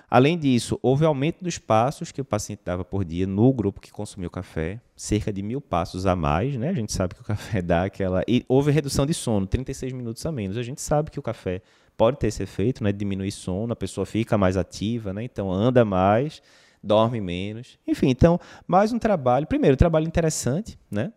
Além 0.09 0.39
disso, 0.39 0.79
houve 0.83 1.05
aumento 1.05 1.43
dos 1.43 1.59
passos 1.59 2.13
que 2.13 2.21
o 2.21 2.25
paciente 2.25 2.63
dava 2.65 2.85
por 2.85 3.05
dia 3.05 3.27
no 3.27 3.53
grupo 3.53 3.81
que 3.81 3.91
consumiu 3.91 4.31
café, 4.31 4.81
cerca 4.95 5.33
de 5.33 5.43
mil 5.43 5.61
passos 5.61 6.07
a 6.07 6.15
mais, 6.15 6.57
né? 6.57 6.69
A 6.69 6.73
gente 6.73 6.93
sabe 6.93 7.17
que 7.17 7.23
o 7.23 7.25
café 7.27 7.61
dá 7.61 7.85
aquela. 7.85 8.23
E 8.29 8.45
houve 8.49 8.71
redução 8.71 9.05
de 9.05 9.15
sono, 9.15 9.49
36 9.49 9.93
minutos 9.93 10.25
a 10.25 10.31
menos. 10.31 10.57
A 10.57 10.63
gente 10.63 10.81
sabe 10.81 11.11
que 11.11 11.19
o 11.19 11.23
café 11.23 11.63
pode 12.01 12.17
ter 12.17 12.29
esse 12.29 12.43
efeito, 12.43 12.83
né? 12.83 12.93
Diminuir 12.93 13.31
sono, 13.31 13.75
a 13.75 13.77
pessoa 13.77 14.07
fica 14.07 14.39
mais 14.39 14.57
ativa, 14.57 15.13
né? 15.13 15.23
Então 15.23 15.53
anda 15.53 15.85
mais, 15.85 16.41
dorme 16.83 17.21
menos. 17.21 17.79
Enfim, 17.87 18.09
então, 18.09 18.41
mais 18.67 18.91
um 18.91 18.99
trabalho. 18.99 19.47
Primeiro, 19.47 19.75
um 19.75 19.77
trabalho 19.77 20.07
interessante, 20.07 20.79
né? 20.91 21.13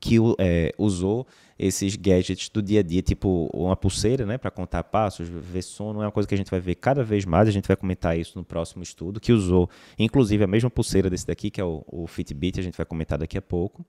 Que 0.00 0.16
é, 0.38 0.72
usou 0.78 1.26
esses 1.62 1.94
gadgets 1.94 2.48
do 2.48 2.62
dia 2.62 2.80
a 2.80 2.82
dia, 2.82 3.02
tipo 3.02 3.50
uma 3.52 3.76
pulseira, 3.76 4.24
né, 4.24 4.38
para 4.38 4.50
contar 4.50 4.82
passos, 4.82 5.28
ver 5.28 5.60
sono, 5.60 6.00
é 6.00 6.06
uma 6.06 6.10
coisa 6.10 6.26
que 6.26 6.34
a 6.34 6.38
gente 6.38 6.50
vai 6.50 6.58
ver 6.58 6.76
cada 6.76 7.04
vez 7.04 7.26
mais, 7.26 7.46
a 7.48 7.50
gente 7.50 7.68
vai 7.68 7.76
comentar 7.76 8.18
isso 8.18 8.38
no 8.38 8.42
próximo 8.42 8.82
estudo, 8.82 9.20
que 9.20 9.30
usou, 9.30 9.68
inclusive, 9.98 10.42
a 10.42 10.46
mesma 10.46 10.70
pulseira 10.70 11.10
desse 11.10 11.26
daqui, 11.26 11.50
que 11.50 11.60
é 11.60 11.64
o, 11.64 11.84
o 11.86 12.06
Fitbit, 12.06 12.58
a 12.58 12.62
gente 12.62 12.78
vai 12.78 12.86
comentar 12.86 13.18
daqui 13.18 13.36
a 13.36 13.42
pouco, 13.42 13.84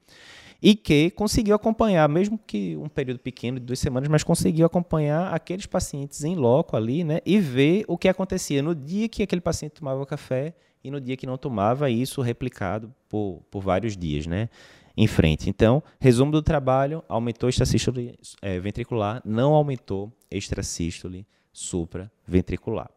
e 0.61 0.75
que 0.75 1.11
conseguiu 1.11 1.55
acompanhar, 1.55 2.09
mesmo 2.09 2.37
que 2.45 2.75
um 2.75 2.89
período 2.89 3.19
pequeno 3.19 3.57
de 3.57 3.65
duas 3.65 3.79
semanas, 3.79 4.09
mas 4.09 4.21
conseguiu 4.21 4.65
acompanhar 4.65 5.33
aqueles 5.33 5.65
pacientes 5.65 6.25
em 6.25 6.35
loco 6.35 6.75
ali, 6.75 7.05
né, 7.05 7.21
e 7.25 7.39
ver 7.39 7.85
o 7.87 7.97
que 7.97 8.09
acontecia 8.09 8.61
no 8.61 8.75
dia 8.75 9.07
que 9.07 9.23
aquele 9.23 9.39
paciente 9.39 9.75
tomava 9.75 10.05
café 10.05 10.53
e 10.83 10.91
no 10.91 10.99
dia 10.99 11.15
que 11.15 11.25
não 11.25 11.37
tomava, 11.37 11.89
isso 11.89 12.21
replicado 12.21 12.93
por, 13.07 13.41
por 13.49 13.61
vários 13.61 13.95
dias, 13.95 14.27
né 14.27 14.49
em 14.95 15.07
frente. 15.07 15.49
Então, 15.49 15.83
resumo 15.99 16.31
do 16.31 16.41
trabalho, 16.41 17.03
aumentou 17.07 17.49
extrasístole 17.49 18.17
é, 18.41 18.59
ventricular, 18.59 19.21
não 19.25 19.53
aumentou 19.53 20.11
extrasístole 20.29 21.25
supraventricular. 21.51 22.89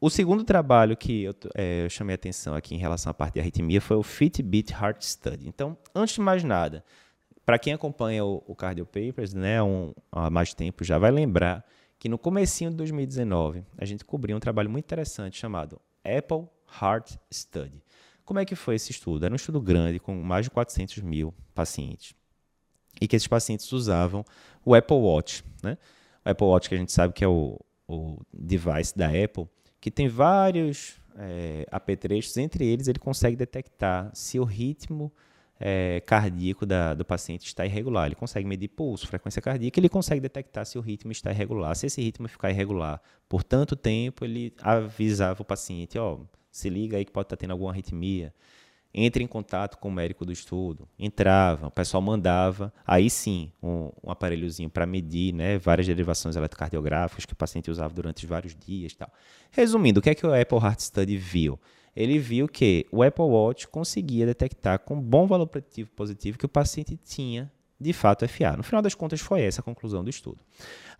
O 0.00 0.10
segundo 0.10 0.42
trabalho 0.42 0.96
que 0.96 1.22
eu, 1.22 1.34
é, 1.54 1.84
eu 1.84 1.90
chamei 1.90 2.14
atenção 2.14 2.54
aqui 2.54 2.74
em 2.74 2.78
relação 2.78 3.10
à 3.10 3.14
parte 3.14 3.34
de 3.34 3.40
arritmia 3.40 3.80
foi 3.80 3.96
o 3.96 4.02
Fitbit 4.02 4.72
Heart 4.72 5.02
Study. 5.02 5.46
Então, 5.46 5.78
antes 5.94 6.16
de 6.16 6.20
mais 6.20 6.42
nada, 6.42 6.84
para 7.46 7.58
quem 7.58 7.72
acompanha 7.72 8.24
o, 8.24 8.42
o 8.46 8.54
Cardio 8.54 8.84
Papers 8.84 9.32
né, 9.32 9.62
um, 9.62 9.92
há 10.10 10.28
mais 10.28 10.54
tempo, 10.54 10.82
já 10.82 10.98
vai 10.98 11.10
lembrar 11.10 11.64
que 11.98 12.08
no 12.08 12.18
comecinho 12.18 12.70
de 12.70 12.76
2019 12.78 13.62
a 13.78 13.84
gente 13.84 14.04
cobriu 14.04 14.36
um 14.36 14.40
trabalho 14.40 14.68
muito 14.68 14.84
interessante 14.84 15.38
chamado 15.38 15.80
Apple 16.04 16.48
Heart 16.80 17.16
Study. 17.32 17.80
Como 18.24 18.38
é 18.38 18.44
que 18.44 18.54
foi 18.54 18.76
esse 18.76 18.90
estudo? 18.90 19.24
Era 19.24 19.32
um 19.32 19.36
estudo 19.36 19.60
grande, 19.60 19.98
com 19.98 20.14
mais 20.14 20.46
de 20.46 20.50
400 20.50 20.98
mil 20.98 21.34
pacientes. 21.54 22.14
E 23.00 23.08
que 23.08 23.16
esses 23.16 23.28
pacientes 23.28 23.70
usavam 23.72 24.24
o 24.64 24.74
Apple 24.74 24.96
Watch. 24.96 25.44
Né? 25.62 25.76
O 26.24 26.30
Apple 26.30 26.46
Watch, 26.46 26.68
que 26.68 26.74
a 26.74 26.78
gente 26.78 26.92
sabe 26.92 27.12
que 27.12 27.24
é 27.24 27.28
o, 27.28 27.58
o 27.88 28.20
device 28.32 28.96
da 28.96 29.08
Apple, 29.08 29.46
que 29.80 29.90
tem 29.90 30.08
vários 30.08 31.00
é, 31.16 31.66
apetrechos. 31.70 32.36
Entre 32.36 32.64
eles, 32.64 32.88
ele 32.88 32.98
consegue 32.98 33.36
detectar 33.36 34.10
se 34.14 34.38
o 34.38 34.44
ritmo 34.44 35.12
é, 35.58 36.00
cardíaco 36.00 36.66
da, 36.66 36.92
do 36.92 37.04
paciente 37.04 37.46
está 37.46 37.64
irregular. 37.64 38.06
Ele 38.06 38.14
consegue 38.14 38.46
medir 38.46 38.68
pulso, 38.68 39.06
frequência 39.06 39.40
cardíaca, 39.40 39.78
ele 39.78 39.88
consegue 39.88 40.20
detectar 40.20 40.66
se 40.66 40.76
o 40.76 40.80
ritmo 40.80 41.12
está 41.12 41.30
irregular. 41.30 41.74
Se 41.76 41.86
esse 41.86 42.02
ritmo 42.02 42.28
ficar 42.28 42.50
irregular 42.50 43.00
por 43.28 43.44
tanto 43.44 43.76
tempo, 43.76 44.24
ele 44.24 44.52
avisava 44.60 45.42
o 45.42 45.44
paciente, 45.44 45.98
ó, 45.98 46.14
oh, 46.14 46.26
se 46.52 46.68
liga 46.68 46.98
aí 46.98 47.04
que 47.04 47.10
pode 47.10 47.26
estar 47.26 47.36
tendo 47.36 47.50
alguma 47.50 47.72
arritmia. 47.72 48.32
Entre 48.94 49.24
em 49.24 49.26
contato 49.26 49.78
com 49.78 49.88
o 49.88 49.92
médico 49.92 50.22
do 50.22 50.30
estudo. 50.30 50.86
Entrava, 50.98 51.68
o 51.68 51.70
pessoal 51.70 52.02
mandava, 52.02 52.70
aí 52.86 53.08
sim, 53.08 53.50
um, 53.62 53.90
um 54.04 54.10
aparelhozinho 54.10 54.68
para 54.68 54.84
medir 54.84 55.32
né, 55.32 55.56
várias 55.56 55.86
derivações 55.86 56.36
eletrocardiográficas 56.36 57.24
que 57.24 57.32
o 57.32 57.36
paciente 57.36 57.70
usava 57.70 57.94
durante 57.94 58.26
vários 58.26 58.54
dias. 58.54 58.92
Tal. 58.92 59.10
Resumindo, 59.50 59.98
o 59.98 60.02
que 60.02 60.10
é 60.10 60.14
que 60.14 60.26
o 60.26 60.38
Apple 60.38 60.58
Heart 60.58 60.80
Study 60.80 61.16
viu? 61.16 61.58
Ele 61.96 62.18
viu 62.18 62.46
que 62.46 62.86
o 62.92 63.02
Apple 63.02 63.24
Watch 63.24 63.66
conseguia 63.68 64.26
detectar 64.26 64.78
com 64.78 65.00
bom 65.00 65.26
valor 65.26 65.46
preditivo 65.46 65.90
positivo 65.92 66.38
que 66.38 66.46
o 66.46 66.48
paciente 66.48 66.98
tinha 67.02 67.50
de 67.82 67.92
fato 67.92 68.26
FA. 68.28 68.56
No 68.56 68.62
final 68.62 68.80
das 68.80 68.94
contas, 68.94 69.20
foi 69.20 69.42
essa 69.42 69.60
a 69.60 69.64
conclusão 69.64 70.02
do 70.02 70.08
estudo. 70.08 70.38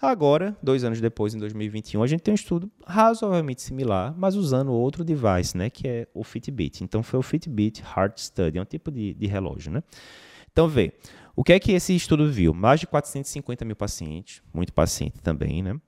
Agora, 0.01 0.57
dois 0.63 0.85
anos 0.85 1.01
depois, 1.01 1.35
em 1.35 1.39
2021, 1.39 2.03
a 2.03 2.07
gente 2.07 2.21
tem 2.21 2.33
um 2.33 2.35
estudo 2.35 2.71
razoavelmente 2.85 3.63
similar, 3.63 4.15
mas 4.17 4.35
usando 4.35 4.73
outro 4.73 5.05
device, 5.05 5.57
né, 5.57 5.71
que 5.71 5.87
é 5.87 6.09
o 6.13 6.25
Fitbit. 6.25 6.83
Então, 6.83 7.03
foi 7.03 7.19
o 7.19 7.23
Fitbit 7.23 7.83
Heart 7.83 8.19
Study, 8.19 8.59
é 8.59 8.63
um 8.63 8.65
tipo 8.65 8.91
de, 8.91 9.15
de 9.15 9.27
relógio. 9.27 9.73
Né? 9.73 9.83
Então, 10.51 10.69
vê, 10.69 10.93
o 11.35 11.43
que 11.43 11.53
é 11.53 11.61
que 11.61 11.73
esse 11.73 11.95
estudo 11.95 12.31
viu? 12.31 12.53
Mais 12.53 12.81
de 12.81 12.87
450 12.87 13.65
mil 13.65 13.77
pacientes, 13.77 14.43
muito 14.53 14.73
paciente 14.73 15.21
também, 15.21 15.63
né? 15.63 15.81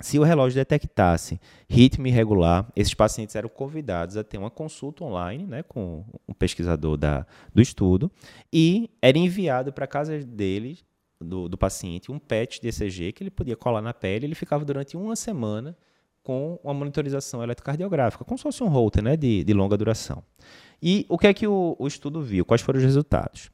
Se 0.00 0.18
o 0.18 0.22
relógio 0.22 0.56
detectasse 0.56 1.40
ritmo 1.68 2.06
irregular, 2.06 2.70
esses 2.76 2.92
pacientes 2.92 3.34
eram 3.34 3.48
convidados 3.48 4.16
a 4.16 4.22
ter 4.22 4.36
uma 4.36 4.50
consulta 4.50 5.02
online 5.02 5.46
né, 5.46 5.62
com 5.62 6.04
um 6.28 6.34
pesquisador 6.34 6.98
da, 6.98 7.26
do 7.54 7.62
estudo 7.62 8.10
e 8.52 8.90
era 9.00 9.16
enviado 9.16 9.72
para 9.72 9.86
a 9.86 9.88
casa 9.88 10.18
dele, 10.18 10.78
do, 11.18 11.48
do, 11.48 11.56
paciente, 11.56 12.12
um 12.12 12.18
PET 12.18 12.60
de 12.60 12.68
ECG 12.68 13.12
que 13.12 13.22
ele 13.22 13.30
podia 13.30 13.56
colar 13.56 13.80
na 13.80 13.94
pele. 13.94 14.26
Ele 14.26 14.34
ficava 14.34 14.66
durante 14.66 14.98
uma 14.98 15.16
semana 15.16 15.74
com 16.22 16.58
uma 16.62 16.74
monitorização 16.74 17.42
eletrocardiográfica, 17.42 18.24
como 18.24 18.36
se 18.36 18.42
fosse 18.42 18.62
um 18.62 18.68
Holter 18.68 19.02
né, 19.02 19.16
de, 19.16 19.44
de 19.44 19.54
longa 19.54 19.78
duração. 19.78 20.22
E 20.82 21.06
o 21.08 21.16
que 21.16 21.26
é 21.26 21.32
que 21.32 21.46
o, 21.46 21.74
o 21.78 21.86
estudo 21.86 22.20
viu? 22.20 22.44
Quais 22.44 22.60
foram 22.60 22.78
os 22.78 22.84
resultados? 22.84 23.50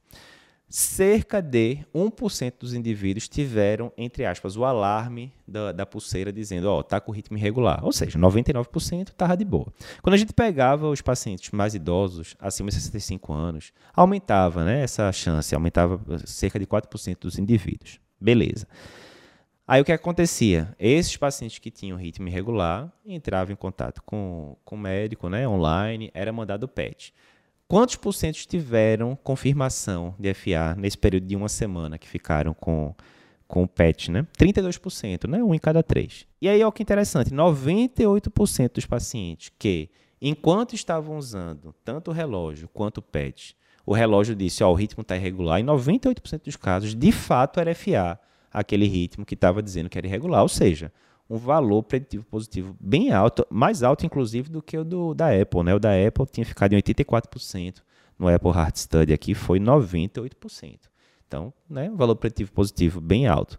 Cerca 0.72 1.42
de 1.42 1.85
1% 1.94 2.54
dos 2.58 2.72
indivíduos 2.72 3.28
tiveram, 3.28 3.92
entre 3.94 4.24
aspas, 4.24 4.56
o 4.56 4.64
alarme 4.64 5.30
da, 5.46 5.70
da 5.70 5.85
pulseira 5.85 6.32
dizendo, 6.32 6.64
ó, 6.64 6.78
oh, 6.78 6.82
tá 6.82 6.98
com 6.98 7.12
ritmo 7.12 7.37
irregular. 7.37 7.85
Ou 7.85 7.92
seja, 7.92 8.18
99% 8.18 9.11
estava 9.11 9.37
de 9.37 9.44
boa. 9.44 9.70
Quando 10.00 10.14
a 10.14 10.16
gente 10.16 10.32
pegava 10.32 10.88
os 10.88 11.02
pacientes 11.02 11.50
mais 11.50 11.74
idosos, 11.74 12.35
acima 12.40 12.70
de 12.70 12.76
65 12.76 13.35
anos, 13.35 13.70
aumentava 13.92 14.64
né, 14.64 14.82
essa 14.82 15.12
chance, 15.12 15.54
aumentava 15.54 16.00
cerca 16.24 16.58
de 16.58 16.66
4% 16.66 17.18
dos 17.20 17.38
indivíduos. 17.38 18.00
Beleza. 18.18 18.66
Aí 19.68 19.82
o 19.82 19.85
que 19.85 19.92
acontecia? 19.92 20.74
Esses 20.78 21.18
pacientes 21.18 21.58
que 21.58 21.70
tinham 21.70 21.98
ritmo 21.98 22.28
irregular 22.28 22.90
entravam 23.04 23.52
em 23.52 23.56
contato 23.56 24.02
com, 24.02 24.56
o 24.64 24.76
médico, 24.76 25.28
né, 25.28 25.46
online, 25.46 26.11
era 26.14 26.32
mandado 26.32 26.66
PET. 26.66 27.12
Quantos 27.72 27.96
por 27.96 28.12
cento 28.12 28.37
tiveram 28.46 29.16
confirmação 29.16 30.14
de 30.18 30.35
FA 30.35 30.76
nesse 30.76 30.98
período 30.98 31.26
de 31.26 31.35
uma 31.35 31.48
semana 31.48 31.96
que 31.96 32.06
ficaram 32.06 32.52
com, 32.52 32.94
com 33.48 33.62
o 33.62 33.66
PET, 33.66 34.11
né? 34.11 34.26
32%, 34.38 35.26
né? 35.26 35.42
Um 35.42 35.54
em 35.54 35.58
cada 35.58 35.82
três. 35.82 36.26
E 36.38 36.50
aí, 36.50 36.62
olha 36.62 36.70
que 36.70 36.82
interessante, 36.82 37.30
98% 37.30 38.74
dos 38.74 38.85
pacientes 38.85 39.50
que, 39.58 39.88
enquanto 40.20 40.74
estavam 40.74 41.16
usando 41.16 41.74
tanto 41.82 42.11
o 42.11 42.12
relógio 42.12 42.68
quanto 42.68 42.98
o 42.98 43.02
PET, 43.02 43.56
o 43.87 43.94
relógio 43.94 44.37
disse, 44.37 44.62
ó, 44.62 44.70
o 44.70 44.74
ritmo 44.74 45.00
está 45.00 45.16
irregular, 45.16 45.58
em 45.58 45.64
98% 45.64 46.44
dos 46.44 46.56
casos, 46.56 46.94
de 46.94 47.11
fato, 47.11 47.58
era 47.58 47.74
FA, 47.74 48.20
aquele 48.52 48.87
ritmo 48.87 49.24
que 49.24 49.32
estava 49.32 49.62
dizendo 49.62 49.88
que 49.88 49.96
era 49.96 50.06
irregular. 50.06 50.42
Ou 50.42 50.48
seja, 50.48 50.92
um 51.28 51.37
valor 51.37 51.82
preditivo 51.82 52.24
positivo 52.24 52.76
bem 52.80 53.12
alto, 53.12 53.46
mais 53.50 53.82
alto 53.82 54.04
inclusive 54.04 54.50
do 54.50 54.62
que 54.62 54.76
o 54.76 54.85
do, 54.85 55.14
da 55.14 55.28
Apple. 55.28 55.62
Né? 55.62 55.74
O 55.74 55.78
da 55.78 55.90
Apple 55.90 56.26
tinha 56.26 56.44
ficado 56.44 56.72
em 56.72 56.76
84%, 56.76 57.76
no 58.18 58.28
Apple 58.28 58.50
Heart 58.50 58.76
Study 58.76 59.12
aqui 59.12 59.35
foi 59.35 59.59
98%. 59.59 60.78
Então, 61.26 61.53
né, 61.68 61.90
um 61.90 61.97
valor 61.97 62.16
preditivo 62.16 62.53
positivo 62.53 63.01
bem 63.01 63.26
alto. 63.26 63.59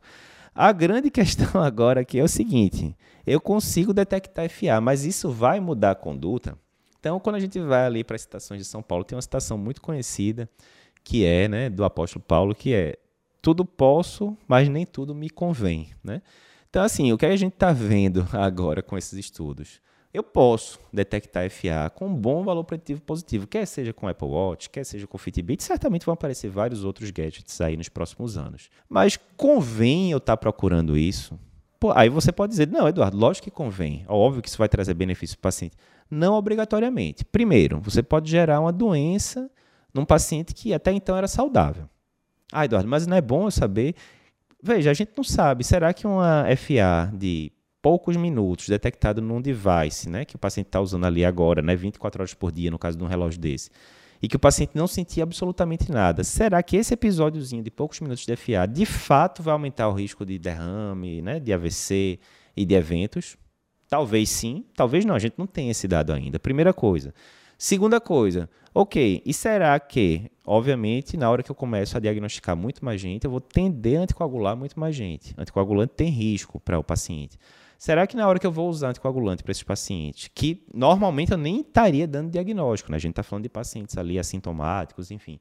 A 0.54 0.72
grande 0.72 1.10
questão 1.12 1.62
agora 1.62 2.02
aqui 2.02 2.20
é 2.20 2.24
o 2.24 2.28
seguinte: 2.28 2.96
eu 3.26 3.42
consigo 3.42 3.94
detectar 3.94 4.48
FA, 4.50 4.80
mas 4.80 5.04
isso 5.04 5.32
vai 5.32 5.60
mudar 5.60 5.92
a 5.92 5.96
conduta? 5.96 6.58
Então, 7.00 7.20
quando 7.20 7.36
a 7.36 7.40
gente 7.40 7.60
vai 7.60 7.86
ali 7.86 8.04
para 8.04 8.16
as 8.16 8.22
citações 8.22 8.62
de 8.62 8.66
São 8.66 8.82
Paulo, 8.82 9.04
tem 9.04 9.16
uma 9.16 9.22
citação 9.22 9.58
muito 9.58 9.82
conhecida 9.82 10.48
que 11.04 11.26
é 11.26 11.50
né, 11.50 11.70
do 11.70 11.84
apóstolo 11.84 12.24
Paulo, 12.26 12.56
que 12.56 12.74
é 12.74 12.98
tudo 13.42 13.66
posso, 13.66 14.38
mas 14.48 14.70
nem 14.70 14.86
tudo 14.86 15.14
me 15.14 15.30
convém. 15.30 15.90
Né? 16.02 16.22
Então, 16.74 16.82
assim, 16.82 17.14
o 17.14 17.20
que 17.20 17.26
a 17.28 17.36
gente 17.36 17.54
está 17.54 17.72
vendo 17.72 18.28
agora 18.34 18.82
com 18.82 18.98
esses 18.98 19.14
estudos? 19.14 19.80
eu 20.12 20.24
posso 20.24 20.80
detectar 20.92 21.48
FA 21.50 21.92
com 21.94 22.08
um 22.08 22.16
bom 22.16 22.44
valor 22.44 22.64
preditivo 22.64 23.00
positivo, 23.02 23.46
quer 23.46 23.66
seja 23.68 23.94
com 23.94 24.08
Apple 24.08 24.28
Watch, 24.28 24.72
quer 24.72 24.84
seja 24.84 25.06
com 25.06 25.16
Fitbit, 25.18 25.64
certamente 25.64 26.04
vão 26.04 26.14
aparecer 26.14 26.50
vários 26.50 26.84
outros 26.84 27.12
gadgets 27.12 27.62
aí 27.62 27.78
nos 27.78 27.90
próximos 27.90 28.38
anos. 28.38 28.70
Mas 28.90 29.20
convém 29.38 30.12
eu 30.12 30.18
estar 30.18 30.34
tá 30.34 30.38
procurando 30.38 30.98
isso? 30.98 31.40
Pô, 31.80 31.92
aí 31.92 32.10
você 32.10 32.32
pode 32.32 32.52
dizer, 32.52 32.68
não, 32.68 32.88
Eduardo, 32.88 33.18
lógico 33.18 33.46
que 33.46 33.52
convém. 33.52 34.04
Óbvio 34.08 34.42
que 34.42 34.50
isso 34.50 34.58
vai 34.58 34.70
trazer 34.70 34.96
benefício 34.96 35.38
para 35.38 35.42
o 35.42 35.52
paciente. 35.52 35.76
Não 36.10 36.34
obrigatoriamente. 36.34 37.24
Primeiro, 37.24 37.80
você 37.82 38.02
pode 38.02 38.32
gerar 38.32 38.60
uma 38.60 38.72
doença 38.72 39.48
num 39.94 40.06
paciente 40.06 40.56
que 40.56 40.74
até 40.74 40.92
então 40.92 41.16
era 41.16 41.28
saudável. 41.28 41.88
Ah, 42.52 42.66
Eduardo, 42.66 42.90
mas 42.90 43.06
não 43.06 43.16
é 43.16 43.22
bom 43.22 43.46
eu 43.46 43.52
saber. 43.52 43.96
Veja, 44.66 44.92
a 44.92 44.94
gente 44.94 45.12
não 45.18 45.26
sabe. 45.26 45.62
Será 45.66 45.94
que 45.94 46.08
uma 46.08 46.46
FA 46.56 47.12
de 47.14 47.52
poucos 47.82 48.16
minutos 48.16 48.70
detectado 48.70 49.22
num 49.22 49.42
device, 49.42 50.10
né, 50.10 50.24
que 50.24 50.38
o 50.38 50.40
paciente 50.40 50.68
está 50.68 50.80
usando 50.80 51.06
ali 51.06 51.26
agora, 51.26 51.62
né, 51.62 51.76
24 51.76 52.22
horas 52.22 52.34
por 52.34 52.50
dia, 52.50 52.72
no 52.72 52.80
caso 52.80 52.98
de 52.98 53.04
um 53.04 53.08
relógio 53.08 53.42
desse, 53.42 53.70
e 54.22 54.28
que 54.30 54.38
o 54.38 54.40
paciente 54.40 54.72
não 54.74 54.88
sentia 54.88 55.24
absolutamente 55.24 55.92
nada, 55.92 56.24
será 56.24 56.64
que 56.64 56.78
esse 56.78 56.94
episódiozinho 56.94 57.62
de 57.62 57.70
poucos 57.70 58.00
minutos 58.00 58.26
de 58.26 58.34
FA 58.38 58.66
de 58.66 58.86
fato 58.86 59.44
vai 59.44 59.52
aumentar 59.52 59.90
o 59.90 59.94
risco 59.94 60.26
de 60.26 60.40
derrame, 60.40 61.22
né, 61.22 61.42
de 61.42 61.52
AVC 61.52 62.18
e 62.56 62.64
de 62.64 62.74
eventos? 62.74 63.36
Talvez 63.90 64.30
sim, 64.30 64.64
talvez 64.78 65.04
não, 65.04 65.14
a 65.14 65.20
gente 65.20 65.36
não 65.38 65.46
tem 65.46 65.70
esse 65.70 65.90
dado 65.90 66.14
ainda. 66.14 66.40
Primeira 66.40 66.74
coisa. 66.74 67.14
Segunda 67.58 68.02
coisa, 68.02 68.50
ok, 68.74 69.22
e 69.26 69.34
será 69.34 69.80
que, 69.80 70.32
obviamente, 70.46 71.16
na 71.16 71.30
hora 71.30 71.44
que 71.44 71.52
eu 71.52 71.56
começo 71.56 71.96
a 71.96 72.00
diagnosticar 72.00 72.56
muito 72.56 72.84
mais 72.84 73.00
gente, 73.00 73.26
eu 73.26 73.32
vou 73.32 73.42
tender 73.42 74.00
a 74.00 74.04
anticoagular 74.04 74.56
muito 74.58 74.80
mais 74.80 74.96
gente? 74.96 75.34
Anticoagulante 75.38 75.94
tem 75.96 76.10
risco 76.10 76.60
para 76.60 76.78
o 76.78 76.84
paciente. 76.84 77.38
Será 77.78 78.08
que 78.08 78.16
na 78.16 78.26
hora 78.28 78.40
que 78.40 78.48
eu 78.48 78.52
vou 78.52 78.70
usar 78.70 78.92
anticoagulante 78.92 79.44
para 79.44 79.52
esses 79.52 79.64
pacientes, 79.64 80.30
que 80.34 80.64
normalmente 80.74 81.34
eu 81.34 81.38
nem 81.38 81.60
estaria 81.60 82.08
dando 82.08 82.32
diagnóstico, 82.32 82.90
né? 82.90 82.96
A 82.96 83.00
gente 83.00 83.12
está 83.12 83.24
falando 83.24 83.44
de 83.44 83.50
pacientes 83.50 83.98
ali 83.98 84.18
assintomáticos, 84.18 85.12
enfim. 85.12 85.38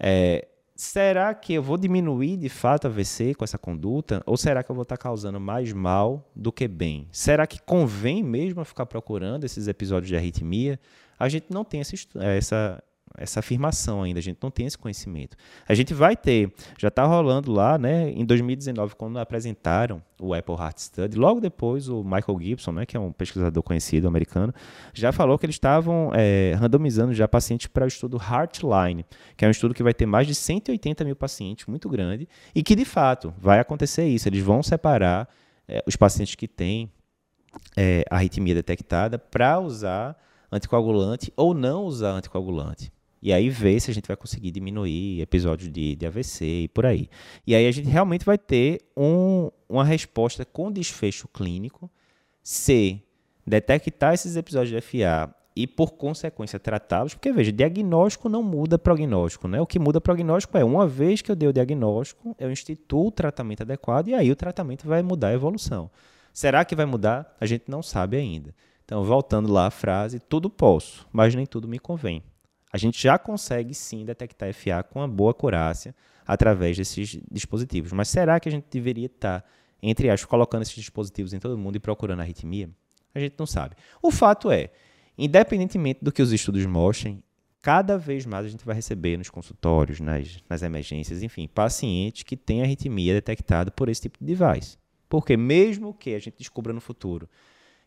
É, 0.00 0.48
será 0.74 1.34
que 1.34 1.52
eu 1.52 1.62
vou 1.62 1.76
diminuir 1.76 2.38
de 2.38 2.48
fato 2.48 2.86
a 2.86 2.88
AVC 2.88 3.34
com 3.34 3.44
essa 3.44 3.58
conduta? 3.58 4.22
Ou 4.24 4.36
será 4.36 4.62
que 4.62 4.70
eu 4.70 4.74
vou 4.74 4.82
estar 4.82 4.96
tá 4.96 5.02
causando 5.02 5.38
mais 5.38 5.74
mal 5.74 6.26
do 6.34 6.50
que 6.50 6.66
bem? 6.66 7.06
Será 7.12 7.46
que 7.46 7.60
convém 7.60 8.22
mesmo 8.22 8.64
ficar 8.64 8.86
procurando 8.86 9.44
esses 9.44 9.68
episódios 9.68 10.08
de 10.08 10.16
arritmia? 10.16 10.80
A 11.18 11.28
gente 11.28 11.46
não 11.50 11.64
tem 11.64 11.80
essa, 11.80 11.94
essa 12.20 12.82
essa 13.16 13.40
afirmação 13.40 14.02
ainda, 14.02 14.18
a 14.18 14.22
gente 14.22 14.38
não 14.42 14.50
tem 14.50 14.66
esse 14.66 14.76
conhecimento. 14.76 15.36
A 15.68 15.74
gente 15.74 15.94
vai 15.94 16.16
ter, 16.16 16.52
já 16.76 16.88
está 16.88 17.04
rolando 17.04 17.52
lá, 17.52 17.78
né, 17.78 18.10
em 18.10 18.24
2019, 18.24 18.96
quando 18.96 19.18
apresentaram 19.18 20.02
o 20.20 20.34
Apple 20.34 20.54
Heart 20.54 20.78
Study, 20.78 21.16
logo 21.16 21.40
depois 21.40 21.88
o 21.88 22.02
Michael 22.02 22.38
Gibson, 22.40 22.72
né, 22.72 22.86
que 22.86 22.96
é 22.96 23.00
um 23.00 23.12
pesquisador 23.12 23.62
conhecido 23.62 24.08
americano, 24.08 24.52
já 24.92 25.12
falou 25.12 25.38
que 25.38 25.46
eles 25.46 25.54
estavam 25.54 26.10
é, 26.12 26.54
randomizando 26.58 27.14
já 27.14 27.28
pacientes 27.28 27.68
para 27.68 27.84
o 27.84 27.88
estudo 27.88 28.16
Heartline, 28.16 29.06
que 29.36 29.44
é 29.44 29.48
um 29.48 29.52
estudo 29.52 29.74
que 29.74 29.82
vai 29.82 29.94
ter 29.94 30.06
mais 30.06 30.26
de 30.26 30.34
180 30.34 31.04
mil 31.04 31.16
pacientes, 31.16 31.66
muito 31.66 31.88
grande, 31.88 32.28
e 32.52 32.62
que 32.64 32.74
de 32.74 32.84
fato 32.84 33.32
vai 33.38 33.60
acontecer 33.60 34.06
isso, 34.06 34.28
eles 34.28 34.42
vão 34.42 34.60
separar 34.60 35.28
é, 35.68 35.82
os 35.86 35.94
pacientes 35.94 36.34
que 36.34 36.48
têm 36.48 36.90
é, 37.76 38.04
arritmia 38.10 38.56
detectada 38.56 39.20
para 39.20 39.60
usar 39.60 40.16
anticoagulante 40.54 41.32
ou 41.36 41.52
não 41.52 41.84
usar 41.84 42.12
anticoagulante. 42.12 42.92
E 43.20 43.32
aí 43.32 43.48
ver 43.48 43.80
se 43.80 43.90
a 43.90 43.94
gente 43.94 44.06
vai 44.06 44.16
conseguir 44.16 44.50
diminuir 44.50 45.20
episódios 45.20 45.72
de, 45.72 45.96
de 45.96 46.06
AVC 46.06 46.44
e 46.44 46.68
por 46.68 46.84
aí. 46.84 47.08
E 47.46 47.54
aí 47.54 47.66
a 47.66 47.72
gente 47.72 47.88
realmente 47.88 48.24
vai 48.24 48.36
ter 48.36 48.82
um, 48.94 49.50
uma 49.68 49.84
resposta 49.84 50.44
com 50.44 50.70
desfecho 50.70 51.26
clínico 51.28 51.90
se 52.42 53.02
detectar 53.46 54.12
esses 54.12 54.36
episódios 54.36 54.70
de 54.70 54.80
FA 54.80 55.34
e, 55.56 55.66
por 55.66 55.92
consequência, 55.92 56.58
tratá-los, 56.58 57.14
porque, 57.14 57.32
veja, 57.32 57.52
diagnóstico 57.52 58.28
não 58.28 58.42
muda 58.42 58.78
prognóstico, 58.78 59.46
né? 59.46 59.60
O 59.60 59.66
que 59.66 59.78
muda 59.78 60.00
prognóstico 60.00 60.58
é, 60.58 60.64
uma 60.64 60.86
vez 60.86 61.22
que 61.22 61.30
eu 61.30 61.36
dei 61.36 61.48
o 61.48 61.52
diagnóstico, 61.52 62.34
eu 62.38 62.50
instituo 62.50 63.06
o 63.06 63.10
tratamento 63.10 63.62
adequado 63.62 64.08
e 64.08 64.14
aí 64.14 64.30
o 64.30 64.36
tratamento 64.36 64.86
vai 64.86 65.02
mudar 65.02 65.28
a 65.28 65.32
evolução. 65.32 65.90
Será 66.32 66.64
que 66.64 66.74
vai 66.74 66.84
mudar? 66.84 67.34
A 67.40 67.46
gente 67.46 67.64
não 67.68 67.82
sabe 67.82 68.16
ainda. 68.16 68.52
Então, 68.84 69.02
voltando 69.04 69.50
lá 69.52 69.66
à 69.66 69.70
frase, 69.70 70.18
tudo 70.18 70.50
posso, 70.50 71.06
mas 71.12 71.34
nem 71.34 71.46
tudo 71.46 71.66
me 71.66 71.78
convém 71.78 72.22
a 72.74 72.76
gente 72.76 73.00
já 73.00 73.16
consegue 73.16 73.72
sim 73.72 74.04
detectar 74.04 74.52
FA 74.52 74.82
com 74.82 74.98
uma 74.98 75.06
boa 75.06 75.30
acurácia 75.30 75.94
através 76.26 76.76
desses 76.76 77.20
dispositivos. 77.30 77.92
Mas 77.92 78.08
será 78.08 78.40
que 78.40 78.48
a 78.48 78.52
gente 78.52 78.66
deveria 78.68 79.06
estar, 79.06 79.44
entre 79.80 80.10
aspas, 80.10 80.28
colocando 80.28 80.62
esses 80.62 80.74
dispositivos 80.74 81.32
em 81.32 81.38
todo 81.38 81.56
mundo 81.56 81.76
e 81.76 81.78
procurando 81.78 82.18
arritmia? 82.18 82.68
A 83.14 83.20
gente 83.20 83.36
não 83.38 83.46
sabe. 83.46 83.76
O 84.02 84.10
fato 84.10 84.50
é, 84.50 84.70
independentemente 85.16 86.00
do 86.02 86.10
que 86.10 86.20
os 86.20 86.32
estudos 86.32 86.66
mostrem, 86.66 87.22
cada 87.62 87.96
vez 87.96 88.26
mais 88.26 88.44
a 88.44 88.48
gente 88.48 88.64
vai 88.64 88.74
receber 88.74 89.16
nos 89.18 89.30
consultórios, 89.30 90.00
nas, 90.00 90.42
nas 90.50 90.64
emergências, 90.64 91.22
enfim, 91.22 91.46
pacientes 91.46 92.24
que 92.24 92.36
têm 92.36 92.60
arritmia 92.60 93.14
detectada 93.14 93.70
por 93.70 93.88
esse 93.88 94.02
tipo 94.02 94.18
de 94.18 94.34
device. 94.34 94.76
Porque 95.08 95.36
mesmo 95.36 95.94
que 95.94 96.12
a 96.12 96.18
gente 96.18 96.38
descubra 96.38 96.72
no 96.72 96.80
futuro 96.80 97.28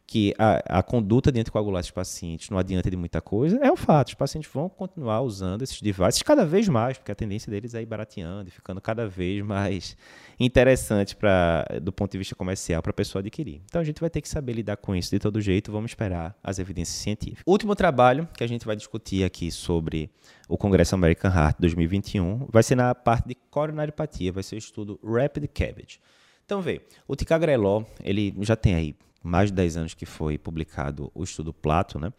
que 0.08 0.34
a, 0.40 0.80
a 0.80 0.82
conduta 0.82 1.30
de 1.34 1.40
anticoagular 1.42 1.82
esses 1.82 1.92
pacientes 1.92 2.50
não 2.50 2.58
adianta 2.58 2.90
de 2.90 2.96
muita 2.96 3.20
coisa, 3.20 3.60
é 3.62 3.70
um 3.70 3.76
fato. 3.76 4.08
Os 4.08 4.14
pacientes 4.14 4.50
vão 4.50 4.70
continuar 4.70 5.20
usando 5.22 5.64
esses 5.64 5.82
devices 5.82 6.24
cada 6.24 6.46
vez 6.46 6.70
mais, 6.70 6.98
porque 6.98 7.12
a 7.12 7.16
tendência 7.16 7.52
deles 7.52 7.76
é 7.76 7.82
ir 7.82 7.86
barateando 7.86 8.48
e 8.48 8.52
ficando 8.52 8.80
cada 8.80 9.06
vez 9.06 9.44
mais 9.44 9.98
interessante 10.40 11.14
pra, 11.14 11.66
do 11.82 11.92
ponto 11.92 12.14
de 12.14 12.18
vista 12.20 12.36
comercial 12.36 12.82
para 12.82 12.92
a 12.92 12.94
pessoa 12.94 13.20
adquirir. 13.20 13.62
Então 13.66 13.82
a 13.82 13.84
gente 13.84 14.00
vai 14.00 14.10
ter 14.10 14.22
que 14.22 14.30
saber 14.30 14.54
lidar 14.54 14.78
com 14.78 14.96
isso 14.96 15.12
de 15.12 15.20
todo 15.20 15.42
jeito, 15.42 15.74
vamos 15.74 15.92
esperar 15.92 16.34
as 16.42 16.58
evidências 16.58 16.98
científicas. 16.98 17.44
Último 17.46 17.76
trabalho 17.76 18.30
que 18.34 18.46
a 18.46 18.48
gente 18.48 18.66
vai 18.66 18.78
discutir 18.78 19.26
aqui 19.26 19.52
sobre 19.52 20.10
o 20.48 20.58
Congresso 20.58 20.96
American 20.96 21.30
Heart 21.30 21.58
2021 21.60 22.48
vai 22.50 22.64
ser 22.64 22.76
na 22.76 22.96
parte 22.96 23.28
de 23.28 23.36
coronariopatia, 23.36 24.32
vai 24.32 24.44
ser 24.44 24.56
o 24.56 24.58
estudo 24.58 24.98
Rapid 25.04 25.48
Cabbage. 25.54 26.00
Então, 26.46 26.62
vê, 26.62 26.82
o 27.06 27.14
ticagrelol, 27.14 27.86
ele 28.02 28.34
já 28.40 28.56
tem 28.56 28.74
aí 28.74 28.96
mais 29.24 29.50
de 29.50 29.56
10 29.56 29.78
anos 29.78 29.94
que 29.94 30.06
foi 30.06 30.38
publicado 30.38 31.12
o 31.14 31.24
estudo 31.24 31.54
Plato, 31.54 32.00
né? 32.00 32.12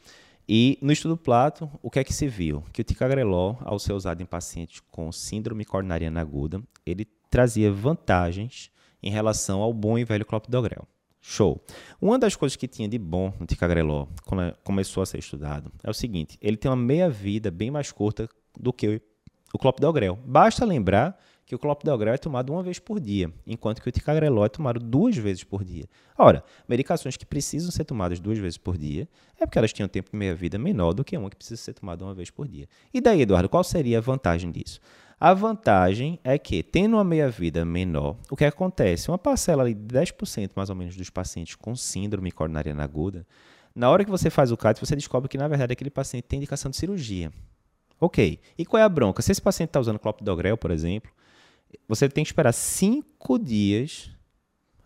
E 0.48 0.78
no 0.80 0.90
estudo 0.90 1.16
Plato, 1.16 1.70
o 1.82 1.90
que 1.90 1.98
é 1.98 2.04
que 2.04 2.12
se 2.12 2.26
viu? 2.26 2.64
Que 2.72 2.80
o 2.80 2.84
ticagrelol, 2.84 3.58
ao 3.60 3.78
ser 3.78 3.92
usado 3.92 4.22
em 4.22 4.26
pacientes 4.26 4.80
com 4.90 5.12
síndrome 5.12 5.64
coronariana 5.64 6.20
aguda, 6.20 6.62
ele 6.86 7.06
trazia 7.28 7.70
vantagens 7.70 8.70
em 9.02 9.10
relação 9.10 9.60
ao 9.60 9.72
bom 9.74 9.98
e 9.98 10.04
velho 10.04 10.24
clopidogrel. 10.24 10.86
Show. 11.20 11.62
Uma 12.00 12.18
das 12.18 12.34
coisas 12.34 12.56
que 12.56 12.66
tinha 12.66 12.88
de 12.88 12.98
bom 12.98 13.32
no 13.38 13.44
ticagrelol, 13.44 14.08
quando 14.24 14.56
começou 14.64 15.02
a 15.02 15.06
ser 15.06 15.18
estudado, 15.18 15.70
é 15.84 15.90
o 15.90 15.94
seguinte, 15.94 16.38
ele 16.40 16.56
tem 16.56 16.70
uma 16.70 16.76
meia-vida 16.76 17.50
bem 17.50 17.70
mais 17.70 17.92
curta 17.92 18.28
do 18.58 18.72
que 18.72 19.02
o 19.52 19.58
clopidogrel. 19.58 20.18
Basta 20.24 20.64
lembrar 20.64 21.18
que 21.48 21.54
o 21.54 21.58
clopidogrel 21.58 22.12
é 22.12 22.18
tomado 22.18 22.52
uma 22.52 22.62
vez 22.62 22.78
por 22.78 23.00
dia, 23.00 23.32
enquanto 23.46 23.80
que 23.80 23.88
o 23.88 23.90
ticagrelol 23.90 24.44
é 24.44 24.50
tomado 24.50 24.78
duas 24.78 25.16
vezes 25.16 25.42
por 25.42 25.64
dia. 25.64 25.86
Ora, 26.18 26.44
medicações 26.68 27.16
que 27.16 27.24
precisam 27.24 27.70
ser 27.70 27.84
tomadas 27.84 28.20
duas 28.20 28.36
vezes 28.38 28.58
por 28.58 28.76
dia 28.76 29.08
é 29.40 29.46
porque 29.46 29.56
elas 29.56 29.72
tinham 29.72 29.88
tempo 29.88 30.10
de 30.10 30.18
meia-vida 30.18 30.58
menor 30.58 30.92
do 30.92 31.02
que 31.02 31.16
uma 31.16 31.30
que 31.30 31.36
precisa 31.36 31.56
ser 31.56 31.72
tomada 31.72 32.04
uma 32.04 32.12
vez 32.12 32.28
por 32.28 32.46
dia. 32.46 32.68
E 32.92 33.00
daí, 33.00 33.22
Eduardo, 33.22 33.48
qual 33.48 33.64
seria 33.64 33.96
a 33.96 34.00
vantagem 34.02 34.50
disso? 34.50 34.78
A 35.18 35.32
vantagem 35.32 36.20
é 36.22 36.36
que, 36.36 36.62
tendo 36.62 36.98
uma 36.98 37.04
meia-vida 37.04 37.64
menor, 37.64 38.18
o 38.30 38.36
que 38.36 38.44
acontece? 38.44 39.10
Uma 39.10 39.16
parcela 39.16 39.62
ali 39.62 39.72
de 39.72 39.86
10% 39.86 40.50
mais 40.54 40.68
ou 40.68 40.76
menos 40.76 40.96
dos 40.96 41.08
pacientes 41.08 41.54
com 41.54 41.74
síndrome 41.74 42.30
coronariana 42.30 42.84
aguda, 42.84 43.26
na 43.74 43.88
hora 43.88 44.04
que 44.04 44.10
você 44.10 44.28
faz 44.28 44.52
o 44.52 44.56
CAT, 44.56 44.78
você 44.78 44.94
descobre 44.94 45.30
que, 45.30 45.38
na 45.38 45.48
verdade, 45.48 45.72
aquele 45.72 45.88
paciente 45.88 46.24
tem 46.24 46.36
indicação 46.36 46.70
de 46.70 46.76
cirurgia. 46.76 47.32
Ok. 47.98 48.38
E 48.58 48.66
qual 48.66 48.80
é 48.82 48.84
a 48.84 48.88
bronca? 48.88 49.22
Se 49.22 49.32
esse 49.32 49.40
paciente 49.40 49.70
está 49.70 49.80
usando 49.80 49.98
clopidogrel, 49.98 50.58
por 50.58 50.70
exemplo, 50.70 51.10
você 51.86 52.08
tem 52.08 52.24
que 52.24 52.28
esperar 52.28 52.52
cinco 52.52 53.38
dias 53.38 54.10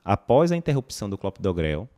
após 0.05 0.51
a 0.51 0.57
interrupção 0.57 1.09
do 1.09 1.19
clopidogrel 1.19 1.89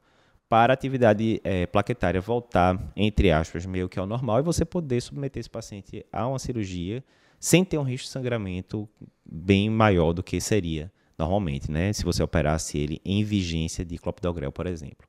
para 0.48 0.72
a 0.72 0.74
atividade 0.74 1.40
é, 1.42 1.66
plaquetária 1.66 2.20
voltar, 2.20 2.78
entre 2.94 3.30
aspas, 3.30 3.66
meio 3.66 3.88
que 3.88 3.98
ao 3.98 4.06
normal 4.06 4.40
e 4.40 4.42
você 4.42 4.64
poder 4.64 5.00
submeter 5.00 5.40
esse 5.40 5.50
paciente 5.50 6.04
a 6.12 6.26
uma 6.26 6.38
cirurgia 6.38 7.02
sem 7.40 7.64
ter 7.64 7.78
um 7.78 7.82
risco 7.82 8.06
de 8.06 8.12
sangramento 8.12 8.88
bem 9.24 9.68
maior 9.68 10.12
do 10.12 10.22
que 10.22 10.40
seria 10.40 10.92
normalmente, 11.18 11.70
né? 11.70 11.92
Se 11.92 12.04
você 12.04 12.22
operasse 12.22 12.78
ele 12.78 13.00
em 13.04 13.22
vigência 13.22 13.84
de 13.84 13.98
clopidogrel, 13.98 14.52
por 14.52 14.66
exemplo. 14.66 15.06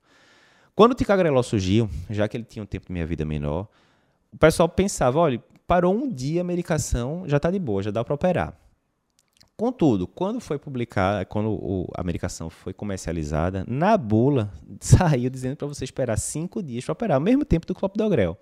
Quando 0.76 0.92
o 0.92 0.96
ticagrelol 0.96 1.44
surgiu, 1.44 1.90
já 2.10 2.28
que 2.28 2.38
ele 2.38 2.44
tinha 2.44 2.64
um 2.64 2.66
tempo 2.66 2.88
de 2.88 2.94
minha 2.94 3.06
vida 3.06 3.26
menor, 3.26 3.68
o 4.32 4.38
pessoal 4.38 4.68
pensava, 4.68 5.20
olha, 5.20 5.42
parou 5.66 5.94
um 5.94 6.12
dia 6.12 6.42
a 6.42 6.44
medicação, 6.44 7.24
já 7.28 7.38
está 7.38 7.50
de 7.50 7.60
boa, 7.60 7.82
já 7.82 7.92
dá 7.92 8.04
para 8.04 8.14
operar. 8.14 8.65
Contudo, 9.58 10.06
quando 10.06 10.42
foi 10.42 10.60
publicada, 10.60 11.26
quando 11.26 11.90
a 11.96 12.04
medicação 12.04 12.50
foi 12.50 12.74
comercializada, 12.74 13.64
na 13.68 13.98
bula 13.98 14.52
saiu 14.82 15.30
dizendo 15.30 15.56
para 15.56 15.68
você 15.68 15.86
esperar 15.86 16.18
cinco 16.18 16.62
dias 16.62 16.84
para 16.84 16.92
operar, 16.92 17.16
ao 17.16 17.22
mesmo 17.22 17.46
tempo 17.46 17.66
do 17.66 17.74
clopidogrel. 17.74 18.38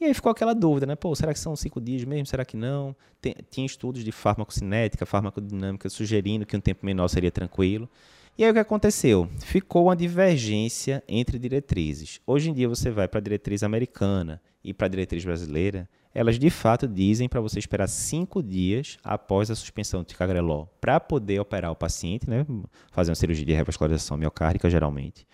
E 0.00 0.04
aí 0.04 0.12
ficou 0.12 0.30
aquela 0.30 0.54
dúvida, 0.54 0.86
né? 0.86 0.96
Pô, 0.96 1.14
será 1.14 1.32
que 1.32 1.38
são 1.38 1.56
cinco 1.56 1.80
dias 1.80 2.04
mesmo? 2.04 2.26
Será 2.26 2.44
que 2.44 2.56
não? 2.56 2.94
Tem, 3.20 3.34
tinha 3.48 3.64
estudos 3.64 4.04
de 4.04 4.12
farmacocinética, 4.12 5.06
farmacodinâmica 5.06 5.88
sugerindo 5.88 6.44
que 6.44 6.56
um 6.56 6.60
tempo 6.60 6.84
menor 6.84 7.08
seria 7.08 7.30
tranquilo. 7.30 7.88
E 8.36 8.44
aí 8.44 8.50
o 8.50 8.52
que 8.52 8.58
aconteceu? 8.58 9.28
Ficou 9.38 9.84
uma 9.84 9.96
divergência 9.96 11.02
entre 11.08 11.38
diretrizes. 11.38 12.20
Hoje 12.26 12.50
em 12.50 12.52
dia 12.52 12.68
você 12.68 12.90
vai 12.90 13.06
para 13.06 13.20
a 13.20 13.22
diretriz 13.22 13.62
americana 13.62 14.42
e 14.62 14.74
para 14.74 14.88
a 14.88 14.90
diretriz 14.90 15.24
brasileira, 15.24 15.88
elas 16.14 16.38
de 16.38 16.48
fato 16.48 16.86
dizem 16.86 17.28
para 17.28 17.40
você 17.40 17.58
esperar 17.58 17.88
cinco 17.88 18.40
dias 18.40 18.98
após 19.02 19.50
a 19.50 19.56
suspensão 19.56 20.00
do 20.00 20.06
ticagrelol 20.06 20.72
para 20.80 21.00
poder 21.00 21.40
operar 21.40 21.72
o 21.72 21.76
paciente, 21.76 22.30
né? 22.30 22.46
fazer 22.92 23.10
uma 23.10 23.16
cirurgia 23.16 23.44
de 23.44 23.52
revascularização 23.52 24.16
miocárdica 24.16 24.70
geralmente. 24.70 25.26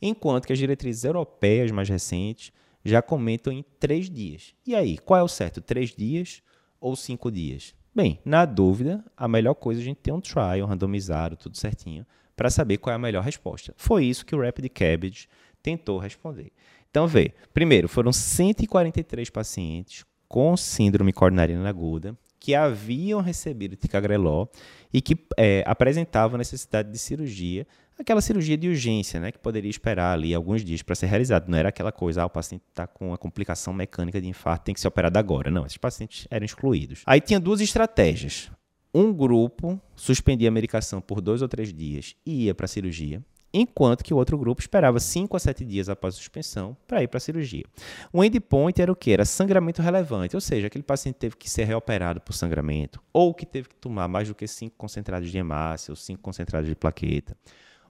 Enquanto 0.00 0.46
que 0.46 0.52
as 0.52 0.58
diretrizes 0.58 1.02
europeias 1.02 1.72
mais 1.72 1.88
recentes 1.88 2.52
já 2.84 3.02
comentam 3.02 3.52
em 3.52 3.64
três 3.80 4.08
dias. 4.08 4.54
E 4.64 4.76
aí, 4.76 4.96
qual 4.96 5.18
é 5.18 5.22
o 5.22 5.28
certo? 5.28 5.60
Três 5.60 5.90
dias 5.90 6.40
ou 6.80 6.94
cinco 6.94 7.32
dias? 7.32 7.74
Bem, 7.92 8.20
na 8.24 8.44
dúvida, 8.44 9.04
a 9.16 9.26
melhor 9.26 9.54
coisa 9.54 9.80
é 9.80 9.82
a 9.82 9.84
gente 9.84 9.98
ter 9.98 10.12
um 10.12 10.20
trial 10.20 10.68
randomizado, 10.68 11.36
tudo 11.36 11.56
certinho, 11.56 12.06
para 12.36 12.48
saber 12.48 12.78
qual 12.78 12.92
é 12.92 12.96
a 12.96 12.98
melhor 12.98 13.24
resposta. 13.24 13.74
Foi 13.76 14.04
isso 14.04 14.24
que 14.24 14.36
o 14.36 14.40
Rapid 14.40 14.70
Cabbage 14.70 15.28
tentou 15.60 15.98
responder. 15.98 16.52
Então, 16.88 17.08
vê, 17.08 17.34
primeiro, 17.52 17.88
foram 17.88 18.12
143 18.12 19.28
pacientes 19.30 20.04
com 20.28 20.56
síndrome 20.56 21.12
coronariana 21.12 21.68
aguda 21.68 22.16
que 22.40 22.54
haviam 22.54 23.20
recebido 23.20 23.76
ticagrelol 23.76 24.50
e 24.92 25.00
que 25.00 25.16
é, 25.36 25.62
apresentavam 25.66 26.38
necessidade 26.38 26.90
de 26.90 26.98
cirurgia, 26.98 27.66
aquela 27.98 28.20
cirurgia 28.20 28.56
de 28.56 28.68
urgência, 28.68 29.18
né, 29.18 29.32
que 29.32 29.38
poderia 29.38 29.70
esperar 29.70 30.12
ali 30.14 30.32
alguns 30.34 30.64
dias 30.64 30.82
para 30.82 30.94
ser 30.94 31.06
realizada. 31.06 31.46
Não 31.48 31.58
era 31.58 31.68
aquela 31.68 31.90
coisa, 31.90 32.22
ah, 32.22 32.26
o 32.26 32.30
paciente 32.30 32.62
está 32.68 32.86
com 32.86 33.08
uma 33.08 33.18
complicação 33.18 33.72
mecânica 33.74 34.20
de 34.20 34.28
infarto, 34.28 34.66
tem 34.66 34.74
que 34.74 34.80
ser 34.80 34.88
operado 34.88 35.18
agora. 35.18 35.50
Não, 35.50 35.66
esses 35.66 35.78
pacientes 35.78 36.26
eram 36.30 36.46
excluídos. 36.46 37.02
Aí 37.06 37.20
tinha 37.20 37.40
duas 37.40 37.60
estratégias. 37.60 38.50
Um 38.94 39.12
grupo 39.12 39.80
suspendia 39.94 40.48
a 40.48 40.52
medicação 40.52 41.00
por 41.00 41.20
dois 41.20 41.42
ou 41.42 41.48
três 41.48 41.72
dias 41.72 42.14
e 42.24 42.44
ia 42.44 42.54
para 42.54 42.64
a 42.64 42.68
cirurgia, 42.68 43.22
enquanto 43.52 44.04
que 44.04 44.12
o 44.12 44.16
outro 44.16 44.36
grupo 44.36 44.60
esperava 44.60 45.00
5 45.00 45.36
a 45.36 45.40
7 45.40 45.64
dias 45.64 45.88
após 45.88 46.14
a 46.14 46.18
suspensão 46.18 46.76
para 46.86 47.02
ir 47.02 47.08
para 47.08 47.18
a 47.18 47.20
cirurgia. 47.20 47.64
O 48.12 48.22
endpoint 48.22 48.80
era 48.80 48.92
o 48.92 48.96
que? 48.96 49.10
Era 49.10 49.24
sangramento 49.24 49.82
relevante, 49.82 50.36
ou 50.36 50.40
seja, 50.40 50.66
aquele 50.66 50.84
paciente 50.84 51.16
teve 51.16 51.36
que 51.36 51.48
ser 51.48 51.64
reoperado 51.64 52.20
por 52.20 52.32
sangramento, 52.32 53.00
ou 53.12 53.32
que 53.34 53.46
teve 53.46 53.68
que 53.68 53.76
tomar 53.76 54.08
mais 54.08 54.28
do 54.28 54.34
que 54.34 54.46
5 54.46 54.76
concentrados 54.76 55.30
de 55.30 55.38
hemácia 55.38 55.92
ou 55.92 55.96
5 55.96 56.20
concentrados 56.20 56.68
de 56.68 56.76
plaqueta, 56.76 57.36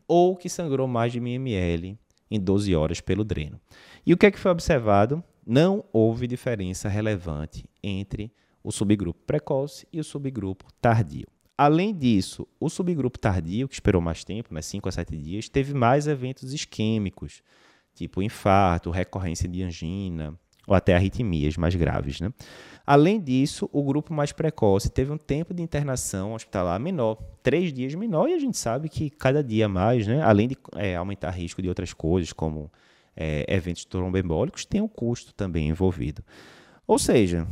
ou 0.06 0.36
que 0.36 0.48
sangrou 0.48 0.86
mais 0.86 1.12
de 1.12 1.20
1000 1.20 1.34
ml 1.34 1.98
em 2.30 2.40
12 2.40 2.74
horas 2.74 3.00
pelo 3.00 3.24
dreno. 3.24 3.61
E 4.06 4.12
o 4.12 4.16
que 4.16 4.26
é 4.26 4.30
que 4.30 4.38
foi 4.38 4.50
observado? 4.50 5.22
Não 5.46 5.84
houve 5.92 6.26
diferença 6.26 6.88
relevante 6.88 7.64
entre 7.82 8.30
o 8.62 8.70
subgrupo 8.70 9.20
precoce 9.26 9.86
e 9.92 9.98
o 9.98 10.04
subgrupo 10.04 10.66
tardio. 10.80 11.26
Além 11.59 11.92
disso, 11.92 12.46
o 12.61 12.70
subgrupo 12.70 13.18
tardio, 13.18 13.66
que 13.66 13.74
esperou 13.74 14.00
mais 14.00 14.22
tempo, 14.22 14.54
né, 14.54 14.62
5 14.62 14.88
a 14.88 14.92
7 14.92 15.16
dias, 15.16 15.48
teve 15.48 15.74
mais 15.74 16.06
eventos 16.06 16.52
isquêmicos, 16.52 17.42
tipo 17.96 18.22
infarto, 18.22 18.92
recorrência 18.92 19.48
de 19.48 19.64
angina 19.64 20.38
ou 20.68 20.74
até 20.74 20.94
arritmias 20.94 21.56
mais 21.56 21.74
graves. 21.74 22.20
Né? 22.20 22.32
Além 22.86 23.20
disso, 23.20 23.68
o 23.72 23.82
grupo 23.82 24.14
mais 24.14 24.30
precoce 24.30 24.88
teve 24.88 25.11
um 25.11 25.18
tempo 25.18 25.52
de 25.52 25.61
internação 25.61 26.32
hospitalar 26.32 26.78
menor, 26.78 27.16
três 27.42 27.72
dias 27.72 27.92
menor, 27.96 28.28
e 28.28 28.34
a 28.34 28.38
gente 28.38 28.56
sabe 28.56 28.88
que 28.88 29.11
cada 29.11 29.42
dia 29.42 29.68
mais, 29.68 30.06
né, 30.06 30.22
além 30.22 30.46
de 30.46 30.56
é, 30.76 30.94
aumentar 30.94 31.30
risco 31.30 31.61
de 31.61 31.68
outras 31.68 31.92
coisas, 31.92 32.32
como 32.32 32.70
é, 33.16 33.44
eventos 33.48 33.84
tromboembólicos, 33.84 34.64
tem 34.64 34.80
um 34.80 34.86
custo 34.86 35.34
também 35.34 35.68
envolvido. 35.68 36.22
Ou 36.86 37.00
seja, 37.00 37.48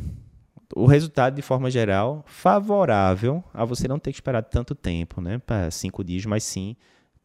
o 0.75 0.85
resultado, 0.85 1.35
de 1.35 1.41
forma 1.41 1.71
geral, 1.71 2.23
favorável 2.27 3.43
a 3.53 3.63
você 3.63 3.87
não 3.87 3.99
ter 3.99 4.11
que 4.11 4.17
esperar 4.17 4.43
tanto 4.43 4.75
tempo, 4.75 5.21
né? 5.21 5.37
Para 5.39 5.71
cinco 5.71 6.03
dias, 6.03 6.25
mas 6.25 6.43
sim 6.43 6.75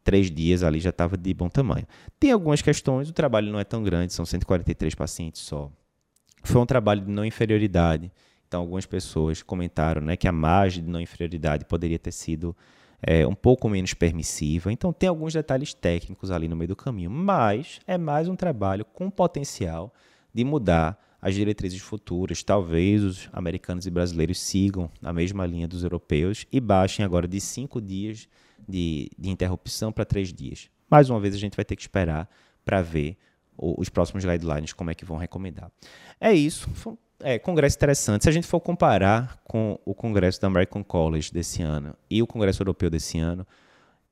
três 0.03 0.29
dias 0.29 0.63
ali 0.63 0.79
já 0.79 0.89
estava 0.89 1.17
de 1.17 1.33
bom 1.33 1.49
tamanho. 1.49 1.87
Tem 2.19 2.31
algumas 2.31 2.61
questões, 2.61 3.09
o 3.09 3.13
trabalho 3.13 3.51
não 3.51 3.59
é 3.59 3.63
tão 3.63 3.81
grande, 3.81 4.13
são 4.13 4.25
143 4.25 4.93
pacientes 4.95 5.41
só. 5.41 5.71
Foi 6.43 6.61
um 6.61 6.65
trabalho 6.65 7.01
de 7.01 7.11
não 7.11 7.23
inferioridade. 7.23 8.11
Então, 8.47 8.61
algumas 8.61 8.85
pessoas 8.85 9.41
comentaram 9.41 10.01
né, 10.01 10.15
que 10.17 10.27
a 10.27 10.31
margem 10.31 10.83
de 10.83 10.89
não 10.89 10.99
inferioridade 10.99 11.65
poderia 11.65 11.97
ter 11.97 12.11
sido 12.11 12.55
é, 13.01 13.25
um 13.25 13.33
pouco 13.33 13.69
menos 13.69 13.93
permissiva. 13.93 14.71
Então, 14.71 14.91
tem 14.91 15.09
alguns 15.09 15.33
detalhes 15.33 15.73
técnicos 15.73 16.29
ali 16.29 16.47
no 16.47 16.55
meio 16.55 16.67
do 16.67 16.75
caminho, 16.75 17.09
mas 17.09 17.79
é 17.87 17.97
mais 17.97 18.27
um 18.27 18.35
trabalho 18.35 18.85
com 18.85 19.09
potencial 19.09 19.93
de 20.33 20.43
mudar 20.43 20.99
as 21.23 21.33
diretrizes 21.33 21.79
futuras. 21.79 22.43
Talvez 22.43 23.01
os 23.01 23.29
americanos 23.31 23.87
e 23.87 23.89
brasileiros 23.89 24.41
sigam 24.41 24.91
a 25.01 25.13
mesma 25.13 25.45
linha 25.45 25.65
dos 25.65 25.81
europeus 25.81 26.45
e 26.51 26.59
baixem 26.59 27.05
agora 27.05 27.25
de 27.25 27.39
cinco 27.39 27.79
dias 27.79 28.27
de, 28.67 29.09
de 29.17 29.29
interrupção 29.29 29.89
para 29.89 30.03
três 30.03 30.33
dias. 30.33 30.69
Mais 30.91 31.09
uma 31.09 31.21
vez, 31.21 31.33
a 31.33 31.37
gente 31.37 31.55
vai 31.55 31.63
ter 31.63 31.77
que 31.77 31.81
esperar 31.81 32.29
para 32.65 32.81
ver 32.81 33.17
os 33.57 33.87
próximos 33.87 34.25
guidelines, 34.25 34.73
como 34.73 34.91
é 34.91 34.95
que 34.95 35.05
vão 35.05 35.15
recomendar. 35.15 35.71
É 36.19 36.33
isso. 36.33 36.69
É, 37.21 37.39
congresso 37.39 37.77
interessante. 37.77 38.23
Se 38.23 38.29
a 38.29 38.31
gente 38.33 38.45
for 38.45 38.59
comparar 38.59 39.41
com 39.45 39.79
o 39.85 39.93
congresso 39.93 40.41
da 40.41 40.47
American 40.47 40.83
College 40.83 41.31
desse 41.31 41.61
ano 41.61 41.95
e 42.09 42.21
o 42.21 42.27
congresso 42.27 42.61
europeu 42.61 42.89
desse 42.89 43.17
ano, 43.17 43.47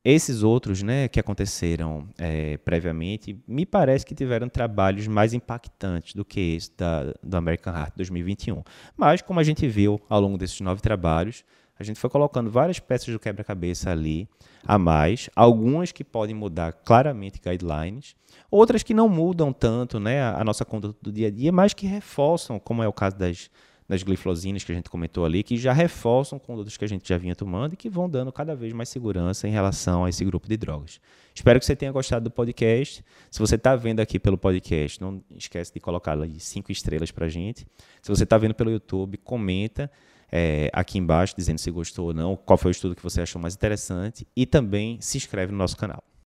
esses 0.04 0.42
outros 0.42 0.82
né, 0.82 1.08
que 1.08 1.20
aconteceram 1.20 2.08
é, 2.18 2.58
previamente, 2.58 3.40
me 3.48 3.66
parece 3.66 4.06
que 4.06 4.16
tiveram 4.16 4.50
trabalhos 4.50 5.08
mais 5.08 5.34
impactantes 5.34 6.16
do 6.16 6.26
que 6.26 6.56
esse 6.56 6.72
da, 6.76 7.14
do 7.22 7.38
American 7.38 7.74
Heart 7.74 7.94
2021. 7.96 8.64
Mas, 8.98 9.22
como 9.22 9.40
a 9.40 9.44
gente 9.44 9.68
viu 9.68 10.02
ao 10.10 10.20
longo 10.20 10.38
desses 10.38 10.60
nove 10.62 10.82
trabalhos, 10.82 11.44
a 11.78 11.84
gente 11.84 12.00
foi 12.00 12.10
colocando 12.10 12.50
várias 12.50 12.80
peças 12.80 13.14
do 13.14 13.20
quebra-cabeça 13.20 13.92
ali 13.92 14.28
a 14.64 14.78
mais, 14.78 15.30
algumas 15.36 15.92
que 15.92 16.04
podem 16.04 16.36
mudar 16.36 16.74
claramente 16.74 17.40
guidelines, 17.40 18.16
outras 18.50 18.84
que 18.84 18.94
não 18.94 19.10
mudam 19.10 19.52
tanto 19.52 20.00
né, 20.00 20.22
a, 20.22 20.42
a 20.42 20.44
nossa 20.44 20.64
conduta 20.64 20.98
do 21.02 21.12
dia 21.12 21.28
a 21.28 21.32
dia, 21.32 21.52
mas 21.52 21.74
que 21.74 21.88
reforçam, 21.88 22.60
como 22.60 22.84
é 22.84 22.88
o 22.88 22.94
caso 22.94 23.18
das 23.18 23.50
das 23.92 24.04
glifosinas 24.04 24.64
que 24.64 24.72
a 24.72 24.76
gente 24.76 24.90
comentou 24.90 25.26
ali, 25.26 25.44
que 25.44 25.58
já 25.58 25.74
reforçam 25.74 26.40
condutas 26.40 26.78
que 26.78 26.86
a 26.86 26.88
gente 26.88 27.10
já 27.10 27.18
vinha 27.18 27.36
tomando 27.36 27.74
e 27.74 27.76
que 27.76 27.90
vão 27.90 28.10
dando 28.10 28.32
cada 28.32 28.56
vez 28.56 28.72
mais 28.72 28.88
segurança 28.88 29.50
em 29.50 29.52
relação 29.52 30.06
a 30.06 30.10
esse 30.10 30.24
grupo 30.24 30.48
de 30.48 30.56
drogas. 30.56 31.02
Espero 31.36 31.60
que 31.60 31.66
você 31.66 31.76
tenha 31.76 31.92
gostado 31.92 32.24
do 32.24 32.32
podcast. 32.32 33.04
Se 33.30 33.38
você 33.38 33.56
está 33.56 33.76
vendo 33.76 34.00
aqui 34.00 34.18
pelo 34.18 34.38
podcast, 34.38 35.02
não 35.02 35.22
esquece 35.36 35.74
de 35.74 35.82
colocar 35.82 36.14
ali 36.14 36.40
cinco 36.40 36.72
estrelas 36.72 37.12
para 37.12 37.26
a 37.26 37.30
gente. 37.30 37.68
Se 38.02 38.08
você 38.08 38.24
está 38.24 38.38
vendo 38.38 38.54
pelo 38.54 38.72
YouTube, 38.72 39.18
comenta 39.18 39.92
é, 40.32 40.70
aqui 40.72 40.98
embaixo 40.98 41.36
dizendo 41.36 41.58
se 41.58 41.70
gostou 41.70 42.08
ou 42.08 42.14
não, 42.14 42.38
qual 42.38 42.58
foi 42.58 42.72
o 42.72 42.72
estudo 42.72 42.96
que 42.96 43.04
você 43.04 43.20
achou 43.20 43.42
mais 43.42 43.56
interessante 43.56 44.26
e 44.34 44.46
também 44.46 45.02
se 45.02 45.18
inscreve 45.18 45.52
no 45.52 45.58
nosso 45.58 45.76
canal. 45.76 46.02